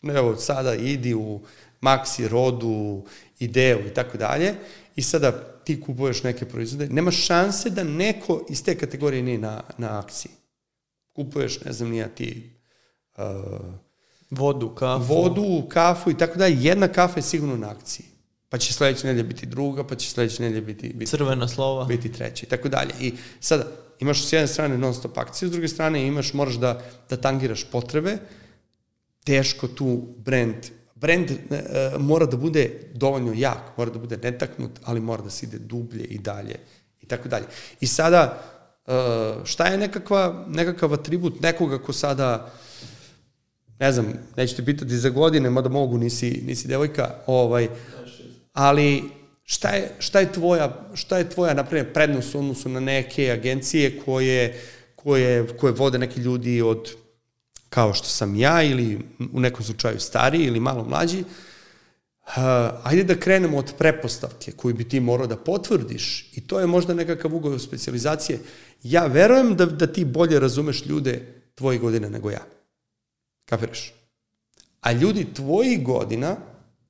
[0.02, 1.40] Evo, sada idi u
[1.80, 3.04] Maxi, Rodu,
[3.38, 4.54] Ideu i tako dalje
[4.96, 5.32] i sada
[5.64, 10.32] ti kupuješ neke proizvode, nema šanse da neko iz te kategorije nije na, na akciji.
[11.12, 12.50] Kupuješ, ne znam, nija ti...
[13.16, 13.24] Uh,
[14.30, 15.14] vodu, kafu.
[15.14, 16.56] Vodu, kafu i tako dalje.
[16.60, 18.06] Jedna kafa je sigurno na akciji.
[18.48, 21.10] Pa će sledeće nedelje biti druga, pa će sledeće nedelje biti, biti...
[21.10, 21.84] Crvena slova.
[21.84, 22.92] Biti treća i tako dalje.
[23.00, 23.66] I sada,
[23.98, 27.64] imaš s jedne strane non stop akciju, s druge strane imaš, moraš da, da tangiraš
[27.70, 28.18] potrebe,
[29.24, 30.56] teško tu brand
[31.00, 31.36] brend e,
[31.98, 36.04] mora da bude dovoljno jak, mora da bude netaknut, ali mora da se ide dublje
[36.04, 36.56] i dalje
[37.00, 37.46] i tako dalje.
[37.80, 38.42] I sada,
[38.86, 38.92] e,
[39.44, 42.52] šta je nekakva, nekakav atribut nekoga ko sada,
[43.80, 47.68] ne znam, neću te pitati za godine, mada mogu, nisi, nisi devojka, ovaj,
[48.52, 49.02] ali
[49.44, 54.00] šta je, šta je tvoja, šta je tvoja, naprimjer, prednost u odnosu na neke agencije
[54.04, 54.60] koje,
[54.96, 56.90] koje, koje vode neki ljudi od
[57.68, 58.98] kao što sam ja ili
[59.32, 62.34] u nekom slučaju stariji ili malo mlađi, uh,
[62.82, 66.94] ajde da krenemo od prepostavke koju bi ti morao da potvrdiš i to je možda
[66.94, 68.38] nekakav ugoj specializacije.
[68.82, 72.59] Ja verujem da, da ti bolje razumeš ljude tvoje godine nego ja.
[73.50, 73.92] Kapiraš?
[74.80, 76.36] A ljudi tvojih godina,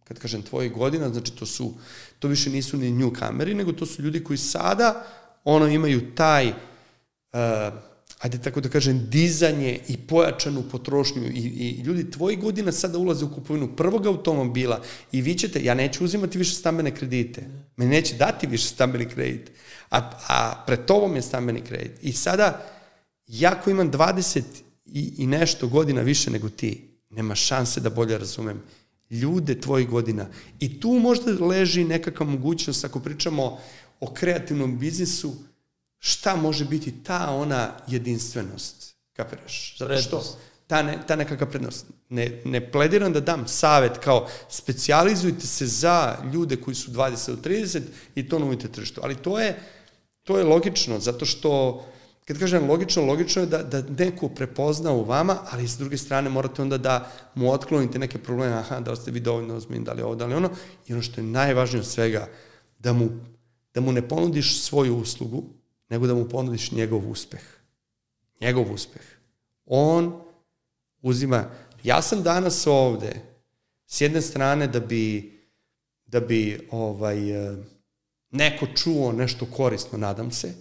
[0.05, 1.75] kad kažem tvojih godina, znači to su,
[2.19, 5.07] to više nisu ni nju kameri, nego to su ljudi koji sada
[5.45, 7.91] ono imaju taj uh,
[8.21, 13.25] ajde tako da kažem, dizanje i pojačanu potrošnju i, i ljudi tvoji godina sada ulaze
[13.25, 14.81] u kupovinu prvog automobila
[15.13, 19.51] i vi ćete, ja neću uzimati više stambene kredite, me neće dati više stambeni kredit,
[19.91, 21.99] a, a pred tobom je stambeni kredit.
[22.03, 22.67] I sada,
[23.27, 24.43] ja ko imam 20
[24.93, 28.63] i, i nešto godina više nego ti, nema šanse da bolje razumem
[29.11, 30.27] ljude tvojih godina.
[30.61, 33.59] I tu možda leži nekakva mogućnost, ako pričamo
[34.01, 35.35] o kreativnom biznisu,
[35.99, 39.77] šta može biti ta ona jedinstvenost, kapiraš?
[39.79, 41.87] Zato što ta, ne, ta nekakva prednost.
[42.09, 47.51] Ne, ne plediram da dam savet kao specijalizujte se za ljude koji su 20 do
[47.51, 47.81] 30
[48.15, 49.01] i to nudite tržištu.
[49.05, 49.59] Ali to je,
[50.23, 51.85] to je logično, zato što
[52.31, 56.31] kad kažem logično, logično je da, da neko prepozna u vama, ali s druge strane
[56.31, 59.93] morate onda da mu otklonite neke probleme, aha, da li ste vi dovoljno ozbiljni, da
[59.93, 60.51] li ovo, da li ono,
[60.87, 62.29] i ono što je najvažnije od svega,
[62.79, 63.09] da mu,
[63.75, 65.43] da mu ne ponudiš svoju uslugu,
[65.89, 67.43] nego da mu ponudiš njegov uspeh.
[68.41, 69.03] Njegov uspeh.
[69.67, 70.23] On
[71.03, 71.45] uzima...
[71.83, 73.13] Ja sam danas ovde
[73.87, 75.41] s jedne strane da bi
[76.07, 77.57] da bi ovaj eh,
[78.31, 80.55] neko čuo nešto korisno, nadam se,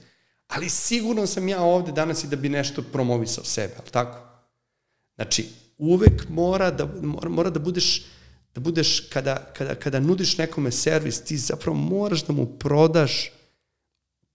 [0.49, 4.17] ali sigurno sam ja ovde danas i da bi nešto promovisao sebe, al tako?
[5.15, 8.03] Znači, uvek mora da, mora, mora da budeš
[8.55, 13.31] da budeš, kada, kada, kada nudiš nekome servis, ti zapravo moraš da mu prodaš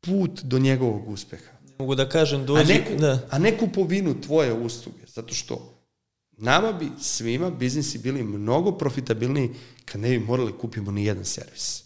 [0.01, 1.53] put do njegovog uspeha.
[1.79, 2.73] Mogu da kažem, dođi...
[2.73, 3.27] A ne, da.
[3.31, 5.75] a ne kupovinu tvoje usluge, zato što
[6.37, 9.51] nama bi svima biznisi bili mnogo profitabilniji
[9.85, 11.83] kad ne bi morali kupimo ni jedan servis.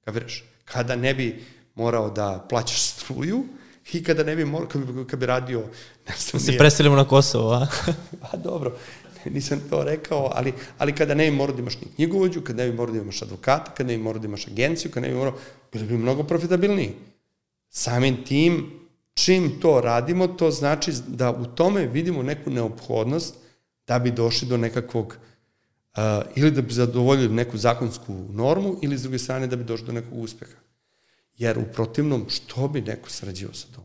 [0.00, 0.44] Kapiraš?
[0.64, 1.44] Kada ne bi
[1.74, 3.44] morao da plaćaš struju
[3.92, 5.60] i kada ne bi morao, kad bi, kad bi radio...
[6.08, 7.66] Ne znam, se preselimo na Kosovo, a?
[8.22, 8.76] pa dobro,
[9.24, 12.70] nisam to rekao, ali, ali kada ne bi morao da imaš ni knjigovođu, kada ne
[12.70, 15.18] bi morao da imaš advokata, kada ne bi morao da imaš agenciju, kada ne bi
[15.18, 15.34] morao,
[15.72, 16.94] bilo bi mnogo profitabilniji.
[17.70, 18.70] Samim tim,
[19.14, 23.34] čim to radimo, to znači da u tome vidimo neku neophodnost
[23.86, 25.16] da bi došli do nekakvog
[25.96, 26.02] uh,
[26.34, 29.92] ili da bi zadovoljili neku zakonsku normu ili s druge strane da bi došli do
[29.92, 30.56] nekog uspeha.
[31.38, 33.84] Jer u protivnom, što bi neko sarađivao sa tom?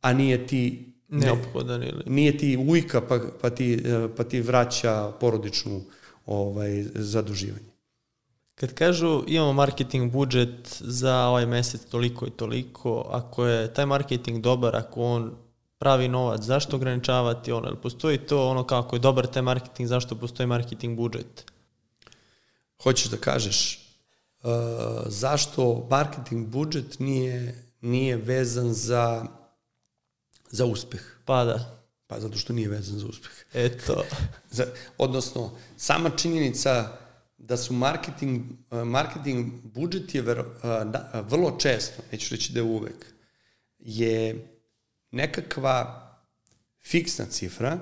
[0.00, 2.02] A nije ti neophodan ili...
[2.06, 5.82] Nije ti ujka pa, pa, ti, uh, pa ti vraća porodičnu
[6.26, 7.68] ovaj, zaduživanje.
[8.54, 14.42] Kad kažu imamo marketing budžet za ovaj mesec toliko i toliko, ako je taj marketing
[14.42, 15.34] dobar, ako on
[15.78, 17.76] pravi novac, zašto ograničavati ono?
[17.76, 21.52] Postoji to ono kako je dobar taj marketing, zašto postoji marketing budžet?
[22.82, 23.87] Hoćeš da kažeš
[24.42, 24.50] uh,
[25.06, 29.26] zašto marketing budžet nije, nije vezan za,
[30.50, 31.00] za uspeh?
[31.24, 31.74] Pa da.
[32.06, 33.32] Pa zato što nije vezan za uspeh.
[33.54, 34.04] Eto.
[34.98, 36.96] odnosno, sama činjenica
[37.38, 42.58] da su marketing, uh, marketing budžet je ver, uh, da, vrlo često, neću reći da
[42.58, 43.06] je uvek,
[43.78, 44.48] je
[45.10, 46.04] nekakva
[46.82, 47.78] fiksna cifra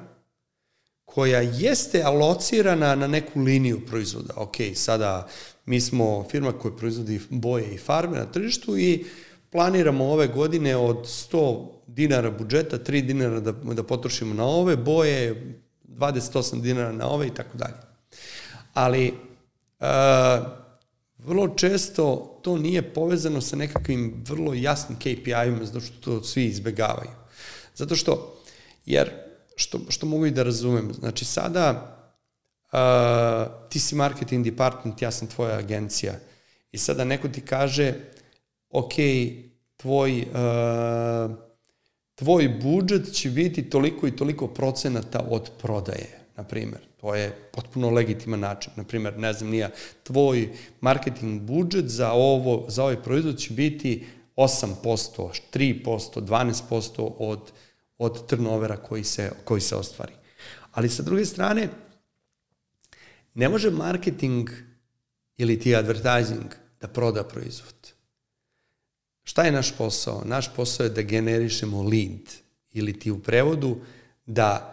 [1.04, 4.34] koja jeste alocirana na neku liniju proizvoda.
[4.36, 5.28] Ok, sada
[5.66, 9.04] mi smo firma koja proizvodi boje i farbe na tržištu i
[9.50, 15.56] planiramo ove godine od 100 dinara budžeta, 3 dinara da, da potrošimo na ove boje,
[15.88, 17.74] 28 dinara na ove i tako dalje.
[18.74, 19.86] Ali uh,
[21.18, 27.10] vrlo često to nije povezano sa nekakvim vrlo jasnim KPI-ima, zato što to svi izbegavaju.
[27.74, 28.42] Zato što,
[28.86, 29.10] jer,
[29.56, 31.95] što, što mogu i da razumem, znači sada
[33.68, 36.14] ti si marketing department, ja sam tvoja agencija
[36.72, 37.94] i sada neko ti kaže,
[38.70, 38.92] ok,
[39.76, 41.36] tvoj, uh,
[42.14, 46.80] tvoj budžet će biti toliko i toliko procenata od prodaje, na primjer.
[47.00, 48.72] To je potpuno legitiman način.
[48.76, 49.70] Na primjer, ne znam, nija,
[50.02, 50.48] tvoj
[50.80, 54.06] marketing budžet za, ovo, za ovaj proizvod će biti
[54.36, 57.52] 8%, 3%, 12% od,
[57.98, 60.12] od turnovera koji se, koji se ostvari.
[60.72, 61.68] Ali sa druge strane,
[63.36, 64.50] ne može marketing
[65.36, 67.92] ili ti advertising da proda proizvod.
[69.24, 70.22] Šta je naš posao?
[70.24, 72.32] Naš posao je da generišemo lead
[72.72, 73.76] ili ti u prevodu
[74.26, 74.72] da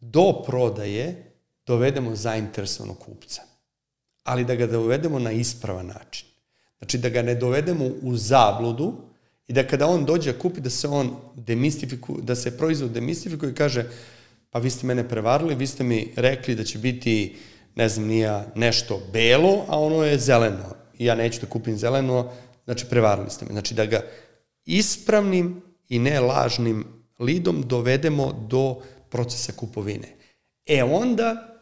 [0.00, 1.32] do prodaje
[1.66, 3.42] dovedemo zainteresovanog kupca.
[4.24, 6.26] Ali da ga dovedemo na ispravan način.
[6.78, 8.94] Znači da ga ne dovedemo u zabludu
[9.48, 13.52] i da kada on dođe da kupi da se on demistifikuje, da se proizvod demistifikuje
[13.52, 13.86] i kaže
[14.50, 17.36] pa vi ste mene prevarili, vi ste mi rekli da će biti
[17.74, 20.74] ne znam nija nešto belo, a ono je zeleno.
[20.98, 22.30] I ja neću da kupim zeleno,
[22.64, 23.52] znači prevarili ste me.
[23.52, 24.00] Znači da ga
[24.64, 26.84] ispravnim i ne lažnim
[27.18, 28.76] lidom dovedemo do
[29.10, 30.08] procesa kupovine.
[30.66, 31.56] E onda,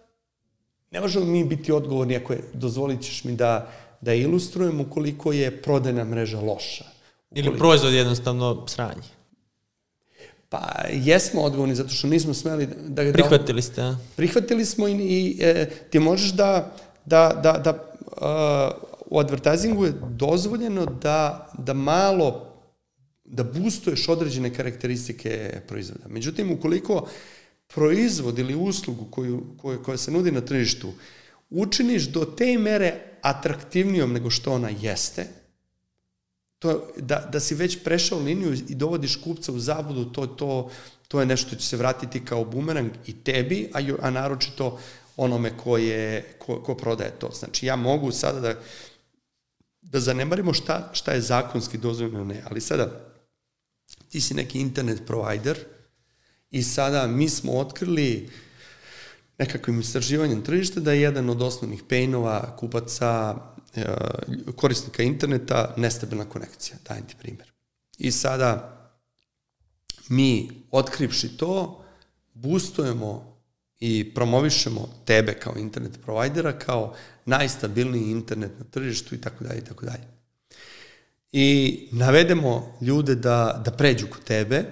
[0.90, 5.62] ne možemo mi biti odgovorni ako je, dozvolit ćeš mi da, da ilustrujem ukoliko je
[5.62, 6.84] prodajna mreža loša.
[7.30, 7.48] Ukoliko...
[7.48, 9.21] Ili proizvod jednostavno sranje.
[10.52, 13.04] Pa jesmo odgovorni zato što nismo smeli da...
[13.04, 13.96] da prihvatili ste, a?
[14.16, 16.72] Prihvatili smo i, i e, ti možeš da,
[17.04, 22.48] da, da, da uh, u advertisingu je dozvoljeno da, da malo
[23.24, 26.08] da boostuješ određene karakteristike proizvoda.
[26.08, 27.08] Međutim, ukoliko
[27.74, 30.92] proizvod ili uslugu koju, koju, koja se nudi na tržištu
[31.50, 35.26] učiniš do te mere atraktivnijom nego što ona jeste,
[36.62, 40.70] to, da, da si već prešao liniju i dovodiš kupca u zabudu, to, to,
[41.08, 44.78] to je nešto što će se vratiti kao bumerang i tebi, a, a naročito
[45.16, 47.30] onome ko, je, ko, ko prodaje to.
[47.30, 48.54] Znači, ja mogu sada da,
[49.82, 52.90] da zanemarimo šta, šta je zakonski dozvoljeno ne, ali sada
[54.08, 55.58] ti si neki internet provider,
[56.52, 58.30] I sada mi smo otkrili
[59.38, 63.36] nekakvim istraživanjem tržišta da je jedan od osnovnih painova kupaca
[64.56, 67.52] korisnika interneta nestabilna konekcija, dajem ti primjer.
[67.98, 68.78] I sada
[70.08, 71.84] mi, otkrivši to,
[72.34, 73.38] boostujemo
[73.80, 76.94] i promovišemo tebe kao internet provajdera kao
[77.24, 80.04] najstabilniji internet na tržištu i tako dalje i tako dalje.
[81.32, 84.64] I navedemo ljude da, da pređu kod tebe,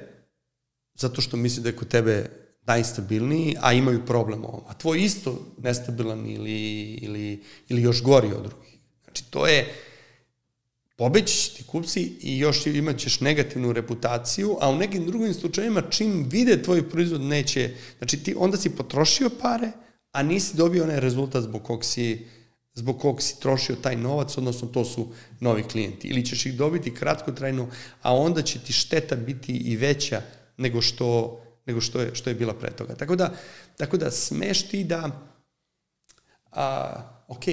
[0.94, 2.30] zato što misli da je kod tebe
[2.66, 4.62] najstabilniji, a imaju problem ovom.
[4.68, 6.60] A tvoj isto nestabilan ili,
[7.02, 8.69] ili, ili još gori od drugih.
[9.10, 9.74] Znači, to je,
[10.96, 16.62] pobećiš ti kupci i još imaćeš negativnu reputaciju, a u nekim drugim slučajima čim vide
[16.62, 19.72] tvoj proizvod neće, znači ti onda si potrošio pare,
[20.12, 22.26] a nisi dobio onaj rezultat zbog kog si,
[22.74, 26.08] zbog kog si trošio taj novac, odnosno to su novi klijenti.
[26.08, 27.68] Ili ćeš ih dobiti kratkotrajno,
[28.02, 30.22] a onda će ti šteta biti i veća
[30.56, 32.94] nego što, nego što, je, što je bila pre toga.
[32.94, 33.34] Tako da,
[33.76, 35.30] tako da smeš ti da,
[36.52, 37.44] a, ok,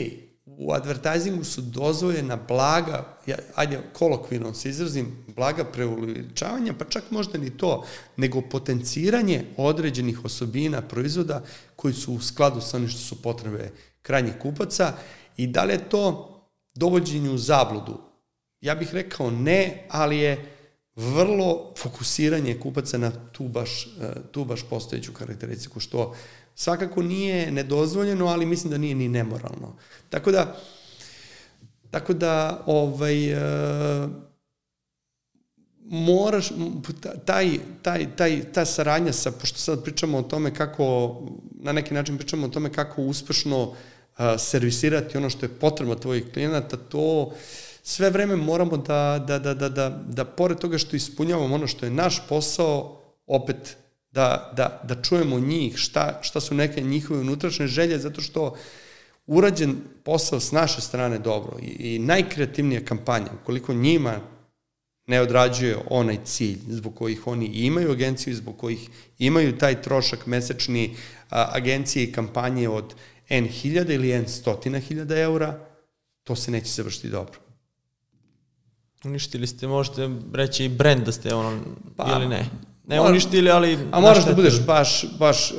[0.57, 7.37] u advertisingu su dozvoljena blaga, ja, ajde, kolokvilno se izrazim, blaga preuličavanja, pa čak možda
[7.37, 7.85] ni to,
[8.17, 11.43] nego potenciranje određenih osobina proizvoda
[11.75, 14.93] koji su u skladu sa onim što su potrebe krajnjih kupaca
[15.37, 16.33] i da li je to
[16.75, 17.97] dovođenje u zabludu?
[18.61, 20.51] Ja bih rekao ne, ali je
[20.95, 23.89] vrlo fokusiranje kupaca na tu baš, e,
[24.31, 26.15] tu baš postojeću karakteristiku, što
[26.57, 29.75] svakako nije nedozvoljeno, ali mislim da nije ni nemoralno.
[30.09, 30.57] Tako da,
[31.91, 34.09] tako da, ovaj, uh,
[35.85, 36.49] moraš,
[37.25, 41.15] taj, taj, taj, ta saradnja sa, pošto sad pričamo o tome kako,
[41.51, 43.75] na neki način pričamo o tome kako uspešno uh,
[44.37, 47.31] servisirati ono što je potrebno tvojih klijenata, to
[47.83, 51.85] sve vreme moramo da, da, da, da, da, da pored toga što ispunjavamo ono što
[51.85, 53.77] je naš posao, opet
[54.11, 58.55] da, da, da čujemo njih, šta, šta su neke njihove unutrašnje želje, zato što
[59.27, 64.19] urađen posao s naše strane dobro i, i najkreativnija kampanja, ukoliko njima
[65.07, 68.89] ne odrađuje onaj cilj zbog kojih oni imaju agenciju, zbog kojih
[69.19, 70.95] imaju taj trošak mesečni
[71.29, 72.93] a, agencije i kampanje od
[73.29, 75.59] N hiljada ili N stotina hiljada eura,
[76.23, 77.39] to se neće završiti dobro.
[79.03, 81.59] Uništili ste, možete reći i brend da ste ono,
[81.95, 82.49] pa, ili ne?
[82.87, 83.77] Ne uništili, ali...
[83.91, 85.57] A moraš da budeš baš, baš uh,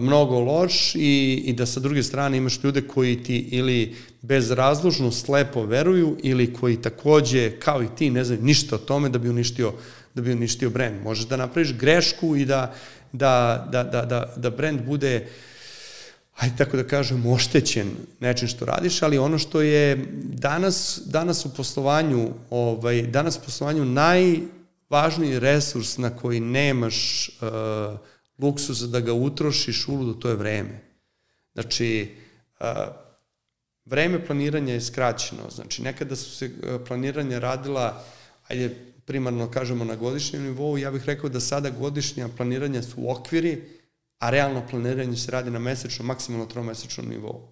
[0.00, 5.64] mnogo loš i, i da sa druge strane imaš ljude koji ti ili bezrazložno slepo
[5.64, 9.72] veruju ili koji takođe, kao i ti, ne znaju ništa o tome da bi uništio,
[10.14, 11.02] da bi uništio brend.
[11.02, 12.74] Možeš da napraviš grešku i da,
[13.12, 15.28] da, da, da, da, da brend bude
[16.38, 17.90] ajde tako da kažem, oštećen
[18.20, 23.84] nečim što radiš, ali ono što je danas, danas u poslovanju, ovaj, danas u poslovanju
[23.84, 24.38] naj,
[24.90, 27.98] važniji resurs na koji nemaš uh,
[28.38, 30.80] luksusa da ga utrošiš uludo, to je vreme.
[31.54, 32.16] Znači,
[32.60, 32.66] uh,
[33.84, 35.50] vreme planiranja je skraćeno.
[35.50, 38.04] Znači, nekada su se uh, planiranja radila,
[38.48, 38.74] ajde,
[39.04, 43.62] primarno kažemo na godišnjem nivou, ja bih rekao da sada godišnja planiranja su okviri,
[44.18, 47.48] a realno planiranje se radi na mesečno, maksimalno tromesečnom nivou.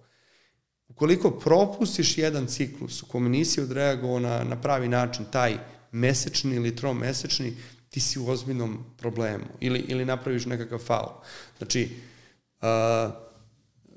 [0.87, 5.57] Ukoliko propustiš jedan ciklus u kome nisi odreagovao na, na pravi način taj
[5.91, 7.53] mesečni ili tromesečni,
[7.89, 11.11] ti si u ozbiljnom problemu ili, ili napraviš nekakav faul.
[11.57, 11.89] Znači,
[12.61, 12.67] uh,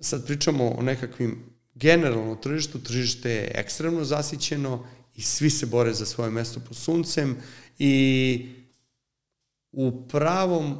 [0.00, 4.86] sad pričamo o nekakvim generalno tržištu, tržište je ekstremno zasićeno
[5.16, 7.36] i svi se bore za svoje mesto pod suncem
[7.78, 8.46] i
[9.72, 10.78] u pravom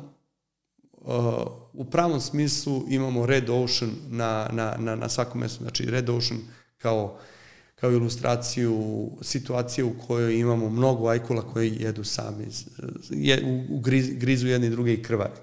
[0.92, 6.10] uh, u pravom smislu imamo Red Ocean na, na, na, na svakom mestu, znači Red
[6.10, 6.40] Ocean
[6.78, 7.20] kao uh,
[7.80, 12.46] kao ilustraciju situacije u kojoj imamo mnogo ajkula koji jedu sami,
[13.10, 15.40] je, u, u griz, grizu jedni druge i krvari.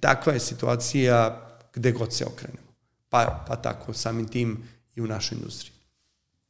[0.00, 1.42] Takva je situacija
[1.74, 2.66] gde god se okrenemo.
[3.08, 4.62] Pa, pa tako, samim tim
[4.94, 5.72] i u našoj industriji.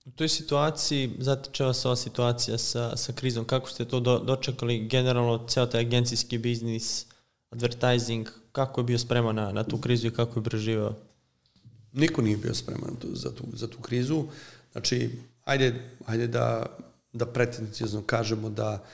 [0.05, 4.89] U toj situaciji, zatečeva se ova situacija sa, sa krizom, kako ste to do, dočekali
[4.89, 7.07] generalno, ceo taj agencijski biznis,
[7.51, 10.95] advertising, kako je bio spreman na, na tu krizu i kako je preživao?
[11.93, 14.17] Niko nije bio spreman za tu, za tu krizu.
[14.17, 14.27] Uh,
[14.77, 15.11] Znači,
[15.45, 15.75] ajde,
[16.07, 16.67] ajde da,
[17.13, 18.85] da pretencijozno kažemo da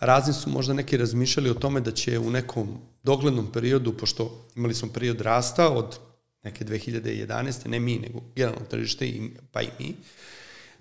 [0.00, 4.74] razni su možda neki razmišljali o tome da će u nekom doglednom periodu, pošto imali
[4.74, 5.98] smo period rasta od
[6.42, 7.68] neke 2011.
[7.68, 9.12] ne mi, nego generalno tržište,
[9.52, 9.96] pa i mi,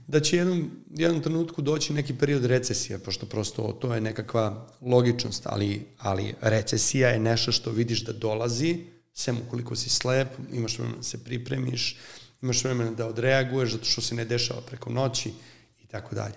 [0.08, 5.48] da će jednom, jednom trenutku doći neki period recesije, pošto prosto to je nekakva logičnost,
[5.48, 8.78] ali, ali recesija je nešto što vidiš da dolazi,
[9.14, 11.98] sem ukoliko si slep, imaš vremena da se pripremiš,
[12.42, 15.34] imaš vremena da odreaguješ zato što se ne dešava preko noći
[15.84, 16.36] i tako dalje.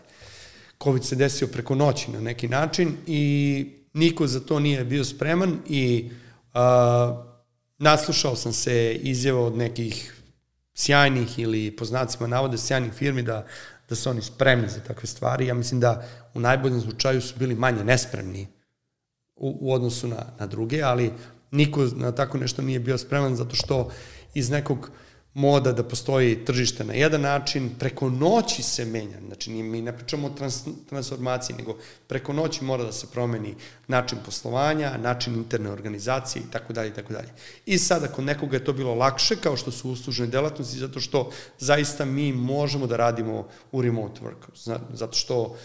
[0.83, 5.59] COVID se desio preko noći na neki način i niko za to nije bio spreman
[5.69, 6.11] i
[6.55, 7.25] a,
[7.79, 10.15] naslušao sam se izjava od nekih
[10.75, 13.47] sjajnih ili po znacima navode sjajnih firmi da,
[13.89, 15.47] da su oni spremni za takve stvari.
[15.47, 18.47] Ja mislim da u najboljem slučaju su bili manje nespremni
[19.37, 21.13] u, u odnosu na, na druge, ali
[21.51, 23.91] niko na tako nešto nije bio spreman zato što
[24.35, 25.08] iz nekog uh,
[25.39, 30.27] moda da postoji tržište na jedan način, preko noći se menja, znači mi ne pričamo
[30.27, 31.77] o trans, transformaciji, nego
[32.07, 33.55] preko noći mora da se promeni
[33.89, 37.29] način poslovanja, način interne organizacije i tako dalje i tako dalje.
[37.67, 41.31] I sada kod nekoga je to bilo lakše, kao što su uslužne delatnosti, zato što
[41.59, 45.57] zaista mi možemo da radimo u remote work, zato što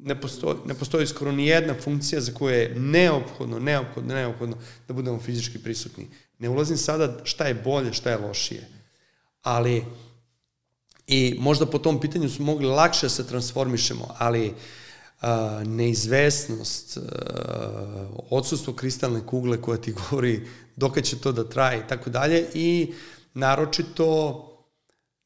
[0.00, 4.56] ne postoji, ne postoji skoro ni jedna funkcija za koju je neophodno, neophodno, neophodno
[4.88, 6.08] da budemo fizički prisutni.
[6.40, 8.68] Ne ulazim sada šta je bolje, šta je lošije.
[9.42, 9.84] Ali
[11.10, 14.54] I možda po tom pitanju smo mogli lakše da se transformišemo, ali
[15.20, 17.00] a, neizvesnost, a,
[18.30, 22.92] odsustvo kristalne kugle koja ti govori dok će to da traje i tako dalje i
[23.34, 24.46] naročito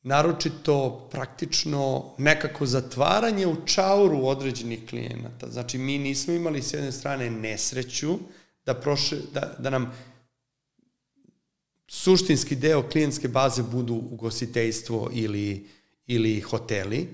[0.03, 5.51] naročito praktično nekako zatvaranje u čauru određenih klijenata.
[5.51, 8.19] Znači, mi nismo imali s jedne strane nesreću
[8.67, 9.93] da, proše, da, da nam
[11.87, 15.69] suštinski deo klijentske baze budu ugostiteljstvo ili,
[16.07, 17.09] ili hoteli,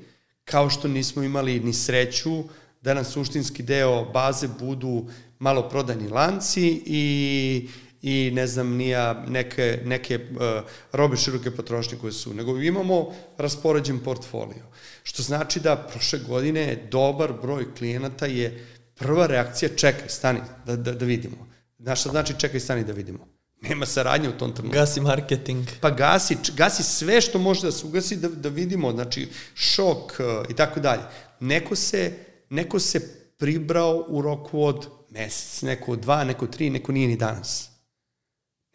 [0.44, 2.44] kao što nismo imali ni sreću
[2.82, 5.06] da nam suštinski deo baze budu
[5.38, 7.68] maloprodajni lanci i
[8.02, 13.98] i ne znam nija neke, neke uh, robe široke potrošnje koje su, nego imamo raspoređen
[13.98, 14.64] portfolio.
[15.02, 20.92] Što znači da prošle godine dobar broj klijenata je prva reakcija čekaj, stani, da, da,
[20.92, 21.48] da vidimo.
[21.78, 23.39] Znaš šta znači čekaj, stani da vidimo?
[23.60, 24.78] Nema saradnje u tom trenutku.
[24.78, 25.68] Gasi marketing.
[25.80, 30.50] Pa gasi, gasi sve što može da se ugasi da, da vidimo, znači šok uh,
[30.50, 31.02] i tako dalje.
[31.40, 32.12] Neko se,
[32.50, 33.00] neko se
[33.38, 37.70] pribrao u roku od mesec, neko od dva, neko od tri, neko nije ni danas.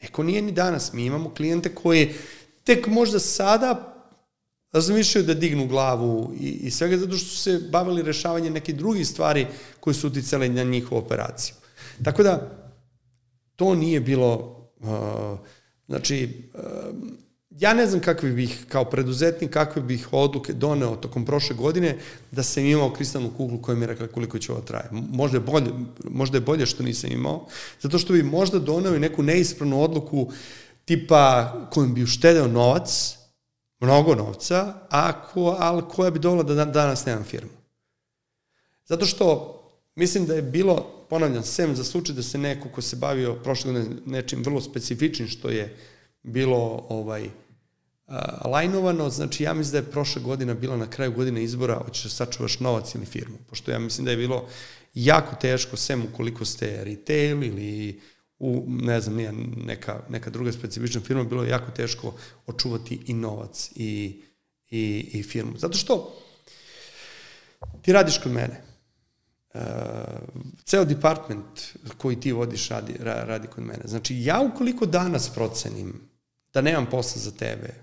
[0.01, 0.93] Neko nije ni danas.
[0.93, 2.13] Mi imamo klijente koji
[2.63, 3.91] tek možda sada
[4.71, 9.07] razmišljaju da dignu glavu i, i svega zato što su se bavili rešavanjem neke drugih
[9.07, 9.47] stvari
[9.79, 11.55] koje su uticale na njihovu operaciju.
[12.03, 12.51] Tako da,
[13.55, 14.55] to nije bilo,
[15.87, 16.61] znači, uh,
[17.49, 21.97] ja ne znam kakve bih, kao preduzetnik, kakve bih odluke doneo tokom prošle godine
[22.31, 24.89] da sam imao kristalnu kuglu koja mi je rekla koliko će ovo traje.
[24.91, 25.71] Možda je bolje,
[26.03, 27.45] možda je bolje što nisam imao,
[27.81, 30.31] zato što bi možda doneo i neku neispravnu odluku
[30.85, 33.17] tipa kojim bi uštedeo novac,
[33.79, 37.51] mnogo novca, ako, ali koja bi dovola da danas nemam firmu.
[38.85, 39.61] Zato što
[39.95, 43.71] mislim da je bilo, ponavljam, sem za slučaj da se neko ko se bavio prošle
[43.71, 45.75] godine nečim vrlo specifičnim, što je
[46.23, 47.29] bilo ovaj,
[48.45, 52.09] lajnovano, znači ja mislim da je prošla godina bila na kraju godine izbora, hoćeš da
[52.09, 54.47] sačuvaš novac ili firmu, pošto ja mislim da je bilo
[54.93, 58.01] jako teško, sem ukoliko ste retail ili
[58.39, 59.31] u, ne znam, nije
[59.65, 62.13] neka, neka druga specifična firma, bilo je jako teško
[62.47, 64.21] očuvati i novac i,
[64.69, 65.57] i, i firmu.
[65.57, 66.21] Zato što
[67.81, 68.74] ti radiš kod mene.
[69.55, 69.61] Uh,
[70.63, 71.61] ceo department
[71.97, 73.83] koji ti vodiš radi, radi kod mene.
[73.85, 76.09] Znači, ja ukoliko danas procenim
[76.53, 77.73] da nemam posla za tebe,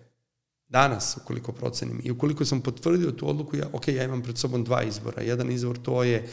[0.68, 4.64] danas, ukoliko procenim, i ukoliko sam potvrdio tu odluku, ja, ok, ja imam pred sobom
[4.64, 5.22] dva izbora.
[5.22, 6.28] Jedan izbor to je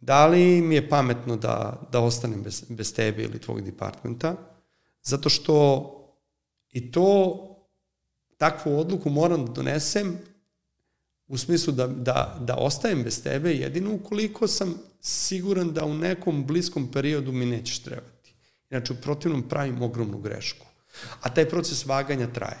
[0.00, 4.36] da li mi je pametno da, da ostanem bez, bez tebe ili tvog departmenta,
[5.02, 5.56] zato što
[6.70, 7.36] i to,
[8.36, 10.18] takvu odluku moram da donesem
[11.28, 16.46] u smislu da, da, da ostajem bez tebe jedino ukoliko sam siguran da u nekom
[16.46, 18.34] bliskom periodu mi nećeš trebati.
[18.70, 20.66] Inače, u protivnom pravim ogromnu grešku.
[21.20, 22.58] A taj proces vaganja traje.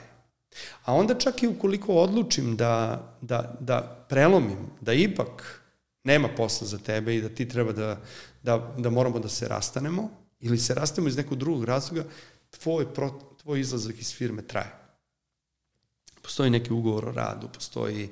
[0.84, 5.60] A onda čak i ukoliko odlučim da, da, da prelomim, da ipak
[6.04, 8.00] nema posla za tebe i da ti treba da,
[8.42, 10.10] da, da moramo da se rastanemo
[10.40, 12.04] ili se rastanemo iz nekog drugog razloga,
[12.50, 14.72] tvoj, pro, tvoj izlazak iz firme traje.
[16.22, 18.08] Postoji neki ugovor o radu, postoji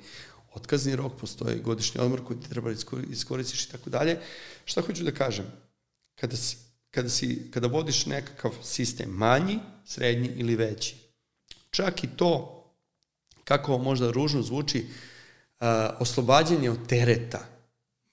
[0.54, 2.76] otkazni rok, postoji godišnji odmor koji ti treba da
[3.10, 4.18] iskoristiš i tako dalje.
[4.64, 5.46] Šta hoću da kažem?
[6.14, 6.56] Kada, si,
[6.90, 10.96] kada, si, kada vodiš nekakav sistem manji, srednji ili veći,
[11.70, 12.64] čak i to,
[13.44, 14.86] kako možda ružno zvuči,
[15.98, 17.46] oslobađanje od tereta.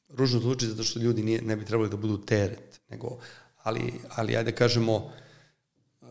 [0.09, 3.17] Ružno zvuči zato što ljudi nije, ne bi trebali da budu teret, nego,
[3.63, 4.95] ali, ali ajde kažemo,
[6.01, 6.07] uh,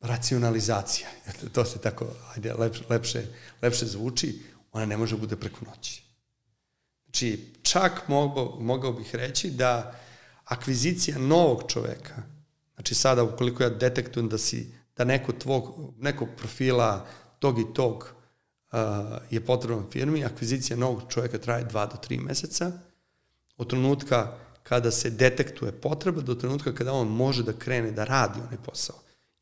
[0.00, 1.08] racionalizacija,
[1.52, 3.22] to se tako, ajde, lepše, lepše,
[3.62, 4.42] lepše zvuči,
[4.72, 6.02] ona ne može da bude preko noći.
[7.04, 10.00] Znači, čak mogao, mogao bih reći da
[10.44, 12.22] akvizicija novog čoveka,
[12.74, 17.06] znači sada ukoliko ja detektujem da si da neko tvog, nekog profila
[17.38, 18.14] tog i tog
[18.72, 18.78] uh,
[19.30, 22.72] je potreban firmi, akvizicija novog čovjeka traje 2 do 3 meseca,
[23.56, 28.40] od trenutka kada se detektuje potreba do trenutka kada on može da krene da radi
[28.40, 28.96] onaj posao.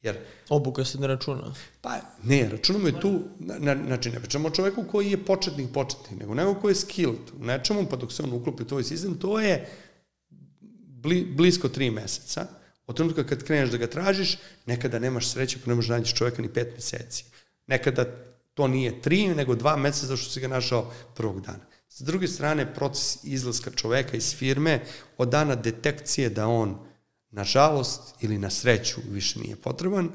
[0.07, 0.16] Jer,
[0.48, 1.54] Obuka se ne računa.
[1.80, 6.20] Pa ne, računamo je tu, na, znači ne pričamo o čoveku koji je početnik početnik,
[6.20, 9.18] nego nego koji je skilled u nečemu, pa dok se on uklopi u tvoj sistem,
[9.18, 9.68] to je
[11.07, 12.46] bli, blisko tri meseca.
[12.86, 16.42] Od trenutka kad kreneš da ga tražiš, nekada nemaš sreće pa ne možeš nađeš čoveka
[16.42, 17.24] ni pet meseci.
[17.66, 18.04] Nekada
[18.54, 21.66] to nije tri, nego dva meseca zašto si ga našao prvog dana.
[21.88, 24.80] S druge strane, proces izlaska čoveka iz firme
[25.18, 26.78] od dana detekcije da on,
[27.31, 30.11] nažalost ili na sreću, više nije potreban,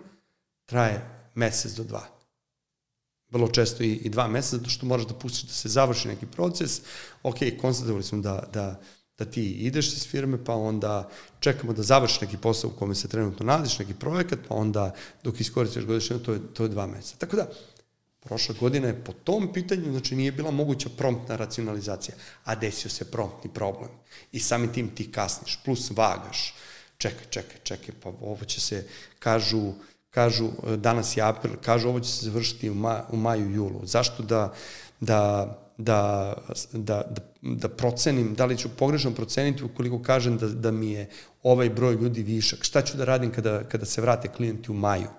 [0.66, 1.02] traje
[1.36, 2.08] mesec do dva.
[3.30, 6.26] Vrlo često i, i dva meseca, zato što moraš da pustiš da se završi neki
[6.26, 6.82] proces.
[7.24, 8.82] Ok, konstatovali smo da, da
[9.22, 11.10] da ti ideš iz firme, pa onda
[11.40, 15.40] čekamo da završi neki posao u kome se trenutno nalaziš, neki projekat, pa onda dok
[15.40, 17.18] iskoristiš godišnje, to je, to je dva meseca.
[17.18, 17.48] Tako da,
[18.24, 23.12] Prošla godina je po tom pitanju, znači nije bila moguća promptna racionalizacija, a desio se
[23.12, 23.90] promptni problem.
[24.32, 26.54] I samim tim ti kasniš, plus vagaš.
[27.02, 28.84] Čekaj, čekaj, čekaj, pa ovo će se,
[29.20, 29.74] kažu,
[30.10, 33.82] kažu, danas je april, kažu ovo će se završiti u, ma, u maju, julu.
[33.84, 34.54] Zašto da,
[35.00, 35.22] da,
[35.78, 36.34] da,
[36.74, 41.10] da, da, da procenim, da li ću pogrešno proceniti ukoliko kažem da, da mi je
[41.44, 42.64] ovaj broj ljudi višak?
[42.64, 45.10] Šta ću da radim kada, kada se vrate klijenti u maju?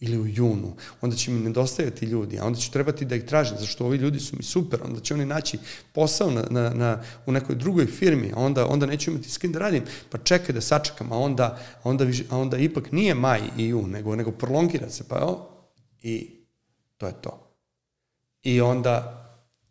[0.00, 3.56] Ili u junu, onda će mi nedostajati ljudi, a onda ću trebati da ih tražim,
[3.58, 5.58] zašto ovi ljudi su mi super, onda će oni naći
[5.92, 9.52] posao na, na, na, u nekoj drugoj firmi, a onda, onda neću imati s kim
[9.52, 13.40] da radim, pa čekaj da sačekam, a onda, a onda, a onda ipak nije maj
[13.58, 15.50] i jun, nego, nego prolongira se, pa evo,
[16.02, 16.30] i
[16.96, 17.56] to je to.
[18.42, 19.26] I onda,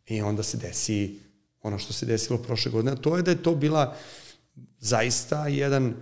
[0.05, 1.19] i onda se desi
[1.61, 3.95] ono što se desilo prošle godine, to je da je to bila
[4.80, 5.95] zaista jedan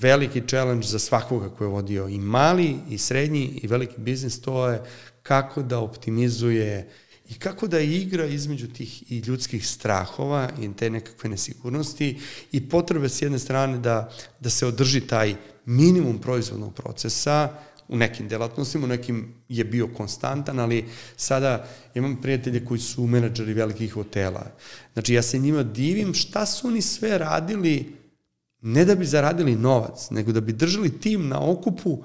[0.00, 4.68] veliki challenge za svakoga ko je vodio i mali, i srednji, i veliki biznis, to
[4.68, 4.82] je
[5.22, 6.88] kako da optimizuje
[7.28, 12.18] i kako da igra između tih i ljudskih strahova i te nekakve nesigurnosti
[12.52, 15.34] i potrebe s jedne strane da, da se održi taj
[15.64, 17.48] minimum proizvodnog procesa
[17.88, 20.84] u nekim delatnostima, u nekim je bio konstantan, ali
[21.16, 24.46] sada imam prijatelje koji su menadžeri velikih hotela.
[24.92, 27.96] Znači ja se njima divim šta su oni sve radili
[28.66, 31.98] ne da bi zaradili novac, nego da bi držali tim na okupu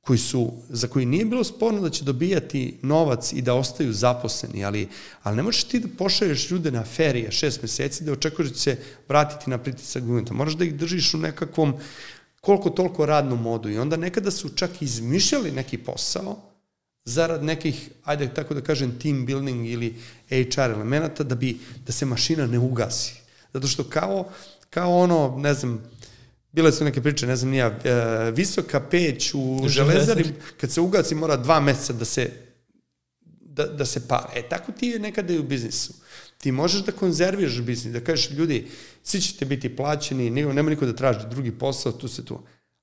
[0.00, 4.64] koji su, za koji nije bilo sporno da će dobijati novac i da ostaju zaposleni,
[4.64, 4.88] ali,
[5.22, 8.60] ali ne možeš ti da pošalješ ljude na ferije šest meseci da očekuješ da će
[8.60, 8.76] se
[9.08, 10.34] vratiti na pritisak guventa.
[10.34, 11.74] Moraš da ih držiš u nekakvom
[12.40, 16.36] koliko toliko radnom modu i onda nekada su čak izmišljali neki posao
[17.04, 19.94] zarad nekih, ajde tako da kažem, team building ili
[20.28, 23.14] HR elemenata da bi, da se mašina ne ugasi.
[23.52, 24.30] Zato što kao
[24.70, 25.82] kao ono, ne znam,
[26.52, 30.24] bile su neke priče, ne znam nija, e, visoka peć u železari,
[30.60, 32.30] kad se ugasi mora dva meseca da se
[33.58, 34.28] da, da se pale.
[34.34, 35.92] E, tako ti je nekada i u biznisu.
[36.38, 38.68] Ti možeš da konzerviraš biznis, da kažeš ljudi,
[39.02, 42.38] svi ćete biti plaćeni, nema, nema niko da traži drugi posao, tu se tu.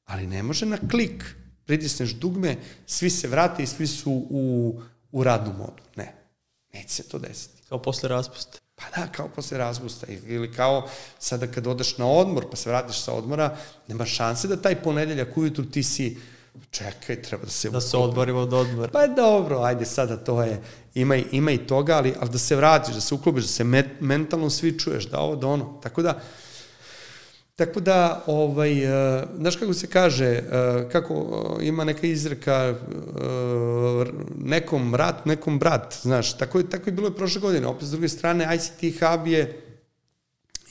[0.06, 1.24] Ali ne može na klik,
[1.66, 4.82] pritisneš dugme, svi se vrate i svi su u,
[5.12, 5.84] u radnu modu.
[5.96, 6.16] Ne,
[6.74, 7.62] neće se to desiti.
[7.70, 8.60] Kao posle raspusta.
[8.76, 10.88] Pa da, kao posle razgusta ili kao
[11.20, 13.58] sada kad odeš na odmor pa se vratiš sa odmora,
[13.88, 16.18] nema šanse da taj ponedeljak ujutru ti si
[16.72, 17.70] čekaj, treba da se...
[17.70, 18.92] Da se odborimo od odmora.
[18.92, 20.62] Pa dobro, ajde sada to je,
[20.96, 23.88] ima, ima i toga, ali, ali da se vratiš, da se uklopiš, da se met,
[24.00, 25.80] mentalno svi čuješ, da ovo, da ono.
[25.84, 26.20] Tako da,
[27.56, 34.08] Tako da, ovaj, uh, znaš kako se kaže, uh, kako uh, ima neka izreka uh,
[34.38, 37.68] nekom rat, nekom brat, znaš, tako je, tako je bilo prošle godine.
[37.68, 39.62] Opet s druge strane, ICT Hub je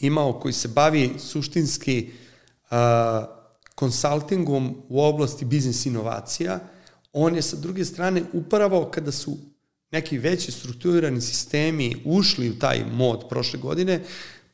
[0.01, 2.11] imao koji se bavi suštinski
[2.71, 2.77] uh,
[3.75, 6.59] konsultingom u oblasti biznis inovacija.
[7.13, 9.39] On je sa druge strane upravo kada su
[9.91, 14.01] neki veći strukturirani sistemi ušli u taj mod prošle godine,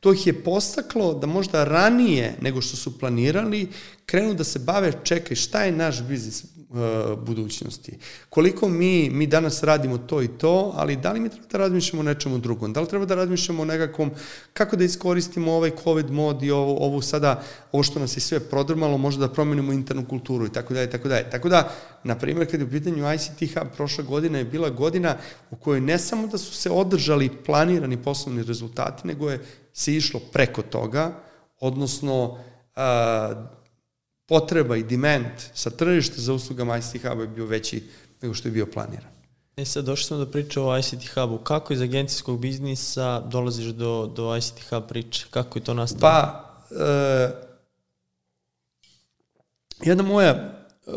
[0.00, 3.68] to ih je postaklo da možda ranije nego što su planirali
[4.06, 7.98] krenu da se bave, čekaj, šta je naš biznis uh, budućnosti?
[8.28, 12.00] Koliko mi, mi danas radimo to i to, ali da li mi treba da razmišljamo
[12.00, 12.72] o nečemu drugom?
[12.72, 14.10] Da li treba da razmišljamo o nekakvom,
[14.52, 17.42] kako da iskoristimo ovaj COVID mod i ovo, ovo sada,
[17.72, 21.08] ovo što nas je sve prodrmalo, možda da promenimo internu kulturu i tako dalje, tako
[21.08, 21.30] dalje.
[21.30, 21.70] Tako da,
[22.04, 25.16] na primjer, kada je u pitanju ICT Hub, prošla godina je bila godina
[25.50, 29.40] u kojoj ne samo da su se održali planirani poslovni rezultati, nego je
[29.72, 31.22] se išlo preko toga,
[31.60, 32.38] odnosno
[32.76, 33.46] a,
[34.26, 37.88] potreba i demand sa tržišta za uslugama ICT Hub je bio veći
[38.22, 39.10] nego što je bio planiran.
[39.56, 41.38] E sad, došli smo do priče o ICT Hubu.
[41.38, 45.26] Kako iz agencijskog biznisa dolaziš do, do ICT Hub priče?
[45.30, 46.00] Kako je to nastalo?
[46.00, 47.30] Pa, e,
[49.82, 50.92] jedna moja e,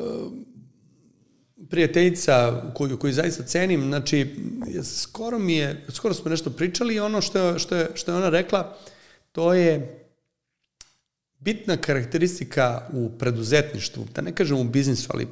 [1.69, 4.35] prijateljica koju, koju zaista cenim, znači,
[4.83, 8.29] skoro mi je, skoro smo nešto pričali i ono što što je, što je ona
[8.29, 8.77] rekla,
[9.31, 9.99] to je
[11.39, 15.27] bitna karakteristika u preduzetništvu, da ne kažem u biznisu, ali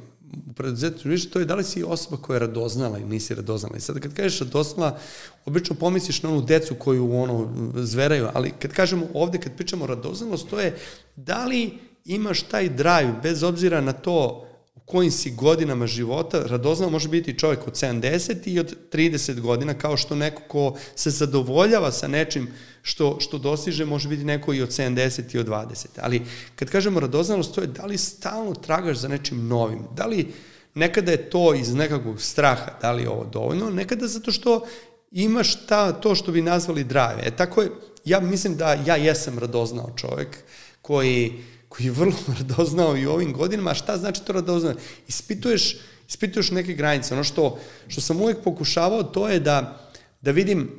[0.50, 3.76] u preduzetništvu više, to je da li si osoba koja je radoznala ili nisi radoznala.
[3.76, 4.98] I sad kad kažeš radoznala,
[5.44, 10.48] obično pomisliš na onu decu koju ono zveraju, ali kad kažemo ovde, kad pričamo radoznalost,
[10.48, 10.76] to je
[11.16, 14.48] da li imaš taj drive, bez obzira na to
[14.86, 19.96] kojim si godinama života, radoznao može biti čovjek od 70 i od 30 godina, kao
[19.96, 22.48] što neko ko se zadovoljava sa nečim
[22.82, 25.86] što, što dostiže, može biti neko i od 70 i od 20.
[26.00, 26.22] Ali
[26.56, 30.32] kad kažemo radoznalost, to je da li stalno tragaš za nečim novim, da li
[30.74, 34.66] nekada je to iz nekakvog straha, da li je ovo dovoljno, nekada zato što
[35.12, 37.22] imaš ta, to što bi nazvali drive.
[37.22, 37.70] E tako je,
[38.04, 40.38] ja mislim da ja jesam radoznao čovjek
[40.82, 41.32] koji
[41.72, 44.74] koji je vrlo radoznao i u ovim godinama, a šta znači to radoznao?
[45.08, 45.76] Ispituješ,
[46.08, 47.14] ispituješ neke granice.
[47.14, 47.58] Ono što,
[47.88, 49.88] što sam uvek pokušavao, to je da,
[50.20, 50.70] da vidim,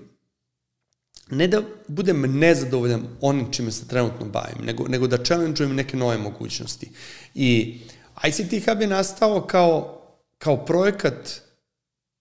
[1.29, 6.17] ne da budem nezadovoljan onim čime se trenutno bavim, nego, nego da challenge neke nove
[6.17, 6.89] mogućnosti.
[7.35, 7.79] I
[8.27, 10.01] ICT Hub je nastao kao,
[10.37, 11.41] kao projekat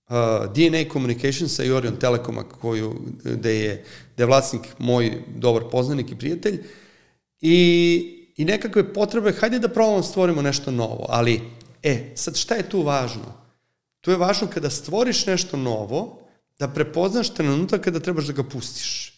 [0.08, 0.16] uh,
[0.54, 3.84] DNA Communicationsa i Orion Telekoma, koju, gde je,
[4.14, 6.62] gde je vlasnik moj dobar poznanik i prijatelj,
[7.40, 11.40] i, i nekakve potrebe, hajde da probamo stvorimo nešto novo, ali,
[11.82, 13.42] e, sad šta je tu važno?
[14.00, 16.22] Tu je važno kada stvoriš nešto novo,
[16.58, 19.12] da prepoznaš trenutak kada trebaš da ga pustiš.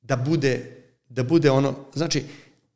[0.00, 2.24] Da bude, da bude ono, znači,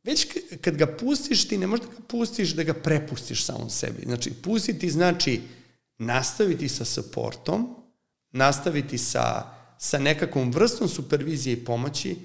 [0.03, 0.27] već
[0.61, 4.03] kad ga pustiš, ti ne možeš da ga pustiš, da ga prepustiš samom sebi.
[4.05, 5.41] Znači, pustiti znači
[5.99, 7.77] nastaviti sa supportom,
[8.33, 9.43] nastaviti sa,
[9.79, 12.17] sa nekakvom vrstom supervizije i pomoći,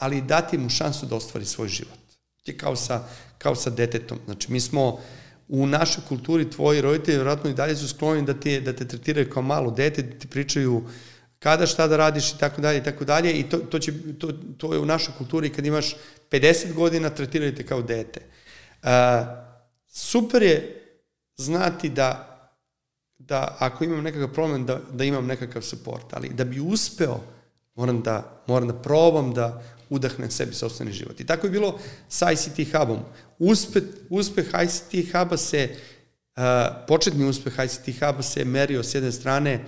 [0.00, 1.98] ali dati mu šansu da ostvari svoj život.
[2.44, 3.04] Je kao sa,
[3.38, 4.18] kao sa detetom.
[4.24, 4.98] Znači, mi smo
[5.48, 9.30] u našoj kulturi, tvoji roditelji vjerojatno i dalje su skloni da te, da te tretiraju
[9.30, 10.82] kao malo dete, da ti pričaju
[11.38, 14.32] kada šta da radiš i tako dalje i tako dalje i to, to, će, to,
[14.56, 15.96] to je u našoj kulturi kad imaš
[16.30, 18.20] 50 godina tretiraju te kao dete.
[18.82, 18.88] Uh,
[19.88, 20.86] super je
[21.36, 22.26] znati da
[23.18, 27.20] da ako imam nekakav problem da, da imam nekakav support, ali da bi uspeo
[27.80, 31.20] moram da, moram da probam da udahnem sebi sobstveni život.
[31.20, 31.78] I tako je bilo
[32.08, 32.98] sa ICT Hubom.
[33.38, 35.68] Uspeh, uspeh ICT Huba se,
[36.36, 36.42] uh,
[36.88, 39.64] početni uspeh ICT Huba se merio s jedne strane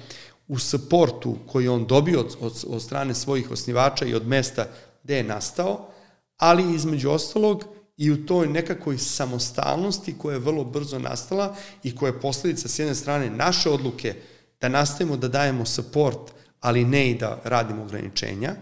[0.48, 4.66] u supportu koji on dobio od, od, od strane svojih osnivača i od mesta
[5.02, 5.89] gde je nastao,
[6.36, 7.64] ali između ostalog
[7.97, 12.78] i u toj nekakvoj samostalnosti koja je vrlo brzo nastala i koja je posledica s
[12.78, 14.14] jedne strane naše odluke
[14.60, 18.55] da nastavimo da dajemo support, ali ne i da radimo ograničenja,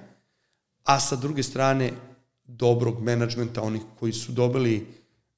[0.85, 1.93] a sa druge strane
[2.45, 4.87] dobrog menadžmenta, onih koji su dobili,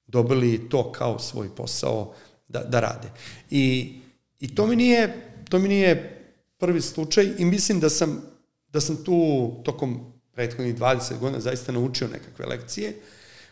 [0.07, 2.15] dobili to kao svoj posao
[2.49, 3.09] da, da rade.
[3.51, 3.95] I,
[4.41, 6.19] I to mi nije, to mi nije
[6.59, 8.23] prvi slučaj i mislim da sam,
[8.69, 12.95] da sam tu tokom prethodnih 20 godina zaista naučio nekakve lekcije.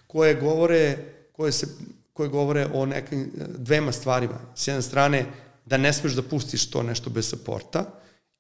[0.07, 0.97] Koje govore,
[1.33, 1.67] koje se,
[2.13, 4.39] koje govore o nekim dvema stvarima.
[4.55, 5.27] S jedne strane,
[5.67, 7.85] da ne smeš da pustiš to nešto bez suporta,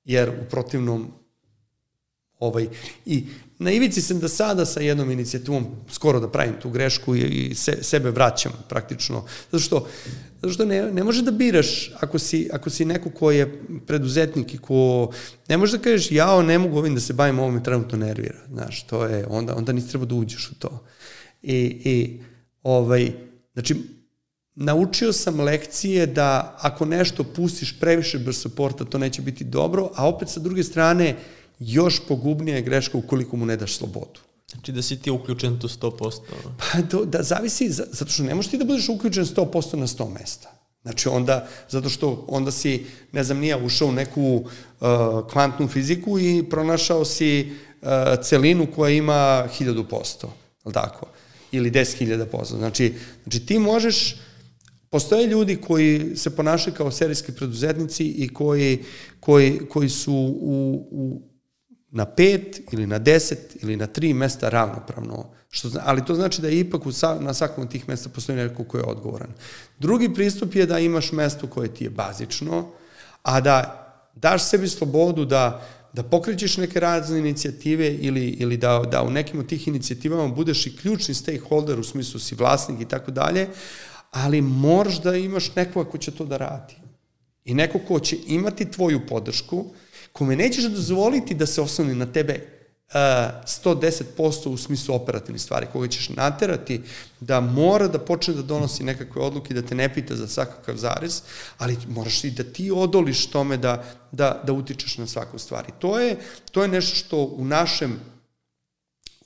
[0.04, 1.12] jer u protivnom
[2.38, 2.68] ovaj,
[3.06, 3.24] i
[3.58, 7.54] na ivici sam da sada sa jednom inicijativom skoro da pravim tu grešku i, i
[7.54, 9.24] se, sebe vraćam praktično.
[9.50, 9.88] Zato što,
[10.34, 14.54] zato što ne, ne može da biraš ako si, ako si neko ko je preduzetnik
[14.54, 15.10] i ko
[15.48, 18.38] ne može da kažeš jao ne mogu ovim da se bavim, ovo me trenutno nervira.
[18.48, 20.84] Znaš, to je, onda, onda nisi treba da uđeš u to.
[21.42, 22.20] I, i
[22.62, 23.12] ovaj,
[23.52, 23.76] znači,
[24.60, 30.08] naučio sam lekcije da ako nešto pustiš previše bez suporta, to neće biti dobro, a
[30.08, 31.16] opet sa druge strane,
[31.58, 34.20] još pogubnija je greška ukoliko mu ne daš slobodu.
[34.50, 36.20] Znači da si ti uključen tu 100%?
[36.58, 40.12] Pa do, da zavisi, zato što ne možeš ti da budeš uključen 100% na 100
[40.20, 40.50] mesta.
[40.82, 44.46] Znači onda, zato što onda si, ne znam, nije ušao u neku uh,
[45.32, 47.88] kvantnu fiziku i pronašao si uh,
[48.22, 50.26] celinu koja ima 1000%,
[50.64, 51.06] ali tako?
[51.52, 52.58] ili 10.000 posla.
[52.58, 54.16] Znači, znači ti možeš,
[54.90, 58.84] postoje ljudi koji se ponašaju kao serijski preduzetnici i koji,
[59.20, 61.22] koji, koji su u, u,
[61.90, 65.30] na pet ili na deset ili na tri mesta ravnopravno.
[65.50, 66.90] Što, ali to znači da je ipak u,
[67.20, 69.32] na svakom od tih mesta postoji neko ko je odgovoran.
[69.78, 72.68] Drugi pristup je da imaš mesto koje ti je bazično,
[73.22, 73.76] a da
[74.14, 79.40] daš sebi slobodu da da pokrećeš neke razne inicijative ili, ili da, da u nekim
[79.40, 83.48] od tih inicijativama budeš i ključni stakeholder u smislu si vlasnik i tako dalje,
[84.10, 86.74] ali moraš da imaš nekoga ko će to da radi.
[87.44, 89.64] I neko ko će imati tvoju podršku,
[90.12, 92.60] kome nećeš dozvoliti da se osnovni na tebe
[92.94, 96.80] 110% u smislu operativnih stvari, koga ćeš naterati
[97.20, 101.22] da mora da počne da donosi nekakve odluke, da te ne pita za svakakav zarez,
[101.58, 105.64] ali moraš i da ti odoliš tome da, da, da utičeš na svaku stvar.
[105.68, 106.16] I to je,
[106.50, 108.00] to je nešto što u našem,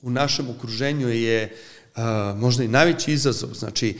[0.01, 1.74] u našem okruženju je uh,
[2.35, 3.49] možda i najveći izazov.
[3.53, 3.97] Znači,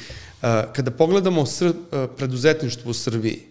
[0.73, 1.73] kada pogledamo sr,
[2.17, 3.43] preduzetništvo u Srbiji,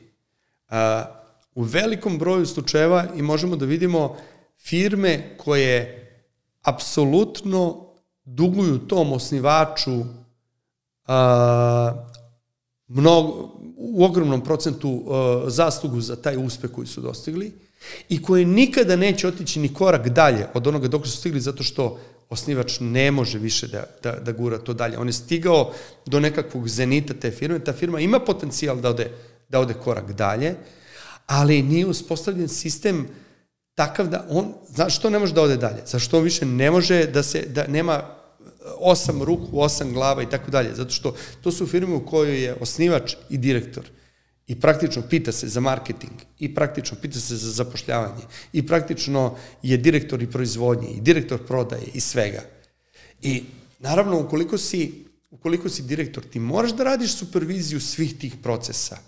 [1.55, 4.17] u velikom broju slučajeva i možemo da vidimo
[4.59, 6.01] firme koje
[6.63, 7.87] apsolutno
[8.25, 10.05] duguju tom osnivaču
[11.07, 12.09] a,
[12.89, 17.53] mnogo, u ogromnom procentu a, zaslugu za taj uspeh koji su dostigli
[18.09, 22.01] i koje nikada neće otići ni korak dalje od onoga dok su stigli zato što
[22.31, 24.99] osnivač ne može više da, da, da gura to dalje.
[24.99, 25.73] On je stigao
[26.07, 29.11] do nekakvog zenita te firme, ta firma ima potencijal da ode,
[29.49, 30.55] da ode korak dalje,
[31.27, 33.07] ali nije uspostavljen sistem
[33.75, 35.83] takav da on, znaš što ne može da ode dalje?
[35.87, 38.03] Zašto on više ne može da se, da nema
[38.79, 42.57] osam ruku, osam glava i tako dalje, zato što to su firme u kojoj je
[42.61, 43.85] osnivač i direktor.
[44.47, 48.23] I praktično pita se za marketing, i praktično pita se za zapošljavanje,
[48.53, 52.43] i praktično je direktor i proizvodnje, i direktor prodaje, i svega.
[53.23, 53.43] I
[53.79, 58.99] naravno, ukoliko si, ukoliko si direktor, ti moraš da radiš superviziju svih tih procesa,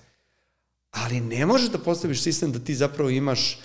[0.90, 3.58] ali ne možeš da postaviš sistem da ti zapravo imaš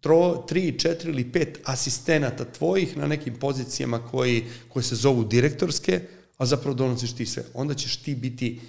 [0.00, 6.00] tro, tri, četiri ili pet asistenata tvojih na nekim pozicijama koji, koje se zovu direktorske,
[6.36, 7.44] a zapravo donosiš ti sve.
[7.54, 8.60] Onda ćeš ti biti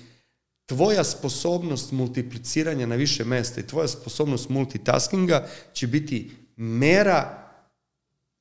[0.70, 7.50] tvoja sposobnost multipliciranja na više mesta i tvoja sposobnost multitaskinga će biti mera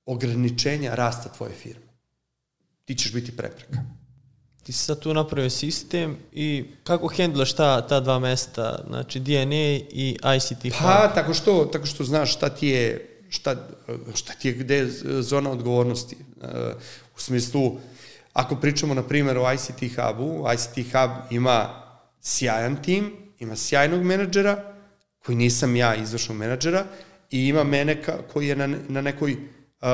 [0.07, 1.89] ograničenja rasta tvoje firme.
[2.85, 3.79] Ti ćeš biti prepreka.
[4.63, 9.67] Ti si sad tu napravio sistem i kako hendlaš ta, ta dva mesta, znači DNA
[9.91, 10.83] i ICT Hub?
[10.83, 13.69] Pa, tako što, tako što znaš šta ti je, šta,
[14.15, 14.91] šta ti je, gde je
[15.23, 16.17] zona odgovornosti.
[17.17, 17.77] U smislu,
[18.33, 21.88] ako pričamo, na primjer, o ICT Hubu, ICT Hub ima
[22.23, 24.75] sjajan tim, ima sjajnog menadžera,
[25.25, 26.85] koji nisam ja izvršnog menadžera,
[27.31, 29.89] i ima mene ka, koji je na, na nekoj uh,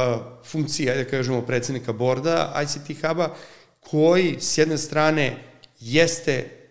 [0.45, 3.35] funkciji, ajde da kažemo, predsednika borda ICT Huba,
[3.81, 5.37] koji s jedne strane
[5.81, 6.65] jeste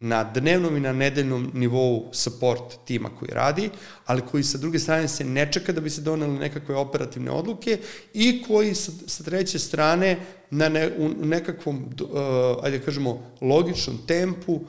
[0.00, 3.70] na dnevnom i na nedeljnom nivou support tima koji radi,
[4.06, 7.78] ali koji sa druge strane se ne čeka da bi se doneli nekakve operativne odluke
[8.14, 10.16] i koji sa, sa treće strane
[10.50, 14.60] na ne, u nekakvom, uh, ajde da kažemo, logičnom tempu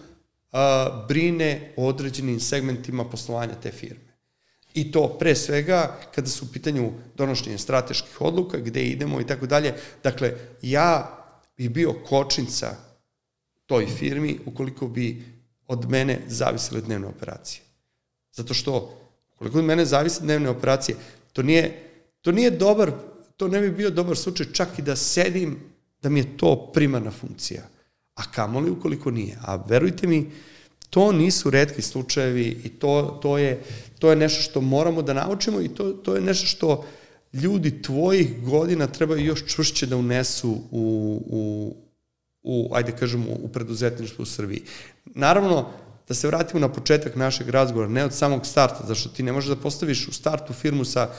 [0.58, 4.08] a, brine o određenim segmentima poslovanja te firme.
[4.74, 9.46] I to pre svega kada su u pitanju donošenje strateških odluka, gde idemo i tako
[9.46, 9.74] dalje.
[10.04, 11.18] Dakle, ja
[11.58, 12.76] bi bio kočnica
[13.66, 15.24] toj firmi ukoliko bi
[15.68, 17.62] od mene zavisile dnevne operacije.
[18.34, 18.98] Zato što
[19.36, 20.98] ukoliko od mene zavise dnevne operacije,
[21.34, 21.90] to nije,
[22.22, 22.92] to nije dobar,
[23.38, 25.60] to ne bi bio dobar slučaj čak i da sedim,
[26.02, 27.77] da mi je to primarna funkcija
[28.18, 29.38] a kamoli ukoliko nije.
[29.42, 30.32] A verujte mi,
[30.90, 33.62] to nisu redki slučajevi i to, to, je,
[34.00, 36.86] to je nešto što moramo da naučimo i to, to je nešto što
[37.34, 41.76] ljudi tvojih godina trebaju još čvršće da unesu u, u,
[42.44, 44.64] u ajde kažemo, u preduzetništvu u Srbiji.
[45.06, 45.70] Naravno,
[46.08, 49.50] da se vratimo na početak našeg razgovora, ne od samog starta, zašto ti ne možeš
[49.50, 51.10] da postaviš u startu firmu sa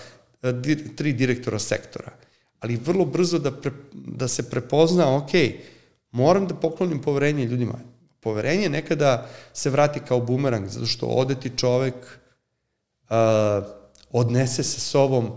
[0.43, 0.53] e,
[0.97, 2.13] tri direktora sektora,
[2.61, 5.78] ali vrlo brzo da, pre, da se prepozna, okej, okay,
[6.11, 7.79] moram da poklonim poverenje ljudima.
[8.21, 13.17] Poverenje nekada se vrati kao bumerang, zato što odeti čovek uh,
[14.11, 15.31] odnese sa sobom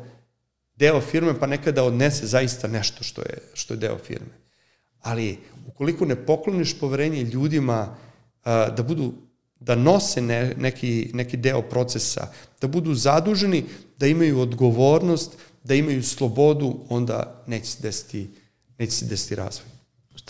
[0.75, 4.33] deo firme, pa nekada odnese zaista nešto što je, što je deo firme.
[5.01, 9.13] Ali ukoliko ne pokloniš poverenje ljudima uh, da budu
[9.59, 12.27] da nose ne, neki, neki deo procesa,
[12.61, 13.65] da budu zaduženi,
[13.97, 18.29] da imaju odgovornost, da imaju slobodu, onda neće se desiti,
[18.77, 19.70] neće se desiti razvoj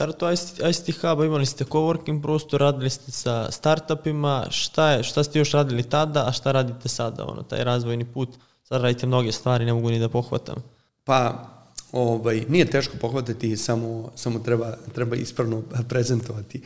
[0.01, 0.25] startu
[0.69, 5.51] ICT Hub-a imali ste coworking prostor, radili ste sa startupima, šta, je, šta ste još
[5.51, 8.29] radili tada, a šta radite sada, ono, taj razvojni put,
[8.63, 10.55] sad radite mnoge stvari, ne mogu ni da pohvatam.
[11.03, 11.49] Pa,
[11.91, 16.61] ovaj, nije teško pohvatati, samo, samo treba, treba ispravno prezentovati.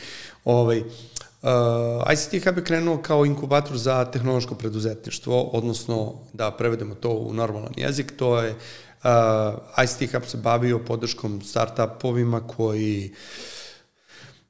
[0.45, 0.83] Ovaj,
[1.45, 7.33] Uh, ICT Hub je krenuo kao inkubator za tehnološko preduzetništvo, odnosno da prevedemo to u
[7.33, 8.55] normalan jezik, to je
[9.06, 9.11] Uh,
[9.84, 13.14] ICT Hub se bavio podrškom startupovima koji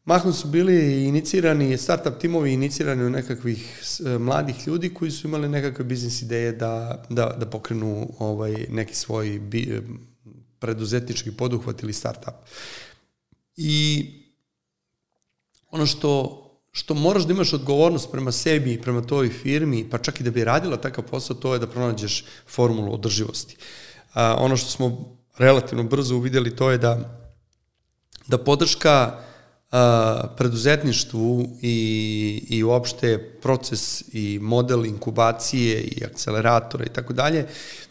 [0.06, 5.49] mahom su bili inicirani, startup timovi inicirani u nekakvih uh, mladih ljudi koji su imali
[5.49, 9.82] nekakve biznis ideje da, da, da pokrenu ovaj, neki svoj bi,
[10.60, 12.36] preduzetnički poduhvat ili startup.
[13.56, 14.06] I
[15.72, 16.41] ono što
[16.72, 20.32] što moraš da imaš odgovornost prema sebi i prema toj firmi, pa čak i da
[20.32, 23.57] bi radila takav posao, to je da pronađeš formulu održivosti.
[23.60, 23.84] Uh,
[24.15, 27.19] a, ono što smo relativno brzo uvideli to je da,
[28.27, 29.19] da podrška
[29.71, 37.47] a, preduzetništvu i, i uopšte proces i model inkubacije i akceleratora i tako dalje,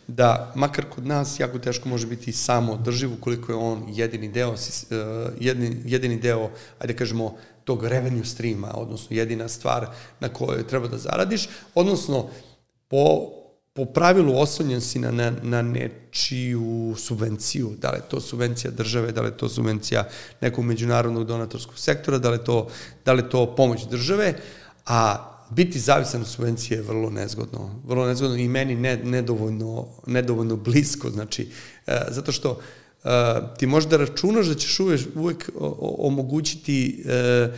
[0.07, 4.55] da makar kod nas jako teško može biti samo održiv ukoliko je on jedini deo,
[5.41, 9.87] jedini, jedini deo, ajde kažemo, tog revenue streama, odnosno jedina stvar
[10.21, 12.29] na kojoj treba da zaradiš, odnosno
[12.89, 13.31] po
[13.75, 19.13] po pravilu oslonjen si na, na, na nečiju subvenciju, da li je to subvencija države,
[19.13, 20.09] da li je to subvencija
[20.41, 22.69] nekog međunarodnog donatorskog sektora, da li je to,
[23.05, 24.35] da li je to pomoć države,
[24.87, 27.81] a biti zavisan od subvencije je vrlo nezgodno.
[27.87, 31.49] Vrlo nezgodno i meni ne, nedovoljno, nedovoljno blisko, znači,
[31.87, 32.61] e, zato što
[33.05, 33.09] e,
[33.59, 35.51] ti možeš da računaš da ćeš uvek, uvek
[35.99, 37.49] omogućiti E,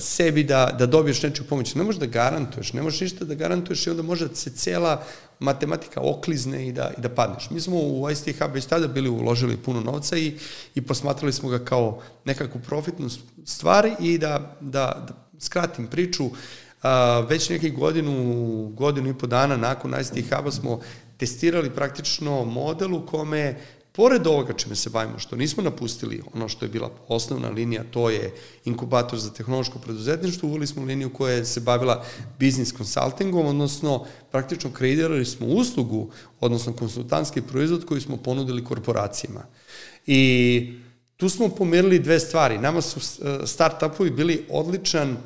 [0.00, 1.74] sebi da, da dobiješ nečiju pomoć.
[1.74, 5.02] Ne možeš da garantuješ, ne možeš ništa da garantuješ i onda može da se cela
[5.38, 7.50] matematika oklizne i da, i da padneš.
[7.50, 10.34] Mi smo u ICT Hub već tada bili uložili puno novca i,
[10.74, 13.08] i posmatrali smo ga kao nekakvu profitnu
[13.44, 16.30] stvar i da, da, da skratim priču,
[16.82, 18.12] A, već nekih godinu,
[18.74, 20.80] godinu i po dana nakon ICT Huba smo
[21.16, 23.56] testirali praktično model u kome
[23.96, 28.10] Pored ovoga čime se bavimo, što nismo napustili ono što je bila osnovna linija, to
[28.10, 32.04] je inkubator za tehnološko preduzetništvo, uveli smo liniju koja se bavila
[32.40, 36.10] business consultingom, odnosno praktično kreirali smo uslugu,
[36.40, 39.42] odnosno konsultantski proizvod koji smo ponudili korporacijama.
[40.06, 40.72] I
[41.16, 42.58] tu smo pomerili dve stvari.
[42.58, 45.16] Nama su e, start-upovi bili odličan, e,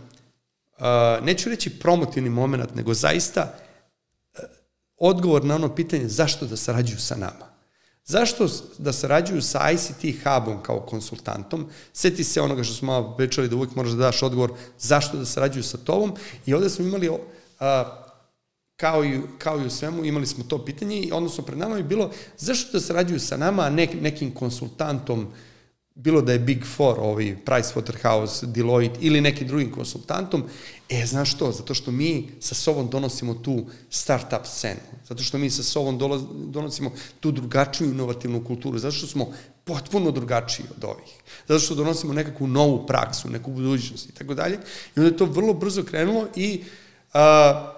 [1.23, 4.39] neću reći promotivni moment, nego zaista e,
[4.97, 7.50] odgovor na ono pitanje zašto da sarađuju sa nama.
[8.11, 11.67] Zašto da sarađuju sa ICT hubom kao konsultantom?
[11.93, 15.25] Seti se onoga što smo malo pričali da uvijek moraš da daš odgovor zašto da
[15.25, 16.15] sarađuju sa tobom
[16.47, 17.11] i ovde smo imali
[17.61, 17.85] a,
[18.77, 21.83] kao i, kao i u svemu imali smo to pitanje i odnosno pred nama je
[21.83, 25.29] bilo zašto da sarađuju sa nama, a ne, nekim konsultantom
[25.95, 30.45] bilo da je Big Four, ovi Pricewaterhouse, Deloitte ili nekim drugim konsultantom,
[30.89, 35.51] e, znaš što, zato što mi sa sobom donosimo tu startup scenu, zato što mi
[35.51, 35.99] sa sobom
[36.51, 39.33] donosimo tu drugačiju inovativnu kulturu, zato što smo
[39.65, 41.15] potpuno drugačiji od ovih,
[41.49, 44.55] zato što donosimo nekakvu novu praksu, neku budućnost i tako dalje.
[44.97, 46.65] I onda je to vrlo brzo krenulo i
[47.13, 47.73] a,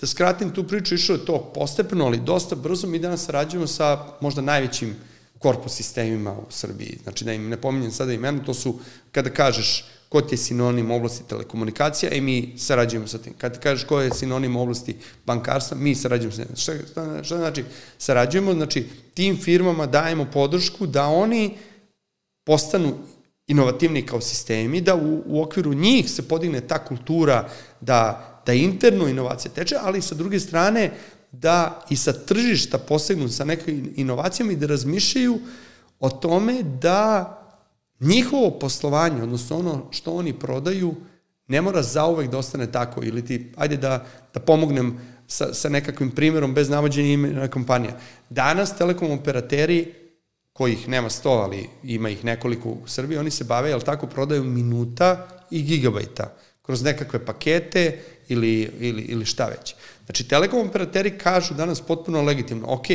[0.00, 4.04] da skratim tu priču, išlo je to postepeno, ali dosta brzo, mi danas sarađujemo sa
[4.20, 4.96] možda najvećim
[5.38, 6.98] korpus sistemima u Srbiji.
[7.02, 8.78] Znači da im ne pominjem sada imenu, to su
[9.12, 13.32] kada kažeš ko ti je sinonim oblasti telekomunikacija, i e, mi sarađujemo sa tim.
[13.38, 14.96] Kad kažeš ko je sinonim oblasti
[15.26, 16.56] bankarstva, mi sarađujemo sa tim.
[16.56, 17.64] Šta, šta, šta znači
[17.98, 18.54] sarađujemo?
[18.54, 21.56] Znači, tim firmama dajemo podršku da oni
[22.44, 22.94] postanu
[23.46, 27.48] inovativni kao sistemi, da u, u okviru njih se podigne ta kultura
[27.80, 30.90] da, da interno inovacija teče, ali sa druge strane
[31.32, 35.38] da i sa tržišta posegnu sa nekim inovacijama i da razmišljaju
[36.00, 37.34] o tome da
[38.00, 40.94] njihovo poslovanje, odnosno ono što oni prodaju,
[41.48, 46.10] ne mora zauvek da ostane tako ili ti, ajde da, da pomognem sa, sa nekakvim
[46.10, 47.98] primjerom bez navođenja imena kompanija.
[48.30, 49.94] Danas telekom operateri
[50.52, 54.44] kojih nema sto, ali ima ih nekoliko u Srbiji, oni se bave, jel tako, prodaju
[54.44, 59.74] minuta i gigabajta kroz nekakve pakete ili, ili, ili šta već.
[60.08, 62.86] Znači, telekom operateri kažu danas potpuno legitimno, ok,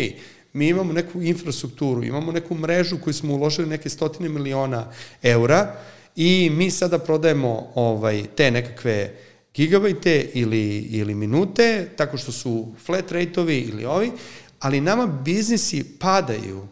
[0.54, 4.92] mi imamo neku infrastrukturu, imamo neku mrežu koju smo uložili neke stotine miliona
[5.24, 5.76] eura
[6.16, 9.16] i mi sada prodajemo ovaj, te nekakve
[9.54, 14.12] gigabajte ili, ili minute, tako što su flat rate-ovi ili ovi,
[14.60, 16.68] ali nama biznisi padaju.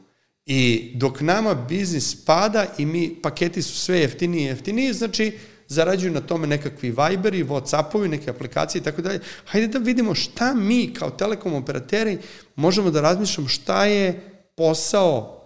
[0.45, 5.37] I dok nama biznis pada i mi, paketi su sve jeftiniji i jeftiniji, znači
[5.71, 9.19] zarađuju na tome nekakvi Viberi, Whatsappovi, neke aplikacije i tako dalje.
[9.45, 12.17] Hajde da vidimo šta mi kao telekom operateri
[12.55, 14.21] možemo da razmišljamo šta je
[14.55, 15.37] posao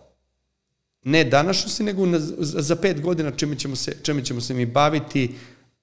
[1.03, 2.07] ne današnjosti, nego
[2.39, 5.35] za pet godina čime ćemo se, čime ćemo se mi baviti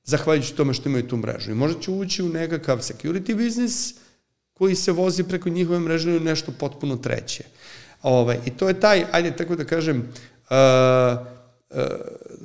[0.04, 1.50] zahvaljujući tome što imaju tu mrežu.
[1.50, 3.94] I možda će ući u nekakav security biznis
[4.52, 7.44] koji se vozi preko njihove mreže ili nešto potpuno treće.
[8.02, 10.56] Ovaj, I to je taj, ajde tako da kažem, uh,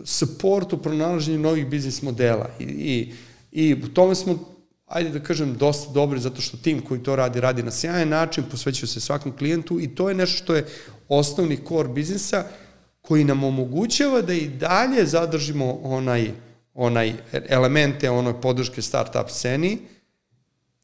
[0.05, 3.13] support u pronalaženju novih biznis modela i, i,
[3.51, 4.57] i u tome smo
[4.87, 8.43] ajde da kažem, dosta dobri, zato što tim koji to radi, radi na sjajan način,
[8.51, 10.65] posvećuje se svakom klijentu i to je nešto što je
[11.09, 12.45] osnovni core biznisa
[13.01, 16.31] koji nam omogućava da i dalje zadržimo onaj,
[16.73, 17.13] onaj
[17.49, 19.77] elemente, onoj podrške startup sceni,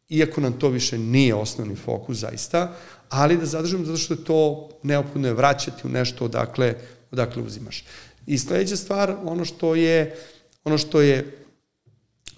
[0.10, 2.76] iako nam to više nije osnovni fokus zaista,
[3.10, 6.76] ali da zadržimo zato što je to neophodno je vraćati u nešto odakle,
[7.11, 7.84] odakle uzimaš.
[8.26, 10.16] I sledeća stvar, ono što je,
[10.64, 11.38] ono što je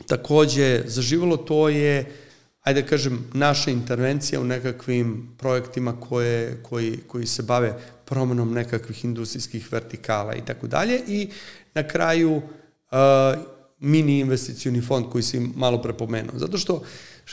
[0.07, 2.05] takođe zaživalo, to je,
[2.61, 7.73] ajde da kažem, naša intervencija u nekakvim projektima koje, koji, koji se bave
[8.05, 11.01] promenom nekakvih industrijskih vertikala i tako dalje.
[11.07, 11.29] I
[11.73, 12.41] na kraju uh,
[13.79, 16.39] mini investicioni fond koji si malo prepomenuo.
[16.39, 16.83] Zato što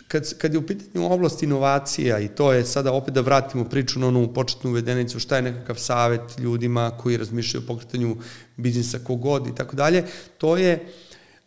[0.08, 4.00] kad, kad je u pitanju oblast inovacija i to je sada opet da vratimo priču
[4.00, 8.16] na onu početnu uvedenicu, šta je nekakav savet ljudima koji razmišljaju o pokretanju
[8.56, 10.04] biznisa kogod i tako dalje,
[10.38, 10.86] to je,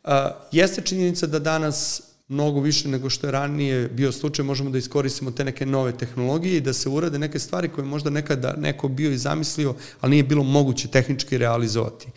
[0.04, 0.12] uh,
[0.52, 5.32] jeste činjenica da danas mnogo više nego što je ranije bio slučaj, možemo da iskoristimo
[5.32, 9.12] te neke nove tehnologije i da se urade neke stvari koje možda nekada neko bio
[9.12, 12.08] i zamislio, ali nije bilo moguće tehnički realizovati.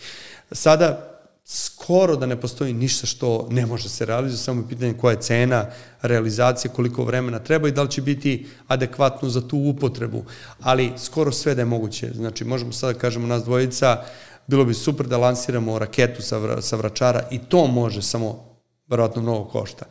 [0.52, 1.07] Sada
[1.50, 5.20] skoro da ne postoji ništa što ne može se realizovati, samo je pitanje koja je
[5.20, 5.66] cena
[6.02, 10.24] realizacije, koliko vremena treba i da li će biti adekvatno za tu upotrebu,
[10.60, 12.10] ali skoro sve da je moguće.
[12.14, 14.02] Znači, možemo sada da kažemo nas dvojica,
[14.46, 18.44] bilo bi super da lansiramo raketu sa, sa vračara i to može, samo
[18.86, 19.86] verovatno mnogo košta.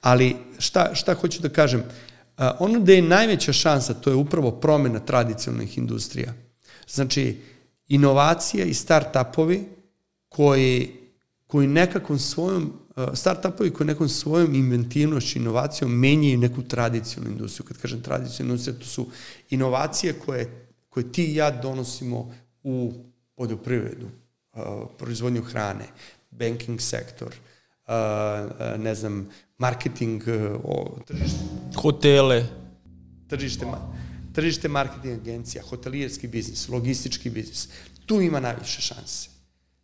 [0.00, 1.84] Ali šta, šta hoću da kažem?
[2.58, 6.32] ono da je najveća šansa, to je upravo promena tradicionalnih industrija.
[6.88, 7.40] Znači,
[7.88, 9.75] inovacija i start-upovi
[10.28, 10.90] koji,
[11.46, 12.72] koji nekakvom svojom
[13.14, 17.66] startupovi koji nekom svojom inventivnošću, inovacijom menjaju neku tradicionalnu industriju.
[17.66, 19.06] Kad kažem tradicionalnu industriju, to su
[19.50, 22.92] inovacije koje, koje ti i ja donosimo u
[23.34, 24.08] poljoprivredu,
[24.98, 25.84] proizvodnju hrane,
[26.30, 27.34] banking sektor,
[28.78, 29.28] ne znam,
[29.58, 30.22] marketing,
[31.06, 31.38] tržište.
[31.76, 32.46] Hotele.
[33.28, 33.66] Tržište,
[34.34, 37.68] tržište marketing agencija, hotelijerski biznis, logistički biznis.
[38.06, 39.35] Tu ima najviše šanse.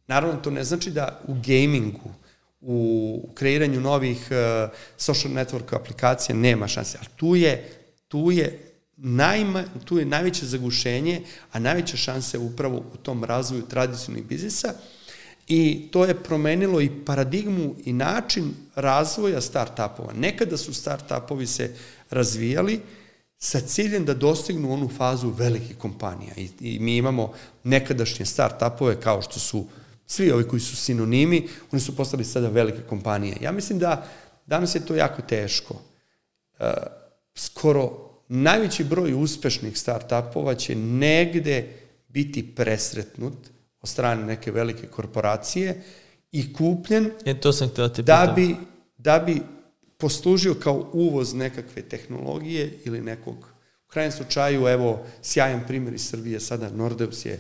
[0.06, 2.10] Naravno, to ne znači da u gamingu,
[2.60, 7.70] u kreiranju novih uh, social network aplikacija nema šanse, ali tu je,
[8.08, 11.22] tu je najma, tu je najveće zagušenje,
[11.52, 14.74] a najveća šansa je upravo u tom razvoju tradicionalnih biznisa
[15.48, 20.12] i to je promenilo i paradigmu i način razvoja start-upova.
[20.14, 21.74] Nekada su start-upovi se
[22.10, 22.80] razvijali
[23.38, 27.32] sa ciljem da dostignu onu fazu velikih kompanija i, i mi imamo
[27.64, 29.66] nekadašnje start-upove kao što su
[30.12, 33.36] svi ovi koji su sinonimi, oni su postali sada velike kompanije.
[33.40, 34.06] Ja mislim da
[34.47, 35.74] danas je to jako teško.
[35.74, 36.66] Uh,
[37.34, 41.68] skoro najveći broj uspešnih start-upova će negde
[42.09, 43.34] biti presretnut
[43.80, 45.82] od strane neke velike korporacije
[46.32, 48.56] i kupljen e, to sam da te da bi,
[48.98, 49.43] da bi
[49.98, 53.36] poslužio kao uvoz nekakve tehnologije ili nekog,
[53.86, 57.39] u krajem slučaju, evo, sjajan primjer iz Srbije, sada Nordeus je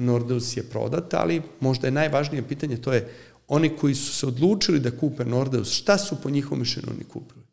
[0.00, 3.08] Nordeus je prodat, ali možda je najvažnije pitanje, to je
[3.48, 7.44] oni koji su se odlučili da kupe Nordeus, šta su po njihovom mišljenju oni kupili?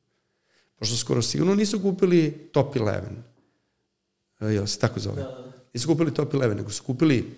[0.76, 3.02] Pošto skoro sigurno nisu kupili Top 11.
[4.40, 5.22] E, jel se tako zove?
[5.22, 5.52] Da, da.
[5.74, 7.36] Nisu kupili Top 11, nego su kupili,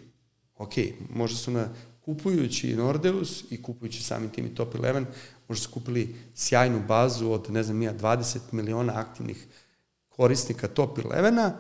[0.57, 0.73] ok,
[1.09, 1.67] možda su na
[2.05, 5.05] kupujući Nordeus i kupujući samim tim i Top 11,
[5.47, 9.47] možda su kupili sjajnu bazu od, ne znam, ja, 20 miliona aktivnih
[10.09, 11.51] korisnika Top 11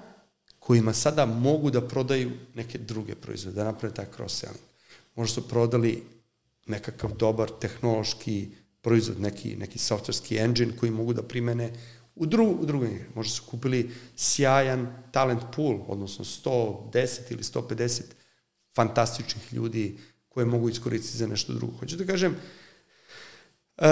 [0.69, 4.61] kojima sada mogu da prodaju neke druge proizvode, da naprave taj cross-selling.
[5.15, 6.03] Možda su prodali
[6.67, 8.51] nekakav dobar tehnološki
[8.81, 11.71] proizvod, neki, neki softverski engine koji mogu da primene
[12.15, 13.05] u, dru, u drugoj.
[13.15, 18.01] Možda su kupili sjajan talent pool, odnosno 110 ili 150
[18.75, 19.97] fantastičnih ljudi
[20.27, 21.77] koje mogu iskoristiti za nešto drugo.
[21.79, 22.35] Hoću da kažem,
[23.77, 23.85] uh,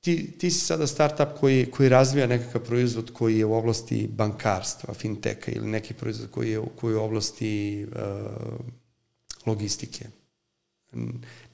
[0.00, 4.94] ti, ti si sada startup koji, koji razvija nekakav proizvod koji je u oblasti bankarstva,
[4.94, 8.60] finteka ili neki proizvod koji je, koji je u oblasti uh,
[9.46, 10.04] logistike.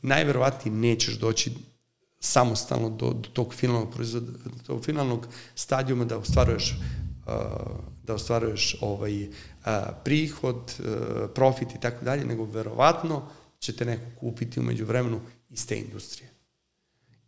[0.02, 1.52] Najverovatnije nećeš doći
[2.20, 6.78] samostalno do, do tog finalnog proizvoda, do tog finalnog stadijuma da ostvaruješ
[7.26, 7.32] uh,
[8.02, 9.28] da ostvaruješ ovaj uh,
[10.04, 10.74] prihod,
[11.34, 13.28] profit i tako dalje, nego verovatno
[13.58, 15.20] će te neko kupiti umeđu vremenu
[15.50, 16.30] iz te industrije.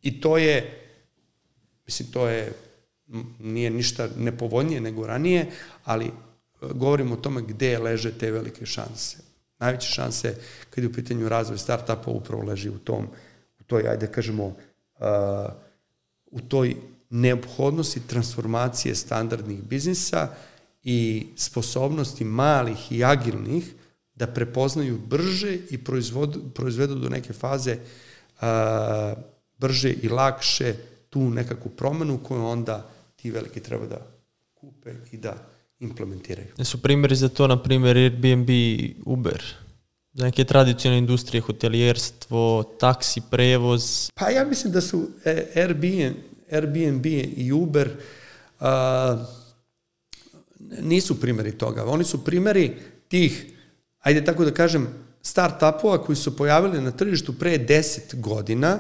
[0.03, 0.88] I to je
[1.89, 2.53] Mislim, to je,
[3.39, 5.47] nije ništa nepovoljnije nego ranije,
[5.85, 6.11] ali e,
[6.61, 9.17] govorimo o tome gde leže te velike šanse.
[9.59, 10.37] Najveće šanse
[10.71, 13.09] kad je u pitanju razvoj startupa upravo leži u tom,
[13.61, 14.55] u toj, ajde da kažemo, uh,
[16.27, 16.77] u toj
[17.11, 20.29] neophodnosti transformacije standardnih biznisa
[20.83, 23.73] i sposobnosti malih i agilnih
[24.15, 28.47] da prepoznaju brže i proizvod, proizvedu do neke faze uh,
[29.59, 30.75] brže i lakše
[31.11, 34.07] tu nekakvu promenu koju onda ti veliki treba da
[34.55, 35.35] kupe i da
[35.81, 36.49] implementiraju.
[36.59, 38.49] Ne su primjeri za to, na primjer, Airbnb,
[39.07, 39.45] Uber?
[40.13, 44.11] Za neke tradicionalne industrije, hotelijerstvo, taksi, prevoz?
[44.15, 46.17] Pa ja mislim da su e, Airbnb,
[46.53, 47.91] Airbnb i Uber
[48.61, 48.67] uh,
[50.81, 51.85] nisu primjeri toga.
[51.85, 52.77] Oni su primjeri
[53.09, 53.47] tih,
[54.01, 54.89] ajde tako da kažem,
[55.23, 58.79] start-upova koji su pojavili na tržištu pre 10 godina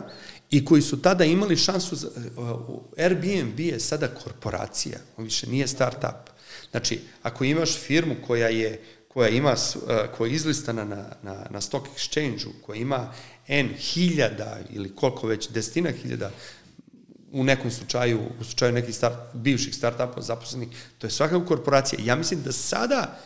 [0.50, 5.66] i koji su tada imali šansu, za, uh, Airbnb je sada korporacija, on više nije
[5.66, 6.30] start-up.
[6.70, 11.60] Znači, ako imaš firmu koja je koja ima, uh, koja je izlistana na, na, na
[11.60, 13.12] stock exchange-u, koja ima
[13.48, 16.30] N hiljada ili koliko već, desetina hiljada
[17.32, 20.68] u nekom slučaju, u slučaju nekih start, bivših start-upova zaposlenih,
[20.98, 22.00] to je svakako korporacija.
[22.04, 23.20] Ja mislim da sada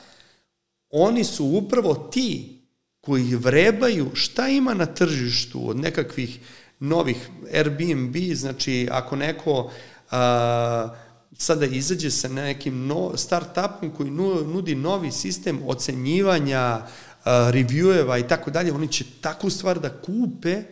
[0.90, 2.58] oni su upravo ti
[3.00, 9.70] koji vrebaju šta ima na tržištu od nekakvih uh, novih Airbnb, znači ako neko
[10.10, 10.88] a,
[11.32, 16.86] sada izađe sa nekim no, start-upom koji nudi novi sistem ocenjivanja, a,
[17.52, 20.62] revieweva i tako dalje, oni će takvu stvar da kupe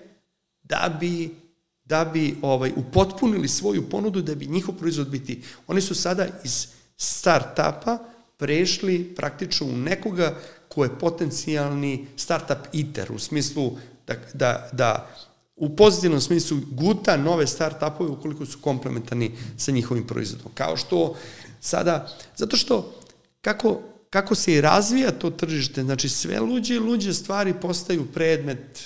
[0.63, 1.41] da bi
[1.85, 5.43] da bi ovaj upotpunili svoju ponudu da bi njihov proizvod biti.
[5.67, 6.67] Oni su sada iz
[6.97, 7.99] start-upa
[8.37, 10.39] prešli praktično u nekoga
[10.69, 13.73] ko je potencijalni startup iter, u smislu
[14.07, 15.11] da, da, da
[15.61, 20.53] u pozitivnom smislu guta nove start-upove ukoliko su komplementarni sa njihovim proizvodom.
[20.55, 21.17] Kao što
[21.61, 22.95] sada, zato što
[23.41, 23.81] kako,
[24.11, 28.81] kako se i razvija to tržište, znači sve luđe i luđe stvari postaju predmet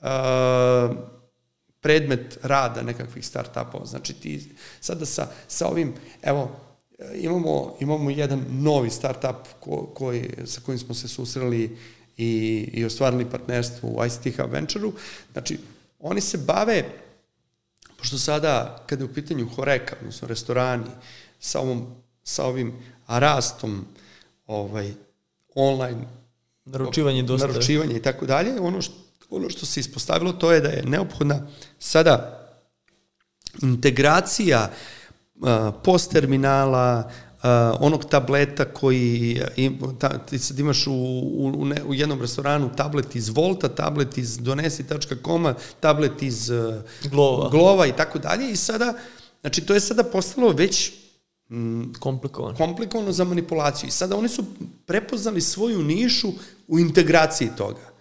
[0.00, 0.96] uh,
[1.80, 3.86] predmet rada nekakvih start-upova.
[3.86, 4.50] Znači ti
[4.80, 6.50] sada sa, sa ovim, evo,
[7.14, 11.76] imamo, imamo jedan novi start-up ko, koji, sa kojim smo se susreli
[12.16, 14.92] i, i ostvarili partnerstvo u ICT Hub Venture-u.
[15.32, 15.58] Znači,
[16.02, 16.84] oni se bave,
[17.96, 20.90] pošto sada, kada je u pitanju horeka, odnosno restorani,
[21.40, 21.86] sa, ovom,
[22.24, 22.72] sa ovim
[23.08, 23.86] rastom
[24.46, 24.92] ovaj,
[25.54, 26.06] online
[26.64, 28.94] naručivanje dosta naručivanje i tako dalje, ono što,
[29.30, 31.46] ono što se ispostavilo to je da je neophodna
[31.78, 32.38] sada
[33.62, 34.70] integracija
[35.84, 37.10] post terminala,
[37.42, 37.48] uh,
[37.80, 39.40] onog tableta koji
[39.98, 40.92] ta, ti sad imaš u,
[41.36, 46.74] u, ne, u jednom restoranu tablet iz Volta, tablet iz donesi.com, tablet iz uh,
[47.10, 47.48] Glova.
[47.50, 48.94] Glova i tako dalje i sada,
[49.40, 50.92] znači to je sada postalo već
[51.50, 52.56] mm, komplikovano.
[52.56, 53.88] komplikovano za manipulaciju.
[53.88, 54.44] I sada oni su
[54.86, 56.32] prepoznali svoju nišu
[56.68, 57.92] u integraciji toga.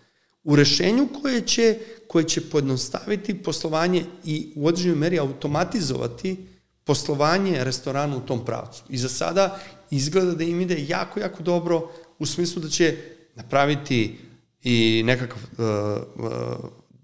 [0.43, 1.77] U rešenju koje će,
[2.07, 6.50] koje će pojednostaviti poslovanje i u određenoj meri automatizovati
[6.91, 8.83] poslovanje restorana u tom pravcu.
[8.89, 9.59] I za sada
[9.91, 12.97] izgleda da im ide jako, jako dobro u smislu da će
[13.35, 14.17] napraviti
[14.63, 16.31] i nekakav uh, uh,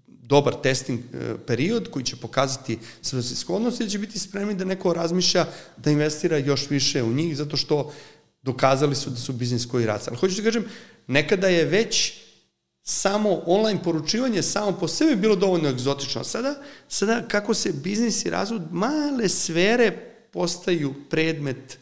[0.06, 5.46] dobar testing uh, period koji će pokazati svrsishodnost i će biti spremni da neko razmišlja
[5.76, 7.92] da investira još više u njih zato što
[8.42, 10.10] dokazali su da su biznis koji raca.
[10.10, 10.64] Ali hoću da kažem,
[11.06, 12.12] nekada je već
[12.90, 16.24] samo online poručivanje samo po sebi bilo dovoljno egzotično.
[16.24, 16.54] Sada,
[16.88, 19.90] sada kako se biznis i razvod, male sfere
[20.32, 21.78] postaju predmet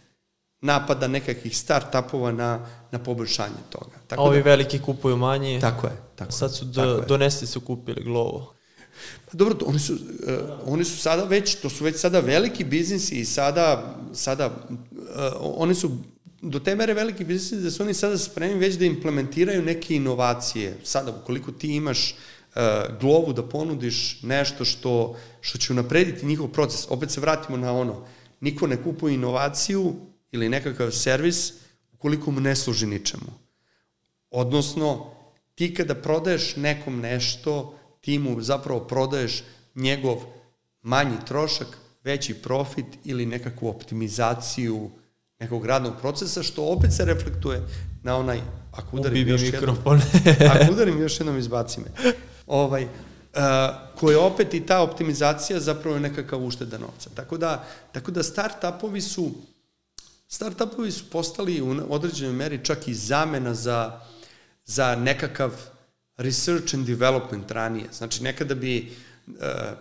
[0.61, 3.97] napada nekakvih start-upova na, na poboljšanje toga.
[4.07, 5.61] Tako A ovi da, veliki kupuju manje.
[5.61, 5.93] Tako je.
[6.17, 8.55] Tako Sad su do, donesti su kupili Glovo.
[9.31, 9.99] Pa dobro, oni su, uh,
[10.67, 14.77] oni su sada već, to su već sada veliki biznisi i sada, sada uh,
[15.41, 15.91] oni su
[16.43, 20.79] do te mere veliki biznisi da su oni sada spremni već da implementiraju neke inovacije.
[20.85, 22.63] Sada, ukoliko ti imaš uh,
[23.01, 28.07] glovu da ponudiš nešto što, što će unaprediti njihov proces, opet se vratimo na ono,
[28.41, 29.95] niko ne kupuje inovaciju
[30.33, 31.53] ili nekakav servis
[31.93, 33.33] ukoliko mu ne služi ničemu.
[34.31, 35.13] Odnosno,
[35.55, 39.43] ti kada prodaješ nekom nešto, ti mu zapravo prodaješ
[39.75, 40.17] njegov
[40.83, 44.91] manji trošak, veći profit ili nekakvu optimizaciju uh,
[45.39, 47.63] nekog radnog procesa, što opet se reflektuje
[48.03, 48.41] na onaj,
[48.73, 50.01] ako udarim još mikrofon.
[50.25, 52.11] jednom, ako udarim još jednom izbaci me,
[52.47, 52.91] ovaj, uh,
[53.99, 57.11] koje opet i ta optimizacija zapravo je nekakav ušteda novca.
[57.15, 59.31] Tako da, tako da start-upovi su
[60.29, 64.01] start-upovi su postali u određenoj meri čak i zamena za,
[64.65, 65.53] za nekakav
[66.17, 67.87] research and development ranije.
[67.93, 69.06] Znači, nekada bi E,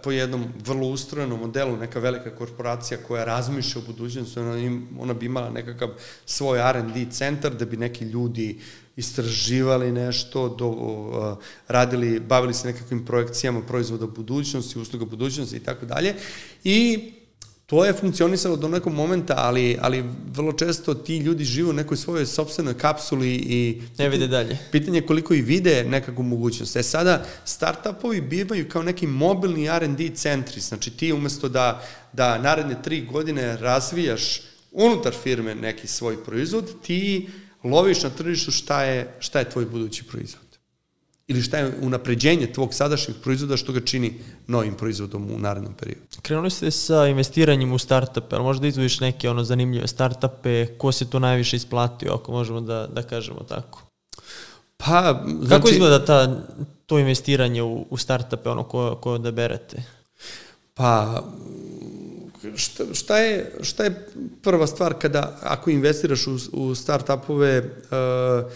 [0.04, 5.26] po jednom vrlo ustrojenom modelu, neka velika korporacija koja razmišlja o budućnosti, ona, ona bi
[5.26, 5.90] imala nekakav
[6.26, 8.60] svoj R&D centar da bi neki ljudi
[8.96, 15.86] istraživali nešto, do, uh, radili, bavili se nekakvim projekcijama proizvoda budućnosti, usluga budućnosti i tako
[15.86, 16.16] dalje.
[16.64, 17.12] I
[17.66, 21.98] to je funkcionisalo do nekog momenta, ali, ali vrlo često ti ljudi žive u nekoj
[21.98, 23.82] svojoj sobstvenoj kapsuli i...
[23.98, 24.58] Ne vide dalje.
[24.72, 26.76] Pitanje je koliko i vide nekakvu mogućnost.
[26.76, 31.84] E sada, startupovi bivaju kao neki mobilni R&D centri, znači ti umesto da,
[32.14, 37.30] da naredne tri godine razvijaš unutar firme neki svoj proizvod, ti
[37.64, 40.45] loviš na tržištu šta je, šta je tvoj budući proizvod
[41.28, 44.14] ili šta je unapređenje tvog sadašnjeg proizvoda što ga čini
[44.48, 46.02] novim proizvodom u narednom periodu.
[46.22, 51.10] Krenuli ste sa investiranjem u startupe, ali možda izvojiš neke ono zanimljive startupe, ko se
[51.10, 53.82] to najviše isplatio, ako možemo da, da kažemo tako?
[54.78, 55.50] Pa, znači...
[55.50, 56.46] Kako izgleda ta,
[56.86, 59.84] to investiranje u, u startupe, ono ko, ko da berete?
[60.74, 61.24] Pa,
[62.56, 64.08] šta, šta, je, šta je
[64.44, 68.52] prva stvar kada, ako investiraš u, u startupove, uh,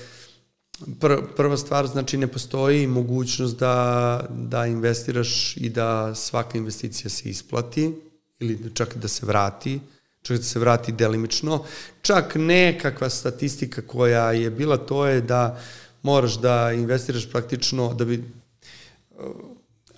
[0.99, 7.29] Pr, prva stvar, znači ne postoji mogućnost da, da investiraš i da svaka investicija se
[7.29, 7.95] isplati
[8.39, 9.79] ili čak da se vrati,
[10.21, 11.63] čak da se vrati delimično.
[12.01, 15.59] Čak nekakva statistika koja je bila to je da
[16.03, 18.23] moraš da investiraš praktično da bi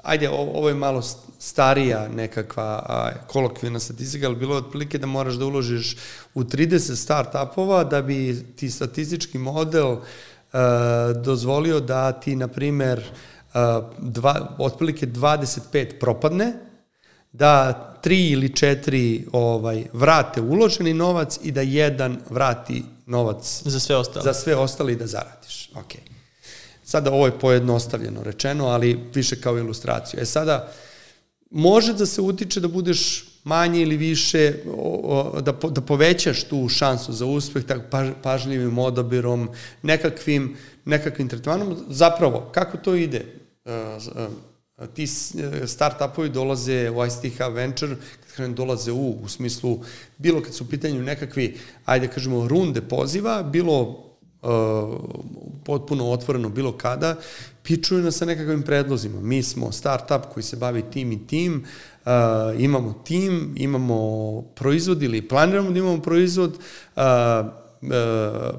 [0.04, 1.02] ajde, ovo je malo
[1.40, 5.98] starija nekakva kolokvijna statistika, ali bilo je otprilike da moraš da uložiš
[6.34, 10.00] u 30 start-upova da bi ti statistički model uh,
[11.24, 13.62] dozvolio da ti, na primer, uh,
[14.00, 16.54] dva, otprilike 25 propadne,
[17.32, 23.96] da tri ili četiri ovaj, vrate uloženi novac i da jedan vrati novac za sve
[23.96, 25.70] ostale, za sve ostale i da zaradiš.
[25.76, 25.94] Ok.
[26.84, 30.20] Sada ovo je pojednostavljeno rečeno, ali više kao ilustraciju.
[30.20, 30.72] E sada,
[31.50, 34.54] može da se utiče da budeš manje ili više,
[35.42, 37.84] da, da povećaš tu šansu za uspeh tako
[38.24, 39.50] pažljivim odabirom,
[39.82, 40.56] nekakvim,
[40.86, 41.78] nekakvim tretmanom.
[41.90, 43.26] Zapravo, kako to ide?
[43.66, 45.08] E, e, ti
[45.64, 49.80] start-upovi dolaze u ICT Hub Venture, kad kažem dolaze u, u smislu,
[50.18, 55.00] bilo kad su u pitanju nekakvi, ajde kažemo, runde poziva, bilo uh,
[55.66, 57.16] potpuno otvoreno bilo kada,
[57.64, 59.22] pičuju nas sa nekakvim predlozima.
[59.22, 61.64] Mi smo startup koji se bavi tim i tim,
[62.06, 62.12] uh,
[62.58, 66.58] imamo tim, imamo proizvod ili planiramo da imamo proizvod,
[66.96, 67.02] uh,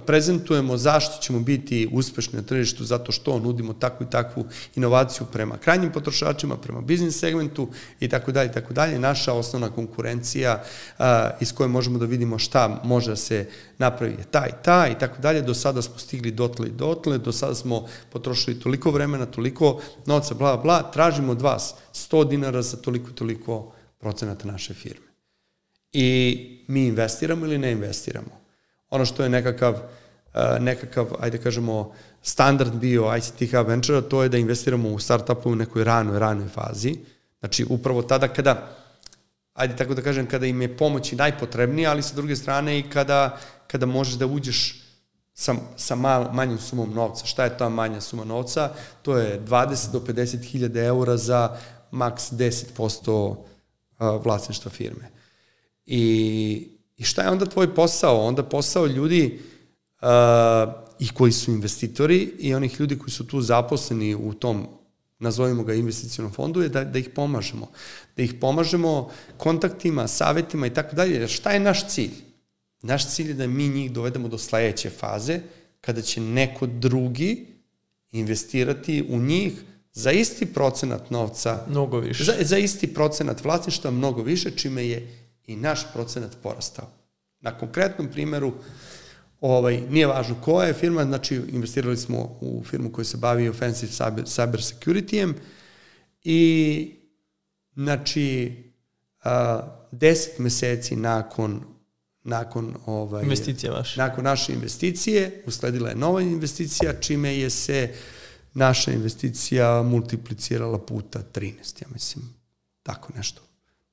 [0.07, 4.45] prezentujemo zašto ćemo biti uspešni na tržištu, zato što nudimo takvu i takvu
[4.77, 7.69] inovaciju prema krajnjim potrošačima, prema biznis segmentu
[8.01, 8.99] i tako dalje i tako dalje.
[8.99, 10.63] Naša osnovna konkurencija
[10.99, 11.05] e,
[11.41, 14.99] iz koje možemo da vidimo šta može da se napravi je ta i ta i
[14.99, 15.43] tako dalje.
[15.43, 20.35] Do sada smo stigli dotle i dotle, do sada smo potrošili toliko vremena, toliko novca,
[20.35, 25.07] bla, bla, tražimo od vas 100 dinara za toliko i toliko procenata naše firme.
[25.93, 28.42] I mi investiramo ili ne investiramo
[28.93, 31.93] ono što je nekakav, uh, nekakav, ajde kažemo,
[32.23, 36.49] standard bio ICT Hub Venture, to je da investiramo u startupu u nekoj ranoj, ranoj
[36.49, 36.97] fazi.
[37.41, 38.69] Znači, upravo tada kada,
[39.55, 42.83] ajde tako da kažem, kada im je pomoć i najpotrebnija, ali sa druge strane i
[42.91, 44.83] kada, kada možeš da uđeš
[45.35, 47.27] sa, sa mal, manjim sumom novca.
[47.27, 48.71] Šta je ta manja suma novca?
[49.03, 51.57] To je 20 do 50 hiljada eura za
[51.91, 53.37] maks 10%
[53.99, 55.11] vlasništva firme.
[55.87, 56.73] I
[57.03, 58.27] I šta je onda tvoj posao?
[58.27, 59.41] Onda posao ljudi
[60.03, 60.09] uh,
[60.99, 64.67] i koji su investitori i onih ljudi koji su tu zaposleni u tom
[65.19, 67.71] nazovimo ga investicijonom fondu, je da, da ih pomažemo.
[68.17, 71.29] Da ih pomažemo kontaktima, savetima i tako dalje.
[71.29, 72.13] Šta je naš cilj?
[72.83, 75.41] Naš cilj je da mi njih dovedemo do sledeće faze,
[75.81, 77.47] kada će neko drugi
[78.13, 79.53] investirati u njih
[79.93, 81.67] za isti procenat novca.
[81.69, 82.25] Mnogo više.
[82.25, 86.91] Za, za isti procenat vlasništva, mnogo više, čime je i naš procenat porastao.
[87.41, 88.53] Na konkretnom primeru,
[89.41, 93.93] ovaj, nije važno koja je firma, znači investirali smo u firmu koja se bavi offensive
[93.93, 95.35] cyber, cyber security-em
[96.25, 96.95] i
[97.75, 98.57] znači
[99.25, 99.61] a,
[99.93, 101.61] 10 meseci nakon
[102.25, 104.01] nakon ovaj investicije vaše.
[104.01, 107.95] Nakon naše investicije usledila je nova investicija čime je se
[108.55, 112.35] naša investicija multiplicirala puta 13, ja mislim.
[112.83, 113.43] Tako nešto.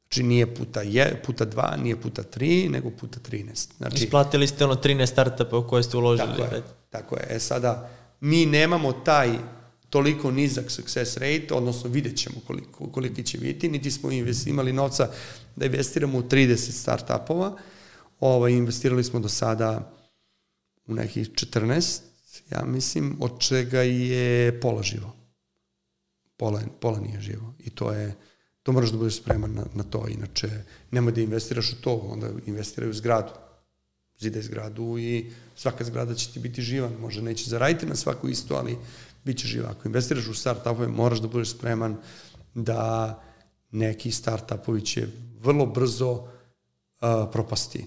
[0.09, 3.67] Znači nije puta, je, puta dva, nije puta tri, nego puta 13.
[3.77, 6.37] Znači, Isplatili ste ono 13 startupa u koje ste uložili.
[6.37, 7.27] Tako je, tako je.
[7.29, 9.37] E sada, mi nemamo taj
[9.89, 14.09] toliko nizak success rate, odnosno vidjet ćemo koliko, koliko će biti, niti smo
[14.45, 15.09] imali novca
[15.55, 17.57] da investiramo u 30 startupova,
[18.19, 19.93] ovaj, investirali smo do sada
[20.87, 21.99] u nekih 14,
[22.51, 25.15] ja mislim, od čega je pola živo.
[26.37, 27.53] Pola, pola nije živo.
[27.59, 28.15] I to je,
[28.69, 30.49] to moraš da budeš spreman na, na to, inače
[30.91, 33.31] nemoj da investiraš u to, onda investiraj u zgradu.
[34.19, 38.55] Zidaj zgradu i svaka zgrada će ti biti živa, možda neće zaraditi na svaku isto,
[38.55, 38.77] ali
[39.25, 39.69] bit će živa.
[39.69, 41.97] Ako investiraš u start-upove, moraš da budeš spreman
[42.53, 43.21] da
[43.71, 45.07] neki start-upovi će
[45.39, 46.29] vrlo brzo uh,
[47.31, 47.85] propasti.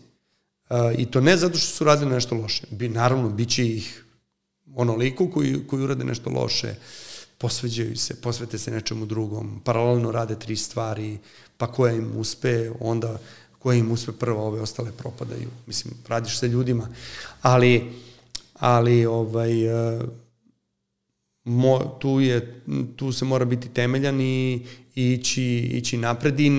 [0.71, 2.67] Uh, I to ne zato što su radili nešto loše.
[2.71, 4.05] Bi, naravno, bit će ih
[4.75, 6.71] onoliko koji, koji urade nešto loše.
[6.71, 7.11] Uh,
[7.43, 11.19] posveđaju se, posvete se nečemu drugom, paralelno rade tri stvari,
[11.56, 13.19] pa koja im uspe, onda
[13.59, 15.51] koja im uspe prva, ove ostale propadaju.
[15.66, 16.89] Mislim, radiš sa ljudima,
[17.43, 17.93] ali,
[18.55, 20.02] ali ovaj, uh,
[21.44, 22.62] mo, tu, je,
[22.97, 26.51] tu se mora biti temeljan i, i ići, ići napred i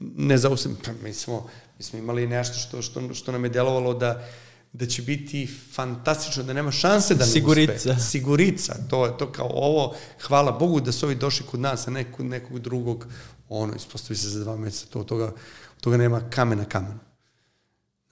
[0.00, 1.46] ne zausem, pa mi smo,
[1.78, 4.28] mi smo imali nešto što, što, što nam je delovalo da
[4.74, 7.72] da će biti fantastično, da nema šanse da ne Sigurica.
[7.74, 8.02] uspe.
[8.10, 8.74] Sigurica.
[8.90, 9.94] To je to kao ovo,
[10.26, 13.06] hvala Bogu da su ovi došli kod nas, a ne kod nekog drugog,
[13.48, 15.32] ono, ispostavi se za dva meseca, to, toga,
[15.80, 16.98] toga nema kamena kamena.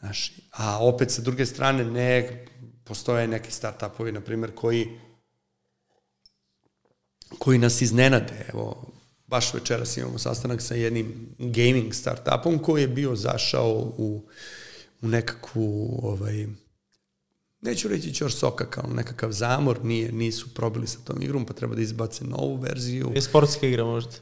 [0.01, 2.45] Znaš, a opet sa druge strane ne,
[2.85, 4.89] postoje neki start-upovi, na primjer, koji
[7.39, 8.47] koji nas iznenade.
[8.53, 8.93] Evo,
[9.27, 14.29] baš večeras imamo sastanak sa jednim gaming startupom koji je bio zašao u
[15.03, 16.47] u nekakvu, ovaj,
[17.61, 21.75] neću reći čor soka kao nekakav zamor, nije, nisu probili sa tom igrom, pa treba
[21.75, 23.13] da izbace novu verziju.
[23.15, 24.13] Je sportska igra možda?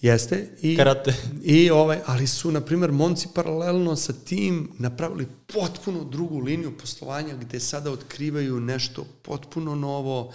[0.00, 0.48] Jeste.
[0.62, 1.14] I, Karate.
[1.42, 7.34] I ovaj, ali su, na primjer, Monci paralelno sa tim napravili potpuno drugu liniju poslovanja
[7.34, 10.32] gde sada otkrivaju nešto potpuno novo,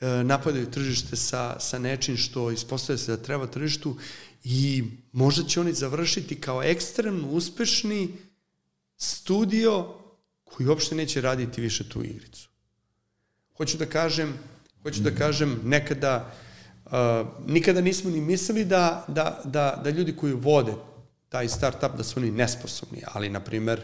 [0.00, 3.96] e, napadaju tržište sa, sa nečim što ispostavlja se da treba tržištu
[4.44, 8.08] i možda će oni završiti kao ekstremno uspešni
[9.02, 9.88] studio
[10.44, 12.48] koji uopšte neće raditi više tu igricu.
[13.56, 14.34] Hoću da kažem,
[14.82, 16.32] hoću da kažem, nekada,
[16.86, 16.92] uh,
[17.46, 20.72] nikada nismo ni mislili da, da, da, da ljudi koji vode
[21.28, 23.80] taj startup, da su oni nesposobni, ali, na primer,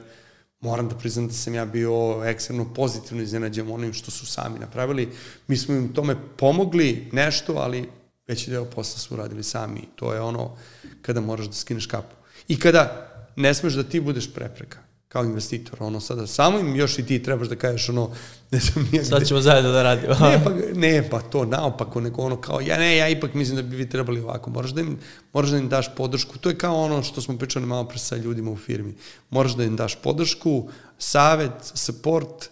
[0.60, 5.08] moram da priznam da sam ja bio ekstremno pozitivno iznenađen onim što su sami napravili.
[5.46, 7.88] Mi smo im tome pomogli nešto, ali
[8.26, 9.88] veći deo posla su uradili sami.
[9.96, 10.56] To je ono
[11.02, 12.14] kada moraš da skineš kapu.
[12.48, 15.82] I kada ne smeš da ti budeš prepreka kao investitor.
[15.82, 18.10] Ono sada samo im još i ti trebaš da kažeš ono
[18.50, 20.14] ne sam nije Sad ćemo zajedno da radimo.
[20.14, 23.62] ne, pa, ne, pa to naopako, nego ono kao, ja ne, ja ipak mislim da
[23.62, 24.50] bi vi trebali ovako.
[24.50, 24.98] Moraš da im,
[25.32, 26.38] moraš da im daš podršku.
[26.38, 28.94] To je kao ono što smo pričali malo pre sa ljudima u firmi.
[29.30, 30.68] Moraš da im daš podršku,
[30.98, 32.50] savet, support,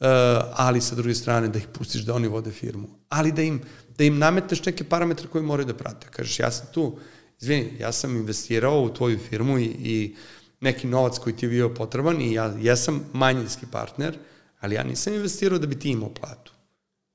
[0.00, 0.06] uh,
[0.52, 2.88] ali sa druge strane da ih pustiš da oni vode firmu.
[3.08, 3.60] Ali da im,
[3.98, 6.06] da im nametneš neke parametre koje moraju da prate.
[6.10, 6.98] Kažeš, ja sam tu,
[7.40, 10.14] izvini, ja sam investirao u tvoju firmu i, i
[10.60, 14.18] neki novac koji ti je bio potreban i ja jesam manjinski partner,
[14.60, 16.52] ali ja nisam investirao da bi ti imao platu.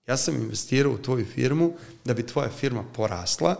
[0.07, 1.73] Ja sam investirao u tvoju firmu
[2.05, 3.55] da bi tvoja firma porasla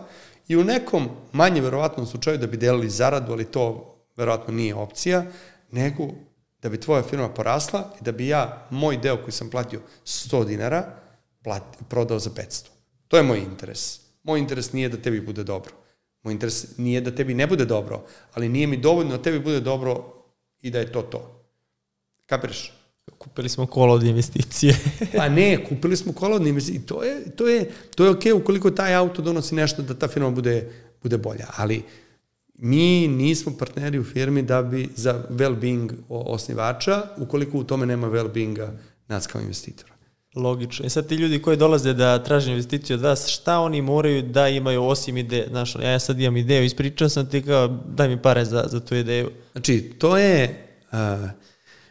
[0.48, 5.24] i u nekom manje verovatnom slučaju da bi delili zaradu, ali to verovatno nije opcija,
[5.70, 6.08] nego
[6.62, 10.46] da bi tvoja firma porasla i da bi ja moj deo koji sam platio 100
[10.46, 10.96] dinara
[11.42, 12.66] plati, prodao za 500.
[13.08, 14.00] To je moj interes.
[14.22, 15.72] Moj interes nije da tebi bude dobro.
[16.22, 18.04] Moj interes nije da tebi ne bude dobro,
[18.34, 20.12] ali nije mi dovoljno da tebi bude dobro
[20.62, 21.42] i da je to to.
[22.26, 22.72] Kapiraš?
[23.18, 24.78] Kupili smo kola od investicije.
[25.16, 26.86] pa ne, kupili smo kola od investicije.
[26.86, 30.08] To je, to je, to je okej okay ukoliko taj auto donosi nešto da ta
[30.08, 30.70] firma bude,
[31.02, 31.46] bude bolja.
[31.56, 31.82] Ali
[32.54, 38.68] mi nismo partneri u firmi da bi za well-being osnivača, ukoliko u tome nema well-beinga
[39.08, 39.91] nas kao investitora.
[40.34, 40.86] Logično.
[40.86, 44.48] I sad ti ljudi koji dolaze da traže investiciju od vas, šta oni moraju da
[44.48, 45.46] imaju osim ideje?
[45.48, 48.94] Znaš, ja sad imam ideju, ispričao sam ti kao daj mi pare za, za tu
[48.94, 49.30] ideju.
[49.52, 50.98] Znači, to je uh,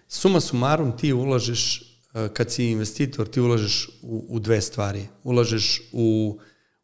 [0.07, 1.81] suma sumarum ti ulažeš,
[2.13, 5.07] uh, kad si investitor, ti ulažeš u, u dve stvari.
[5.23, 6.39] Ulažeš u,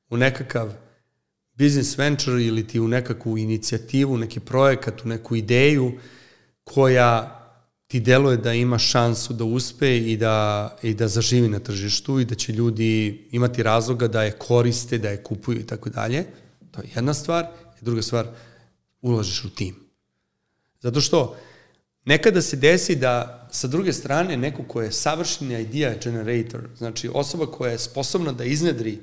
[0.10, 0.74] u nekakav
[1.54, 5.92] business venture ili ti u nekakvu inicijativu, neki projekat, u neku ideju
[6.64, 7.37] koja
[7.88, 12.26] ti deluje da ima šansu da uspe i da, i da zaživi na tržištu i
[12.26, 16.26] da će ljudi imati razloga da je koriste, da je kupuju i tako dalje.
[16.72, 17.48] To je jedna stvar.
[17.82, 18.28] Druga stvar,
[19.02, 19.76] ulažeš u tim.
[20.82, 21.38] Zato što
[22.06, 27.46] nekada se desi da sa druge strane neko ko je savršeni idea generator, znači osoba
[27.46, 29.00] koja je sposobna da iznedri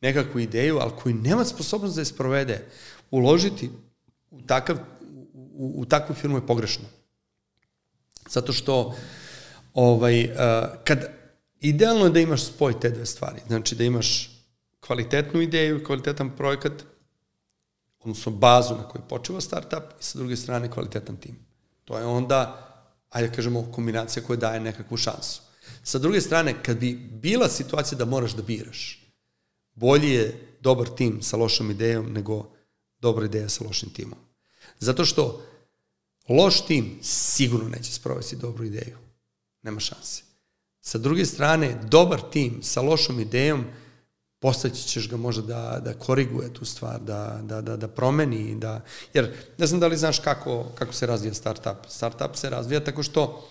[0.00, 2.64] nekakvu ideju, ali koji nema sposobnost da je sprovede,
[3.10, 3.70] uložiti
[4.30, 4.76] u, takav,
[5.34, 6.84] u, u takvu firmu je pogrešno.
[8.30, 8.94] Zato što
[9.74, 10.30] ovaj, uh,
[10.84, 10.98] kad
[11.60, 13.40] idealno je da imaš spoj te dve stvari.
[13.46, 14.30] Znači da imaš
[14.80, 16.72] kvalitetnu ideju, kvalitetan projekat,
[18.00, 21.38] odnosno bazu na kojoj počeva startup i sa druge strane kvalitetan tim.
[21.84, 22.66] To je onda,
[23.10, 25.42] ajde da kažemo, kombinacija koja daje nekakvu šansu.
[25.82, 29.06] Sa druge strane, kad bi bila situacija da moraš da biraš,
[29.74, 32.50] bolje je dobar tim sa lošom idejom nego
[33.00, 34.18] dobra ideja sa lošim timom.
[34.78, 35.42] Zato što
[36.30, 38.96] Loš tim sigurno neće sprovesti dobru ideju.
[39.62, 40.22] Nema šanse.
[40.80, 43.64] Sa druge strane, dobar tim sa lošom idejom
[44.38, 48.80] postaći ćeš ga možda da, da koriguje tu stvar, da, da, da, da promeni, da,
[49.14, 51.86] jer ne znam da li znaš kako, kako se razvija startup.
[51.88, 53.48] Startup se razvija tako što,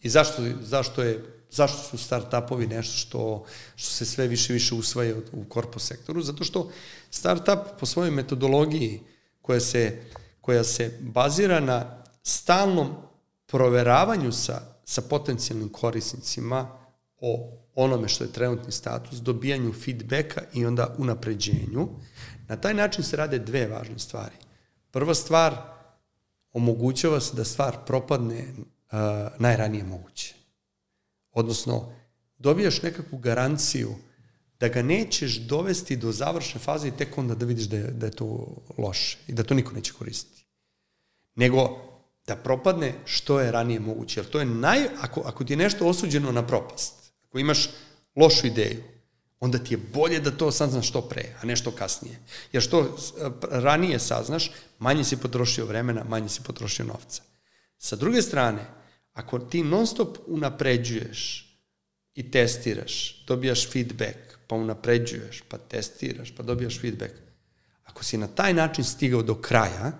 [0.00, 3.44] i zašto, zašto, je, zašto su startupovi nešto što,
[3.76, 6.22] što se sve više više usvaja u korpo sektoru?
[6.22, 6.70] Zato što
[7.10, 9.00] startup po svojoj metodologiji
[9.42, 10.02] koja se,
[10.40, 12.94] koja se bazira na stalnom
[13.46, 16.78] proveravanju sa, sa potencijalnim korisnicima
[17.20, 21.88] o onome što je trenutni status, dobijanju feedbacka i onda unapređenju.
[22.48, 24.34] Na taj način se rade dve važne stvari.
[24.90, 25.56] Prva stvar,
[26.52, 28.98] omogućava se da stvar propadne uh,
[29.38, 30.34] najranije moguće.
[31.32, 31.92] Odnosno,
[32.38, 33.94] dobijaš nekakvu garanciju
[34.60, 38.06] da ga nećeš dovesti do završne faze i tek onda da vidiš da je, da
[38.06, 40.46] je to loše i da to niko neće koristiti.
[41.34, 41.91] Nego
[42.26, 44.20] da propadne što je ranije moguće.
[44.20, 46.94] Jer to je naj, ako, ako ti je nešto osuđeno na propast,
[47.28, 47.70] ako imaš
[48.16, 48.82] lošu ideju,
[49.40, 52.18] onda ti je bolje da to saznaš što pre, a ne što kasnije.
[52.52, 52.96] Jer što
[53.50, 57.22] ranije saznaš, manje si potrošio vremena, manje si potrošio novca.
[57.78, 58.66] Sa druge strane,
[59.12, 61.48] ako ti non stop unapređuješ
[62.14, 67.12] i testiraš, dobijaš feedback, pa unapređuješ, pa testiraš, pa dobijaš feedback,
[67.84, 69.92] ako si na taj način stigao do kraja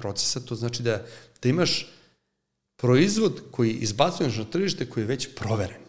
[0.00, 1.04] procesa, to znači da
[1.42, 1.86] da imaš
[2.76, 5.80] proizvod koji izbacuješ na tržište koji je već proveren.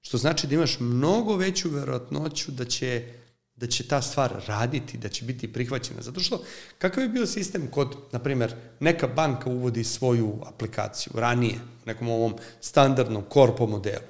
[0.00, 3.12] Što znači da imaš mnogo veću verovatnoću da će,
[3.56, 6.02] da će ta stvar raditi, da će biti prihvaćena.
[6.02, 6.44] Zato što,
[6.78, 12.08] kakav je bio sistem kod, na primer, neka banka uvodi svoju aplikaciju ranije, u nekom
[12.08, 14.04] ovom standardnom korpo modelu.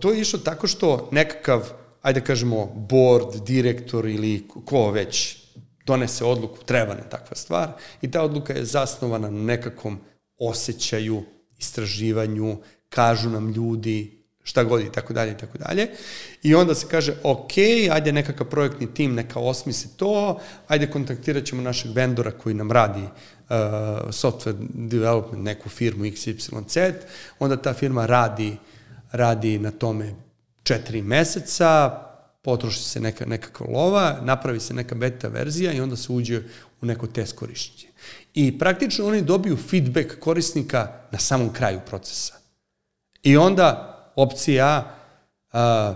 [0.00, 1.70] To je išlo tako što nekakav,
[2.02, 5.43] ajde da kažemo, board, direktor ili ko već
[5.84, 10.00] donese odluku, treba nam takva stvar i ta odluka je zasnovana na nekakvom
[10.38, 11.22] osjećaju,
[11.58, 12.58] istraživanju,
[12.88, 15.88] kažu nam ljudi šta god i tako dalje i tako dalje.
[16.42, 17.52] I onda se kaže, ok,
[17.90, 23.02] ajde nekakav projektni tim neka osmisli to, ajde kontaktirat ćemo našeg vendora koji nam radi
[23.02, 23.08] uh,
[24.08, 26.92] software development, neku firmu XYZ,
[27.38, 28.56] onda ta firma radi,
[29.12, 30.14] radi na tome
[30.62, 32.00] četiri meseca,
[32.44, 36.42] potroši se neka, nekakva lova, napravi se neka beta verzija i onda se uđe
[36.82, 37.92] u neko test korišćenje.
[38.34, 42.34] I praktično oni dobiju feedback korisnika na samom kraju procesa.
[43.22, 44.94] I onda opcija
[45.52, 45.94] A,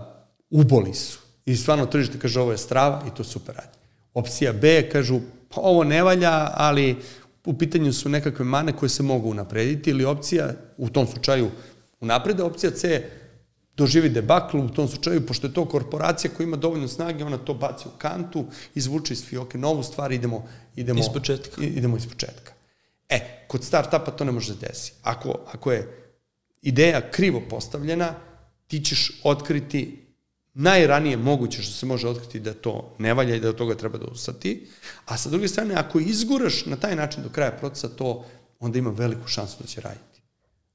[0.51, 1.19] uboli su.
[1.47, 3.79] I stvarno tržište kaže ovo je strava i to super radi.
[4.15, 6.97] Opcija B kažu pa ovo ne valja, ali
[7.45, 11.51] u pitanju su nekakve mane koje se mogu unaprediti ili opcija, u tom slučaju
[12.01, 13.11] unaprede, opcija C
[13.79, 17.55] doživi debakl u tom slučaju, pošto je to korporacija koja ima dovoljno snage, ona to
[17.55, 18.45] baci u kantu,
[18.75, 20.47] izvuče iz fioke novu stvar, idemo,
[20.77, 21.63] idemo, iz početka.
[21.63, 22.53] idemo iz početka.
[23.09, 24.93] E, kod startupa to ne može da desi.
[25.03, 26.11] Ako, ako je
[26.63, 28.15] ideja krivo postavljena,
[28.67, 30.05] ti ćeš otkriti
[30.55, 33.99] najranije moguće što se može otkriti da to ne valja i da od toga treba
[33.99, 34.67] da ustati,
[35.07, 38.25] a sa druge strane, ako izguraš na taj način do kraja procesa, to
[38.61, 40.18] onda ima veliku šansu da će raditi.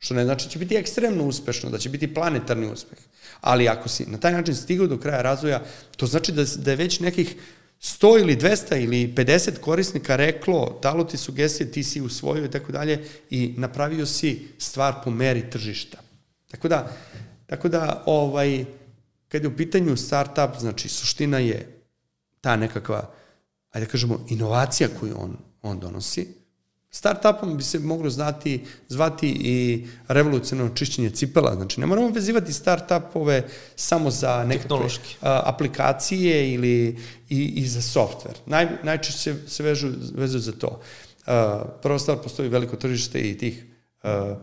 [0.04, 3.00] Što ne znači da će biti ekstremno uspešno, da će biti planetarni uspeh.
[3.42, 5.62] Ali ako si na taj način stigao do kraja razvoja,
[5.98, 7.36] to znači da, da je već nekih
[7.82, 12.72] 100 ili 200 ili 50 korisnika reklo, dalo ti sugestije, ti si usvojio i tako
[12.72, 15.98] dalje i napravio si stvar po meri tržišta.
[16.52, 16.98] Tako da,
[17.46, 18.66] tako da ovaj,
[19.28, 21.82] kad je u pitanju startup, znači suština je
[22.42, 23.14] ta nekakva,
[23.72, 26.43] ajde da kažemo, inovacija koju on, on donosi,
[26.96, 31.56] Startupom bi se moglo znati, zvati i revolucionarno čišćenje cipela.
[31.56, 34.78] Znači, ne moramo vezivati startupove samo za nekakve
[35.22, 36.98] a, aplikacije ili
[37.30, 38.38] i, i za software.
[38.46, 40.82] Naj, najčešće se vežu, vezuju za to.
[41.26, 43.66] A, prva stvar, postoji veliko tržište i tih
[44.04, 44.36] a,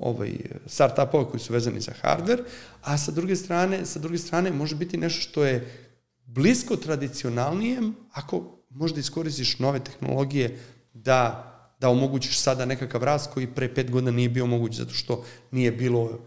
[0.00, 0.32] ovaj,
[0.66, 2.42] startupova koji su vezani za hardware,
[2.82, 5.88] a sa druge strane, sa druge strane može biti nešto što je
[6.26, 10.58] blisko tradicionalnijem ako možda iskoristiš nove tehnologije
[10.94, 11.50] da,
[11.80, 15.72] da omogućiš sada nekakav rast koji pre pet godina nije bio moguć zato što nije
[15.72, 16.18] bilo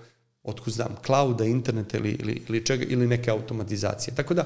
[0.43, 4.15] otkud znam, clouda, interneta ili, ili, ili, čega, ili neke automatizacije.
[4.15, 4.45] Tako da,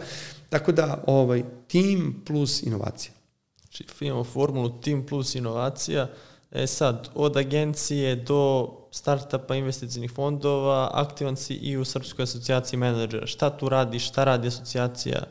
[0.49, 3.14] tako da ovaj, tim plus inovacija.
[3.61, 6.07] Znači, imamo formulu tim plus inovacija.
[6.52, 13.27] E sad, od agencije do startupa investicijnih fondova, aktivan si i u Srpskoj asocijaciji menadžera.
[13.27, 15.23] Šta tu radiš, šta radi asocijacija?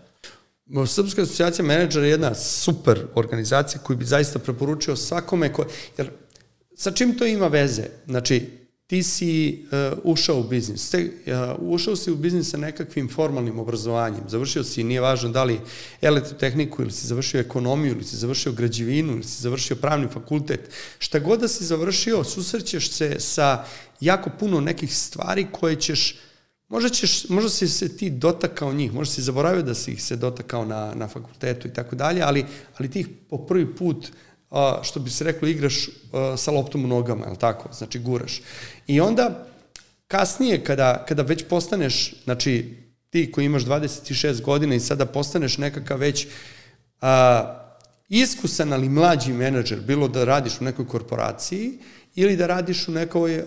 [0.87, 5.65] Srpska asocijacija menadžera je jedna super organizacija koju bi zaista preporučio svakome, ko,
[5.99, 6.11] jer
[6.75, 7.83] sa čim to ima veze?
[8.07, 13.09] Znači, ti si uh, ušao u biznis, te, uh, ušao si u biznis sa nekakvim
[13.09, 15.61] formalnim obrazovanjem, završio si, nije važno da li
[16.01, 21.19] elektrotehniku ili si završio ekonomiju ili si završio građevinu ili si završio pravni fakultet, šta
[21.19, 23.65] god da si završio, susrećeš se sa
[24.01, 26.17] jako puno nekih stvari koje ćeš
[26.71, 30.17] Možda, ćeš, možda si se ti dotakao njih, možda si zaboravio da si ih se
[30.17, 32.45] dotakao na, na fakultetu i tako dalje, ali,
[32.79, 34.07] ali ti ih po prvi put,
[34.83, 35.89] što bi se reklo, igraš
[36.37, 37.69] sa loptom u nogama, je tako?
[37.73, 38.43] Znači, guraš.
[38.87, 39.47] I onda,
[40.07, 42.77] kasnije, kada, kada već postaneš, znači,
[43.11, 46.27] ti koji imaš 26 godina i sada postaneš nekakav već
[47.01, 47.57] a,
[48.09, 51.79] iskusan, ali mlađi menadžer, bilo da radiš u nekoj korporaciji,
[52.15, 53.43] ili da radiš u nekoj,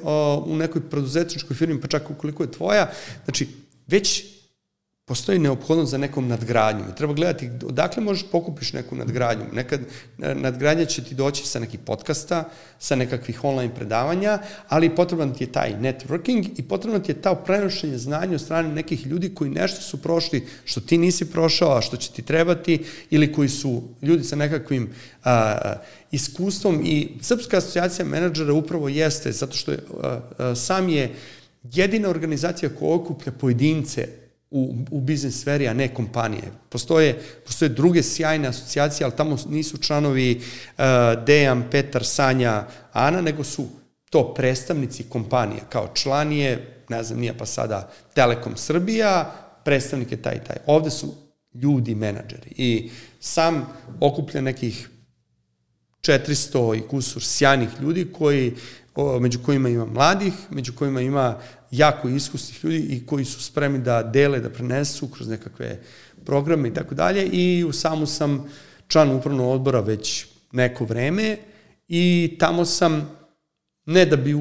[0.45, 2.91] u nekoj preduzetničkoj firmi, pa čak ukoliko je tvoja,
[3.25, 3.47] znači
[3.87, 4.25] već
[5.05, 6.95] postoji neophodnost za nekom nadgradnjom.
[6.97, 9.45] Treba gledati odakle možeš pokupiš neku nadgradnju.
[9.53, 9.81] Nekad
[10.17, 12.49] nadgradnja će ti doći sa nekih podcasta,
[12.79, 17.35] sa nekakvih online predavanja, ali potreban ti je taj networking i potrebno ti je ta
[17.35, 21.81] prenošenje znanja od strane nekih ljudi koji nešto su prošli što ti nisi prošao, a
[21.81, 24.89] što će ti trebati, ili koji su ljudi sa nekakvim
[25.23, 25.73] a,
[26.11, 31.15] iskustvom i Srpska asocijacija menadžera upravo jeste, zato što je, a, a, sam je
[31.63, 34.22] jedina organizacija koja okuplja pojedince
[34.53, 36.51] u, u biznis sferi, a ne kompanije.
[36.69, 40.83] Postoje, postoje druge sjajne asocijacije, ali tamo nisu članovi uh,
[41.25, 43.67] Dejan, Petar, Sanja, Ana, nego su
[44.09, 45.61] to predstavnici kompanije.
[45.69, 49.33] Kao član je, ne znam, nije pa sada Telekom Srbija,
[49.65, 50.57] predstavnik je taj i taj.
[50.65, 51.13] Ovde su
[51.53, 52.49] ljudi, menadžeri.
[52.57, 53.67] I sam
[53.99, 54.89] okuplja nekih
[56.01, 58.55] 400 i kusur sjajnih ljudi koji,
[58.95, 61.37] o, među kojima ima mladih, među kojima ima
[61.71, 65.79] jako iskusnih ljudi i koji su spremni da dele, da prenesu kroz nekakve
[66.25, 67.25] programe i tako dalje.
[67.25, 68.49] I u samu sam
[68.87, 71.37] član upravnog odbora već neko vreme
[71.87, 73.09] i tamo sam
[73.85, 74.35] ne da bi,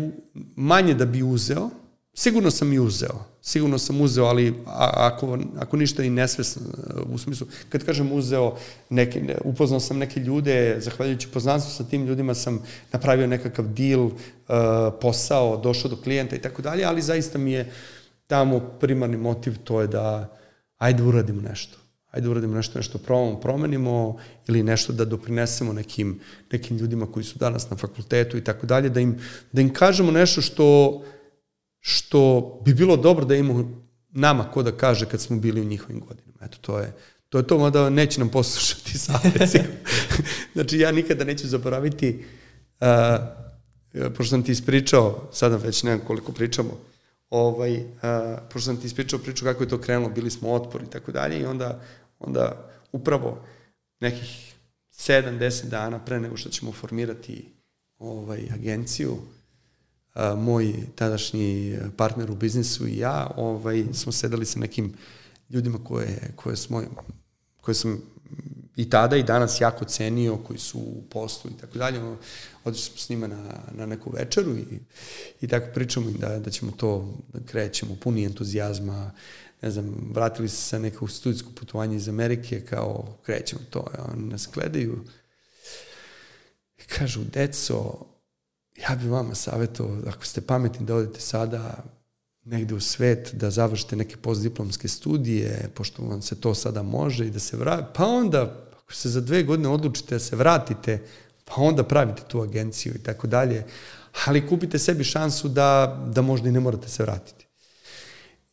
[0.56, 1.70] manje da bi uzeo,
[2.14, 6.62] sigurno sam i uzeo, sigurno sam uzeo, ali ako, ako ništa i nesvesno,
[7.06, 8.56] u smislu, kad kažem uzeo,
[8.90, 12.62] neke, upoznao sam neke ljude, zahvaljujući poznanstvu sa tim ljudima sam
[12.92, 14.12] napravio nekakav deal, uh,
[15.00, 17.72] posao, došao do klijenta i tako dalje, ali zaista mi je
[18.26, 20.36] tamo primarni motiv to je da
[20.78, 21.78] ajde uradimo nešto.
[22.10, 24.16] Ajde uradimo nešto, nešto probamo, promenimo
[24.48, 26.20] ili nešto da doprinesemo nekim,
[26.52, 29.18] nekim ljudima koji su danas na fakultetu i tako dalje, da im,
[29.52, 31.02] da im kažemo nešto što,
[31.84, 36.00] što bi bilo dobro da imamo nama ko da kaže kad smo bili u njihovim
[36.00, 36.38] godinama.
[36.42, 36.92] Eto, to je,
[37.28, 39.58] to je to, mada neće nam poslušati savjeci.
[40.54, 42.24] znači, ja nikada neću zaboraviti,
[42.80, 42.86] uh,
[44.16, 46.78] pošto sam ti ispričao, sada već nemam koliko pričamo,
[47.30, 47.82] ovaj, uh,
[48.50, 51.40] pošto sam ti ispričao priču kako je to krenulo, bili smo otpor i tako dalje
[51.40, 51.80] i onda,
[52.18, 53.44] onda upravo
[54.00, 54.54] nekih
[54.92, 57.54] 7-10 dana pre nego što ćemo formirati
[57.98, 59.16] ovaj, agenciju,
[60.14, 64.94] a, moj tadašnji partner u biznisu i ja ovaj, smo sedali sa nekim
[65.50, 66.82] ljudima koje, koje, smo,
[67.60, 68.00] koje sam
[68.76, 72.16] i tada i danas jako cenio, koji su u poslu i tako dalje.
[72.64, 74.80] Otišli smo s njima na, na neku večeru i,
[75.40, 79.10] i tako pričamo im da, da ćemo to, da krećemo puni entuzijazma,
[79.62, 84.48] ne znam, vratili se sa nekog studijskog putovanja iz Amerike, kao krećemo to, oni nas
[84.54, 85.04] gledaju
[86.78, 88.06] i kažu, deco,
[88.76, 91.84] ja bih vama savjetovao, ako ste pametni da odete sada
[92.44, 97.30] negde u svet, da završite neke postdiplomske studije, pošto vam se to sada može i
[97.30, 101.02] da se vrati, pa onda, ako se za dve godine odlučite da se vratite,
[101.44, 103.64] pa onda pravite tu agenciju i tako dalje,
[104.26, 107.46] ali kupite sebi šansu da, da možda i ne morate se vratiti.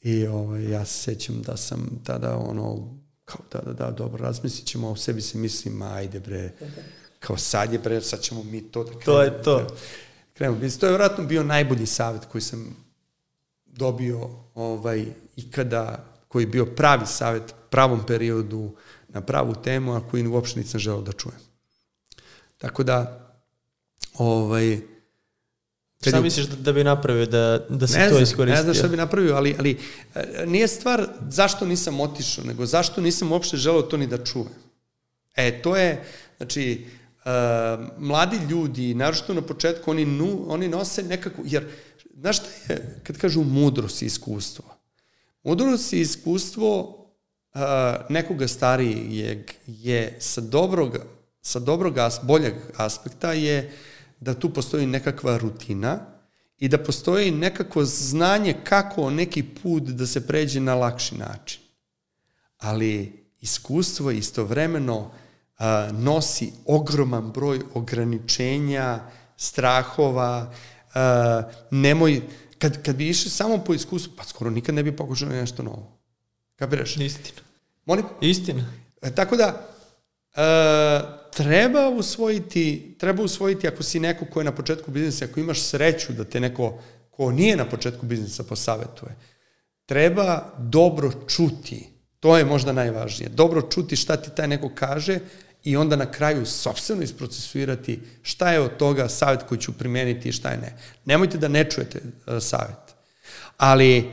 [0.01, 4.65] I ovaj, ja se sećam da sam tada ono, kao da, da, da, dobro, razmislit
[4.65, 6.51] ćemo, o sebi se mislim, ajde bre,
[7.19, 9.05] kao sad je bre, sad ćemo mi to da krenemo.
[9.05, 9.67] To je to.
[10.39, 10.59] Krenemo.
[10.79, 12.75] To je vjerojatno bio najbolji savjet koji sam
[13.65, 15.05] dobio ovaj,
[15.35, 18.75] ikada, koji je bio pravi savjet, pravom periodu,
[19.07, 21.39] na pravu temu, a koji uopšte nisam želeo da čujem.
[22.57, 23.29] Tako da,
[24.13, 24.79] ovaj,
[26.01, 28.55] Šta je, misliš da, da bi napravio da, da se ne to iskoristio?
[28.55, 29.77] Ne znam šta bi napravio, ali, ali
[30.15, 34.55] e, nije stvar zašto nisam otišao, nego zašto nisam uopšte želeo to ni da čujem.
[35.35, 36.03] E, to je,
[36.37, 36.85] znači,
[37.97, 41.67] mladi ljudi, naročito na početku, oni, nu, oni nose nekako, jer,
[42.19, 44.65] znaš šta je, kad kažu mudrost i iskustvo?
[45.43, 47.61] Mudrost i iskustvo uh,
[48.09, 50.97] nekoga starijeg je sa dobrog,
[51.41, 53.71] sa dobrog, as, boljeg aspekta je
[54.19, 55.99] da tu postoji nekakva rutina
[56.57, 61.61] i da postoji nekako znanje kako neki put da se pređe na lakši način.
[62.57, 65.28] Ali iskustvo istovremeno a,
[65.91, 68.99] nosi ogroman broj ograničenja,
[69.37, 70.53] strahova,
[71.71, 72.21] nemoj,
[72.57, 75.99] kad, kad bi išli samo po iskustvu, pa skoro nikad ne bi pokušao nešto novo.
[76.55, 76.97] Kapiraš?
[76.97, 77.41] Istina.
[77.85, 78.05] Molim?
[78.21, 78.65] Istina.
[79.01, 79.67] E, tako da,
[80.35, 85.61] e, treba usvojiti, treba usvojiti ako si neko ko je na početku biznisa, ako imaš
[85.61, 86.79] sreću da te neko
[87.11, 89.15] ko nije na početku biznisa posavetuje,
[89.85, 91.89] treba dobro čuti.
[92.19, 93.29] To je možda najvažnije.
[93.29, 95.19] Dobro čuti šta ti taj neko kaže
[95.63, 100.31] i onda na kraju sobstveno isprocesuirati šta je od toga savjet koji ću primeniti i
[100.31, 100.77] šta je ne.
[101.05, 102.95] Nemojte da ne čujete uh, savjet.
[103.57, 104.11] Ali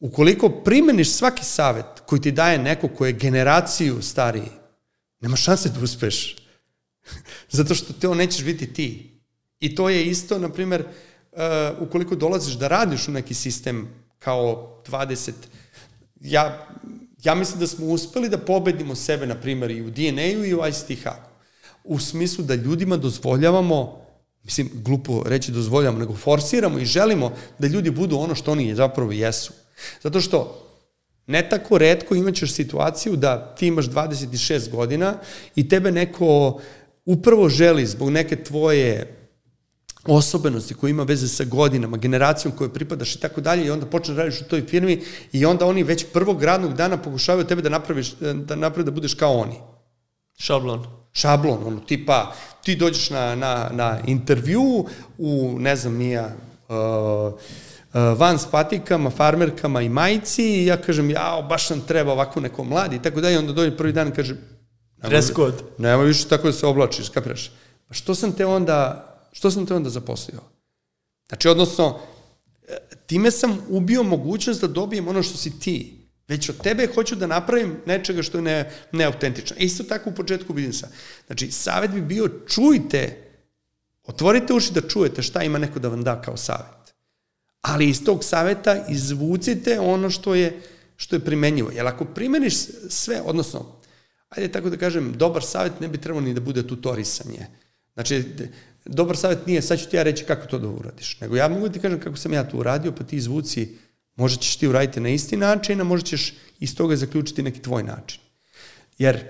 [0.00, 4.50] ukoliko primeniš svaki savjet koji ti daje neko ko je generaciju stariji,
[5.20, 6.36] nema šanse da uspeš.
[7.56, 9.10] Zato što te on nećeš biti ti.
[9.60, 10.84] I to je isto, na primer,
[11.32, 11.38] uh,
[11.80, 13.88] ukoliko dolaziš da radiš u neki sistem
[14.18, 15.32] kao 20,
[16.20, 16.68] ja,
[17.24, 20.66] ja mislim da smo uspeli da pobedimo sebe, na primer, i u DNA-u i u
[20.68, 21.28] ICT Hubu.
[21.84, 24.06] U smislu da ljudima dozvoljavamo,
[24.44, 29.12] mislim, glupo reći dozvoljavamo, nego forsiramo i želimo da ljudi budu ono što oni zapravo
[29.12, 29.52] jesu.
[30.02, 30.60] Zato što
[31.26, 35.14] Ne tako redko imaćeš situaciju da ti imaš 26 godina
[35.56, 36.60] i tebe neko
[37.04, 39.13] upravo želi zbog neke tvoje
[40.06, 44.14] osobenosti koja ima veze sa godinama, generacijom koje pripadaš i tako dalje i onda počne
[44.14, 45.02] da radiš u toj firmi
[45.32, 49.14] i onda oni već prvog radnog dana pokušavaju tebe da napraviš, da napravi da budeš
[49.14, 49.56] kao oni.
[50.38, 50.86] Šablon.
[51.12, 52.32] Šablon, ono, tipa,
[52.64, 54.86] ti dođeš na, na, na intervju
[55.18, 56.30] u, ne znam, nija,
[56.68, 57.32] uh,
[58.18, 62.64] van s patikama, farmerkama i majici i ja kažem, jao, baš nam treba ovako neko
[62.64, 64.36] mladi i tako dalje, onda dođe prvi dan i kaže,
[65.08, 65.56] Dress code.
[65.78, 67.50] Nema više tako da se oblačiš, kapiraš?
[67.88, 70.40] Pa što sam te onda, što sam te onda zaposlio?
[71.28, 72.00] Znači, odnosno,
[72.68, 76.08] e, time sam ubio mogućnost da dobijem ono što si ti.
[76.28, 79.56] Već od tebe hoću da napravim nečega što je ne, neautentično.
[79.58, 80.88] Isto tako u početku biznisa.
[81.26, 83.30] Znači, savjet bi bio čujte,
[84.04, 86.94] otvorite uši da čujete šta ima neko da vam da kao savjet.
[87.60, 90.62] Ali iz tog saveta izvucite ono što je,
[90.96, 91.70] što je primenjivo.
[91.70, 92.54] Jer ako primeniš
[92.88, 93.80] sve, odnosno,
[94.28, 97.46] ajde tako da kažem, dobar savjet ne bi trebalo ni da bude tutorisanje.
[97.94, 98.24] Znači,
[98.84, 101.68] dobar savjet nije, sad ću ti ja reći kako to da uradiš, nego ja mogu
[101.68, 103.68] da ti kažem kako sam ja to uradio, pa ti izvuci
[104.16, 107.82] Možda ćeš ti uraditi na isti način, a možda ćeš iz toga zaključiti neki tvoj
[107.82, 108.20] način.
[108.98, 109.20] Jer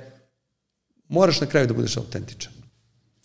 [1.09, 2.53] moraš na kraju da budeš autentičan.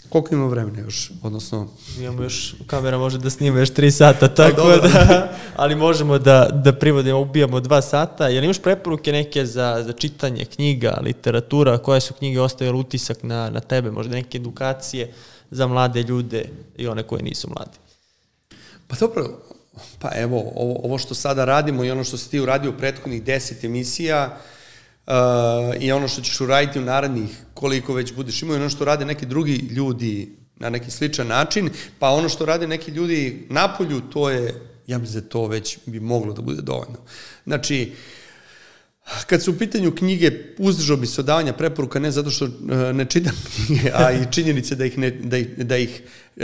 [0.10, 1.68] Koliko imamo vremena još, odnosno...
[2.00, 6.74] Imamo još, kamera može da snima još 3 sata, tako da, ali možemo da, da
[6.74, 8.28] privodimo, ubijamo 2 sata.
[8.28, 13.50] Jel imaš preporuke neke za, za čitanje knjiga, literatura, koje su knjige ostavile utisak na,
[13.50, 15.14] na tebe, možda neke edukacije
[15.52, 17.78] za mlade ljude i one koje nisu mladi?
[18.88, 19.42] Pa dobro,
[20.00, 23.24] pa evo, ovo, ovo što sada radimo i ono što si ti uradio u prethodnih
[23.24, 24.38] 10 emisija,
[25.10, 25.14] uh,
[25.80, 29.06] i ono što ćeš uraditi u narednih koliko već budeš imao i ono što rade
[29.06, 31.70] neki drugi ljudi na neki sličan način,
[32.00, 36.00] pa ono što rade neki ljudi napolju, to je, ja mislim da to već bi
[36.00, 36.98] moglo da bude dovoljno.
[37.46, 37.94] Znači,
[39.28, 42.52] Kad su u pitanju knjige, uzdržao bi se odavanja preporuka ne zato što uh,
[42.94, 46.02] ne čitam knjige, a i činjenice da ih, ne, da ih, da ih
[46.36, 46.44] uh,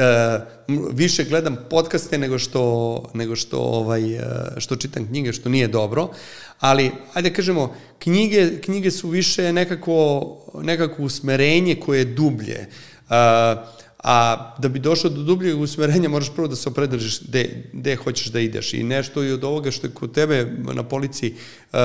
[0.93, 4.21] više gledam podcaste nego što, nego što, ovaj, uh,
[4.57, 6.09] što čitam knjige, što nije dobro.
[6.59, 10.27] Ali, ajde kažemo, knjige, knjige su više nekako,
[10.61, 12.67] nekako usmerenje koje je dublje.
[13.09, 13.15] Uh,
[14.07, 18.27] a da bi došao do dubljeg usmerenja moraš prvo da se opredržiš gde, gde hoćeš
[18.27, 21.79] da ideš i nešto i od ovoga što je kod tebe na policiji uh,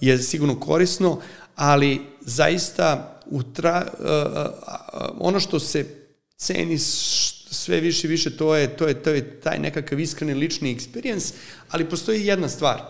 [0.00, 1.20] je sigurno korisno,
[1.54, 5.86] ali zaista utra, uh, uh, ono što se
[6.36, 10.76] ceni sve više i više to je, to je, to je taj nekakav iskreni lični
[10.76, 11.32] experience,
[11.70, 12.82] ali postoji jedna stvar.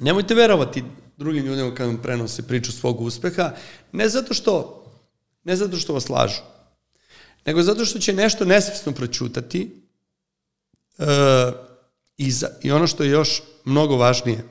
[0.00, 0.84] Nemojte verovati
[1.16, 3.52] drugim ljudima kad vam prenose priču svog uspeha,
[3.92, 4.84] ne zato što
[5.44, 6.42] ne zato što vas lažu,
[7.48, 9.70] nego zato što će nešto nesvesno pročutati
[10.98, 11.06] uh,
[12.16, 14.44] i, za, i ono što je još mnogo važnije,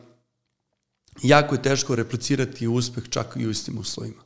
[1.24, 4.24] jako je teško replicirati uspeh čak i u istim uslovima.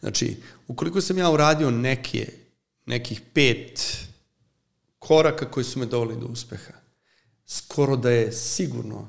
[0.00, 0.36] Znači,
[0.68, 2.32] ukoliko sam ja uradio neke,
[2.86, 4.06] nekih pet
[4.98, 6.74] koraka koji su me doveli do uspeha,
[7.46, 9.08] skoro da je sigurno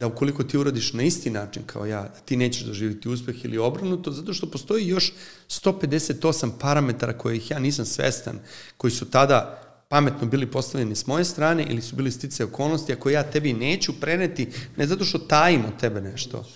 [0.00, 3.58] da ukoliko ti uradiš na isti način kao ja, da ti nećeš doživjeti uspeh ili
[3.58, 5.12] obrnuto, zato što postoji još
[5.48, 8.38] 158 parametara ih ja nisam svestan,
[8.76, 13.10] koji su tada pametno bili postavljeni s moje strane ili su bili stice okolnosti, ako
[13.10, 16.46] ja tebi neću preneti, ne zato što tajim od tebe nešto,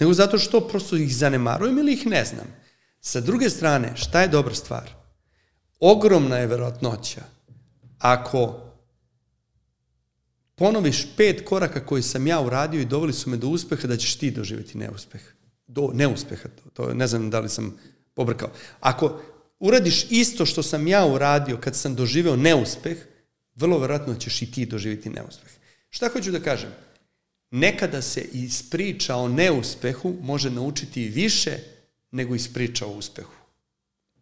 [0.00, 2.46] nego zato što prosto ih zanemarujem ili ih ne znam.
[3.00, 4.90] Sa druge strane, šta je dobra stvar?
[5.80, 7.20] Ogromna je verovatnoća
[7.98, 8.67] ako
[10.58, 14.16] ponoviš pet koraka koji sam ja uradio i doveli su me do uspeha da ćeš
[14.16, 15.20] ti doživjeti neuspeh.
[15.66, 17.76] Do neuspeha, to, ne znam da li sam
[18.14, 18.50] pobrkao.
[18.80, 19.20] Ako
[19.60, 22.98] uradiš isto što sam ja uradio kad sam doživeo neuspeh,
[23.54, 25.50] vrlo verovatno ćeš i ti doživjeti neuspeh.
[25.90, 26.70] Šta hoću da kažem?
[27.50, 31.58] Nekada se iz priča o neuspehu može naučiti više
[32.10, 33.32] nego iz priča o uspehu.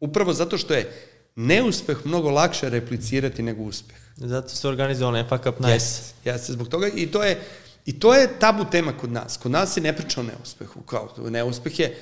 [0.00, 0.92] Upravo zato što je
[1.36, 4.05] neuspeh mnogo lakše replicirati nego uspeh.
[4.16, 5.72] Zato su organizovane fuck up nice.
[5.74, 7.40] Jeste, jeste, zbog toga i to je
[7.86, 9.36] I to je tabu tema kod nas.
[9.36, 10.80] Kod nas se ne priča o neuspehu.
[10.80, 11.98] Kao, neuspeh je,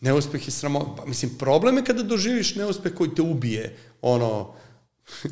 [0.00, 0.96] neuspeh je sramo...
[0.96, 4.54] Pa, mislim, problem je kada doživiš neuspeh koji te ubije, ono...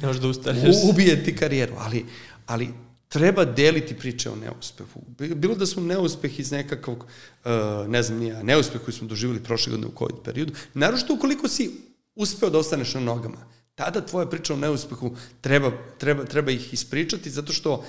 [0.00, 0.76] Ne možeš da ustaneš.
[0.90, 2.06] Ubije ti karijeru, ali,
[2.46, 2.68] ali
[3.08, 5.02] treba deliti priče o neuspehu.
[5.18, 7.50] Bilo da su neuspeh iz nekakvog, uh,
[7.88, 11.70] ne znam nija, neuspeh koji smo doživjeli prošle godine u COVID periodu, naročito ukoliko si
[12.14, 17.30] uspeo da ostaneš na nogama tada tvoja priča o neuspehu treba, treba, treba ih ispričati,
[17.30, 17.84] zato što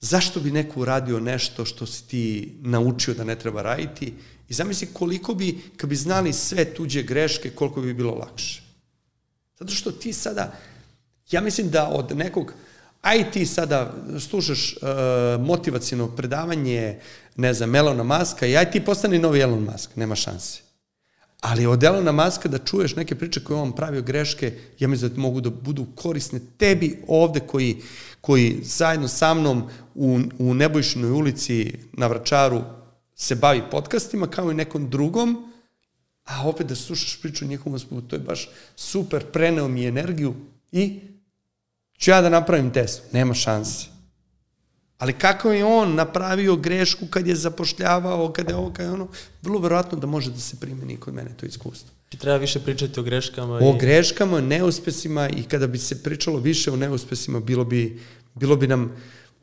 [0.00, 4.14] zašto bi neko uradio nešto što si ti naučio da ne treba raditi
[4.48, 8.62] i zamisli koliko bi, kad bi znali sve tuđe greške, koliko bi bilo lakše.
[9.58, 10.52] Zato što ti sada,
[11.30, 12.52] ja mislim da od nekog,
[13.02, 13.94] aj ti sada
[14.28, 14.88] slušaš uh,
[15.46, 17.00] motivacijno predavanje,
[17.36, 20.67] ne znam, Elona Maska i aj ti postani novi Elon Musk, nema šanse.
[21.40, 25.20] Ali od Elona Maska da čuješ neke priče koje on pravio greške, ja mislim da
[25.20, 27.82] mogu da budu korisne tebi ovde koji,
[28.20, 32.62] koji zajedno sa mnom u, u Nebojšinoj ulici na Vračaru
[33.14, 35.52] se bavi podcastima kao i nekom drugom,
[36.24, 40.34] a opet da slušaš priču o njihovom uspehu, to je baš super, preneo mi energiju
[40.72, 41.00] i
[41.98, 43.12] ću ja da napravim test.
[43.12, 43.97] Nema šanse.
[44.98, 49.08] Ali kako je on napravio grešku kad je zapošljavao, kad je ovo, kad je ono,
[49.42, 51.90] vrlo verovatno da može da se primeni kod mene to iskustvo.
[52.10, 53.54] I treba više pričati o greškama.
[53.54, 53.78] O i...
[53.78, 58.00] greškama, neuspesima i kada bi se pričalo više o neuspesima, bilo bi,
[58.34, 58.84] bilo bi nam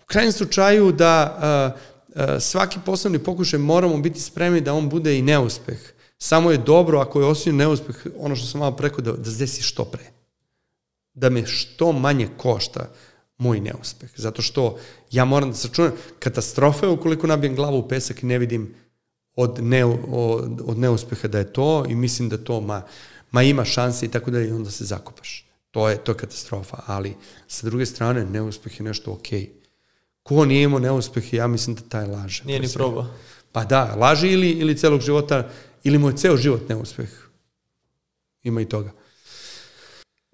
[0.04, 1.72] u krajnjem slučaju da a,
[2.16, 5.80] a, svaki poslovni pokušaj moramo biti spremni da on bude i neuspeh.
[6.18, 9.62] Samo je dobro ako je osim neuspeh, ono što sam malo preko, da, da zdesi
[9.62, 10.04] što pre.
[11.14, 12.90] Da me što manje košta
[13.38, 14.10] moj neuspeh.
[14.16, 14.78] Zato što
[15.12, 18.76] ja moram da sačunam katastrofe ukoliko nabijem glavu u pesak i ne vidim
[19.36, 22.82] od, ne, od, od neuspeha da je to i mislim da to ma,
[23.32, 25.46] ma ima šanse i tako da i onda se zakopaš.
[25.72, 27.16] To je, to je katastrofa, ali
[27.48, 29.42] sa druge strane neuspeh je nešto okej.
[29.42, 29.50] Okay.
[30.24, 32.44] Ko nije imao neuspeh, ja mislim da taj laže.
[32.46, 33.08] Nije ni probao.
[33.52, 35.50] Pa da, laži ili, ili celog života,
[35.84, 37.10] ili mu je ceo život neuspeh.
[38.44, 38.92] Ima i toga.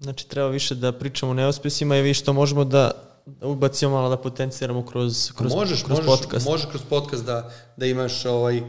[0.02, 2.90] Znači, treba više da pričamo o neuspesima i vi što možemo da,
[3.26, 6.46] da ubacimo malo da potenciramo kroz, kroz, možeš, kroz možeš, podcast.
[6.46, 8.62] Možeš kroz podcast da, da imaš ovaj,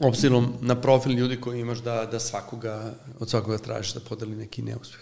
[0.00, 4.62] obzirom na profil ljudi koji imaš da, da svakoga, od svakoga tražiš da podeli neki
[4.62, 5.00] neuspeh.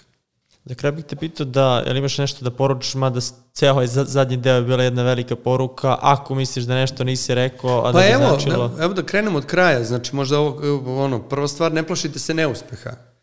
[0.65, 3.21] Za kraj bih te pitao da, je li imaš nešto da poručiš, mada
[3.53, 7.85] ceo ovaj zadnji deo je bila jedna velika poruka, ako misliš da nešto nisi rekao,
[7.85, 8.71] a da pa bi evo, značilo...
[8.81, 13.16] evo da krenemo od kraja, znači možda ovo, ono, prva stvar, ne plašite se neuspeha.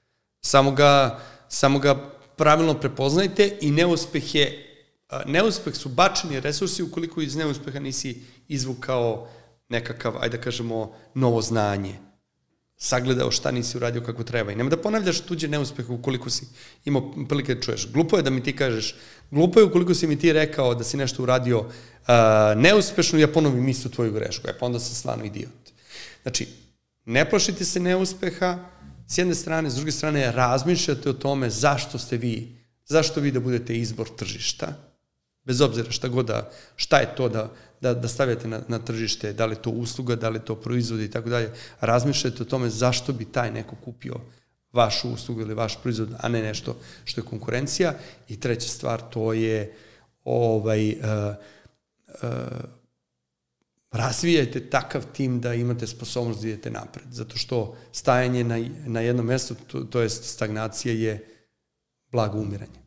[0.46, 1.96] Samo ga, samo ga
[2.36, 4.46] pravilno prepoznajte i neuspeh je,
[5.26, 9.28] neuspeh su bačeni resursi ukoliko iz neuspeha nisi izvukao
[9.70, 11.96] nekakav, ajde da kažemo, novo znanje
[12.78, 14.52] sagledao šta nisi uradio kako treba.
[14.52, 16.46] I nema da ponavljaš tuđe neuspehe ukoliko si
[16.86, 17.88] imao prilike da čuješ.
[17.92, 18.96] Glupo je da mi ti kažeš,
[19.32, 21.68] glupo je ukoliko si mi ti rekao da si nešto uradio uh,
[22.56, 24.48] neuspešno, ja ponovim istu tvoju grešku.
[24.48, 25.72] Ja pa onda sam stvarno idiot.
[26.22, 26.48] Znači,
[27.06, 28.58] ne plašite se neuspeha,
[29.08, 33.40] s jedne strane, s druge strane, razmišljate o tome zašto ste vi, zašto vi da
[33.40, 34.74] budete izbor tržišta,
[35.44, 37.52] bez obzira šta god da, šta je to da,
[37.82, 41.12] da, da stavljate na, na tržište, da li to usluga, da li to proizvod i
[41.12, 41.52] tako dalje,
[41.82, 44.16] razmišljate o tome zašto bi taj neko kupio
[44.74, 47.94] vašu uslugu ili vaš proizvod, a ne nešto što je konkurencija.
[48.30, 49.74] I treća stvar, to je
[50.24, 50.96] ovaj, uh,
[52.24, 52.30] uh,
[53.94, 57.06] razvijajte takav tim da imate sposobnost da idete napred.
[57.12, 61.28] Zato što stajanje na, na jednom mestu, to, to je stagnacija, je
[62.12, 62.84] blago umiranje.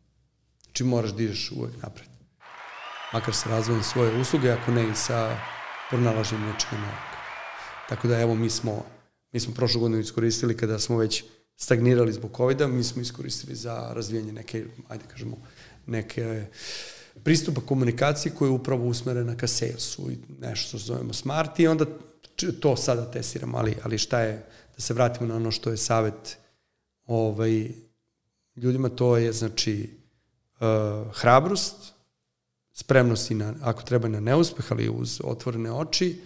[0.63, 2.07] Znači moraš da ideš uvek napred
[3.13, 5.37] makar sa razvojem svoje usluge, ako ne i sa
[5.89, 7.07] pronalaženjem nečega novog.
[7.89, 8.85] Tako da evo mi smo,
[9.31, 11.23] mi smo prošlu godinu iskoristili kada smo već
[11.55, 15.37] stagnirali zbog covid mi smo iskoristili za razvijanje neke, ajde kažemo,
[15.85, 16.45] neke
[17.23, 21.85] pristupa komunikacije koja je upravo usmerena ka salesu i nešto što zovemo smart i onda
[22.59, 24.45] to sada testiramo, ali, ali šta je,
[24.75, 26.37] da se vratimo na ono što je savet
[27.05, 27.71] ovaj,
[28.55, 29.89] ljudima, to je znači
[30.59, 31.75] uh, hrabrost,
[32.73, 36.21] spremnosti na, ako treba na neuspeh, ali uz otvorene oči,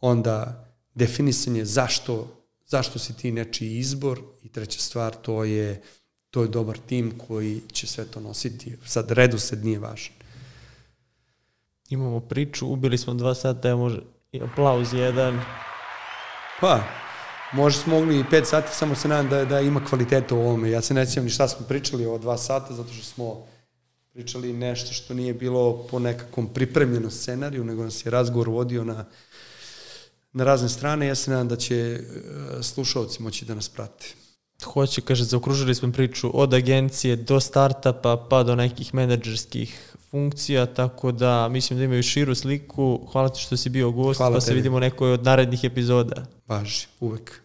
[0.00, 0.64] onda
[0.94, 5.82] definisanje zašto, zašto si ti nečiji izbor i treća stvar, to je,
[6.32, 8.76] to je dobar tim koji će sve to nositi.
[8.86, 10.14] Sad, redu se nije važan.
[11.88, 14.00] Imamo priču, ubili smo dva sata, evo može
[14.32, 15.40] i aplauz jedan.
[16.60, 16.80] Pa,
[17.52, 20.70] možda smo mogli i pet sati, samo se nadam da, da ima kvaliteta u ovome.
[20.70, 23.46] Ja se ne sjećam ni šta smo pričali o dva sata, zato što smo
[24.12, 29.04] pričali nešto što nije bilo po nekakvom pripremljenom scenariju, nego nas je razgovor vodio na,
[30.32, 31.06] na razne strane.
[31.06, 32.02] Ja se nadam da će e,
[32.62, 34.21] slušalci moći da nas prate.
[34.64, 41.12] Hoće, kaže, zaokružili smo priču od agencije do startupa pa do nekih menadžerskih funkcija, tako
[41.12, 43.00] da mislim da imaju širu sliku.
[43.12, 44.46] Hvala ti što si bio gost, Hvala pa tebi.
[44.46, 46.24] se vidimo u nekoj od narednih epizoda.
[46.48, 47.41] Važi, uvek.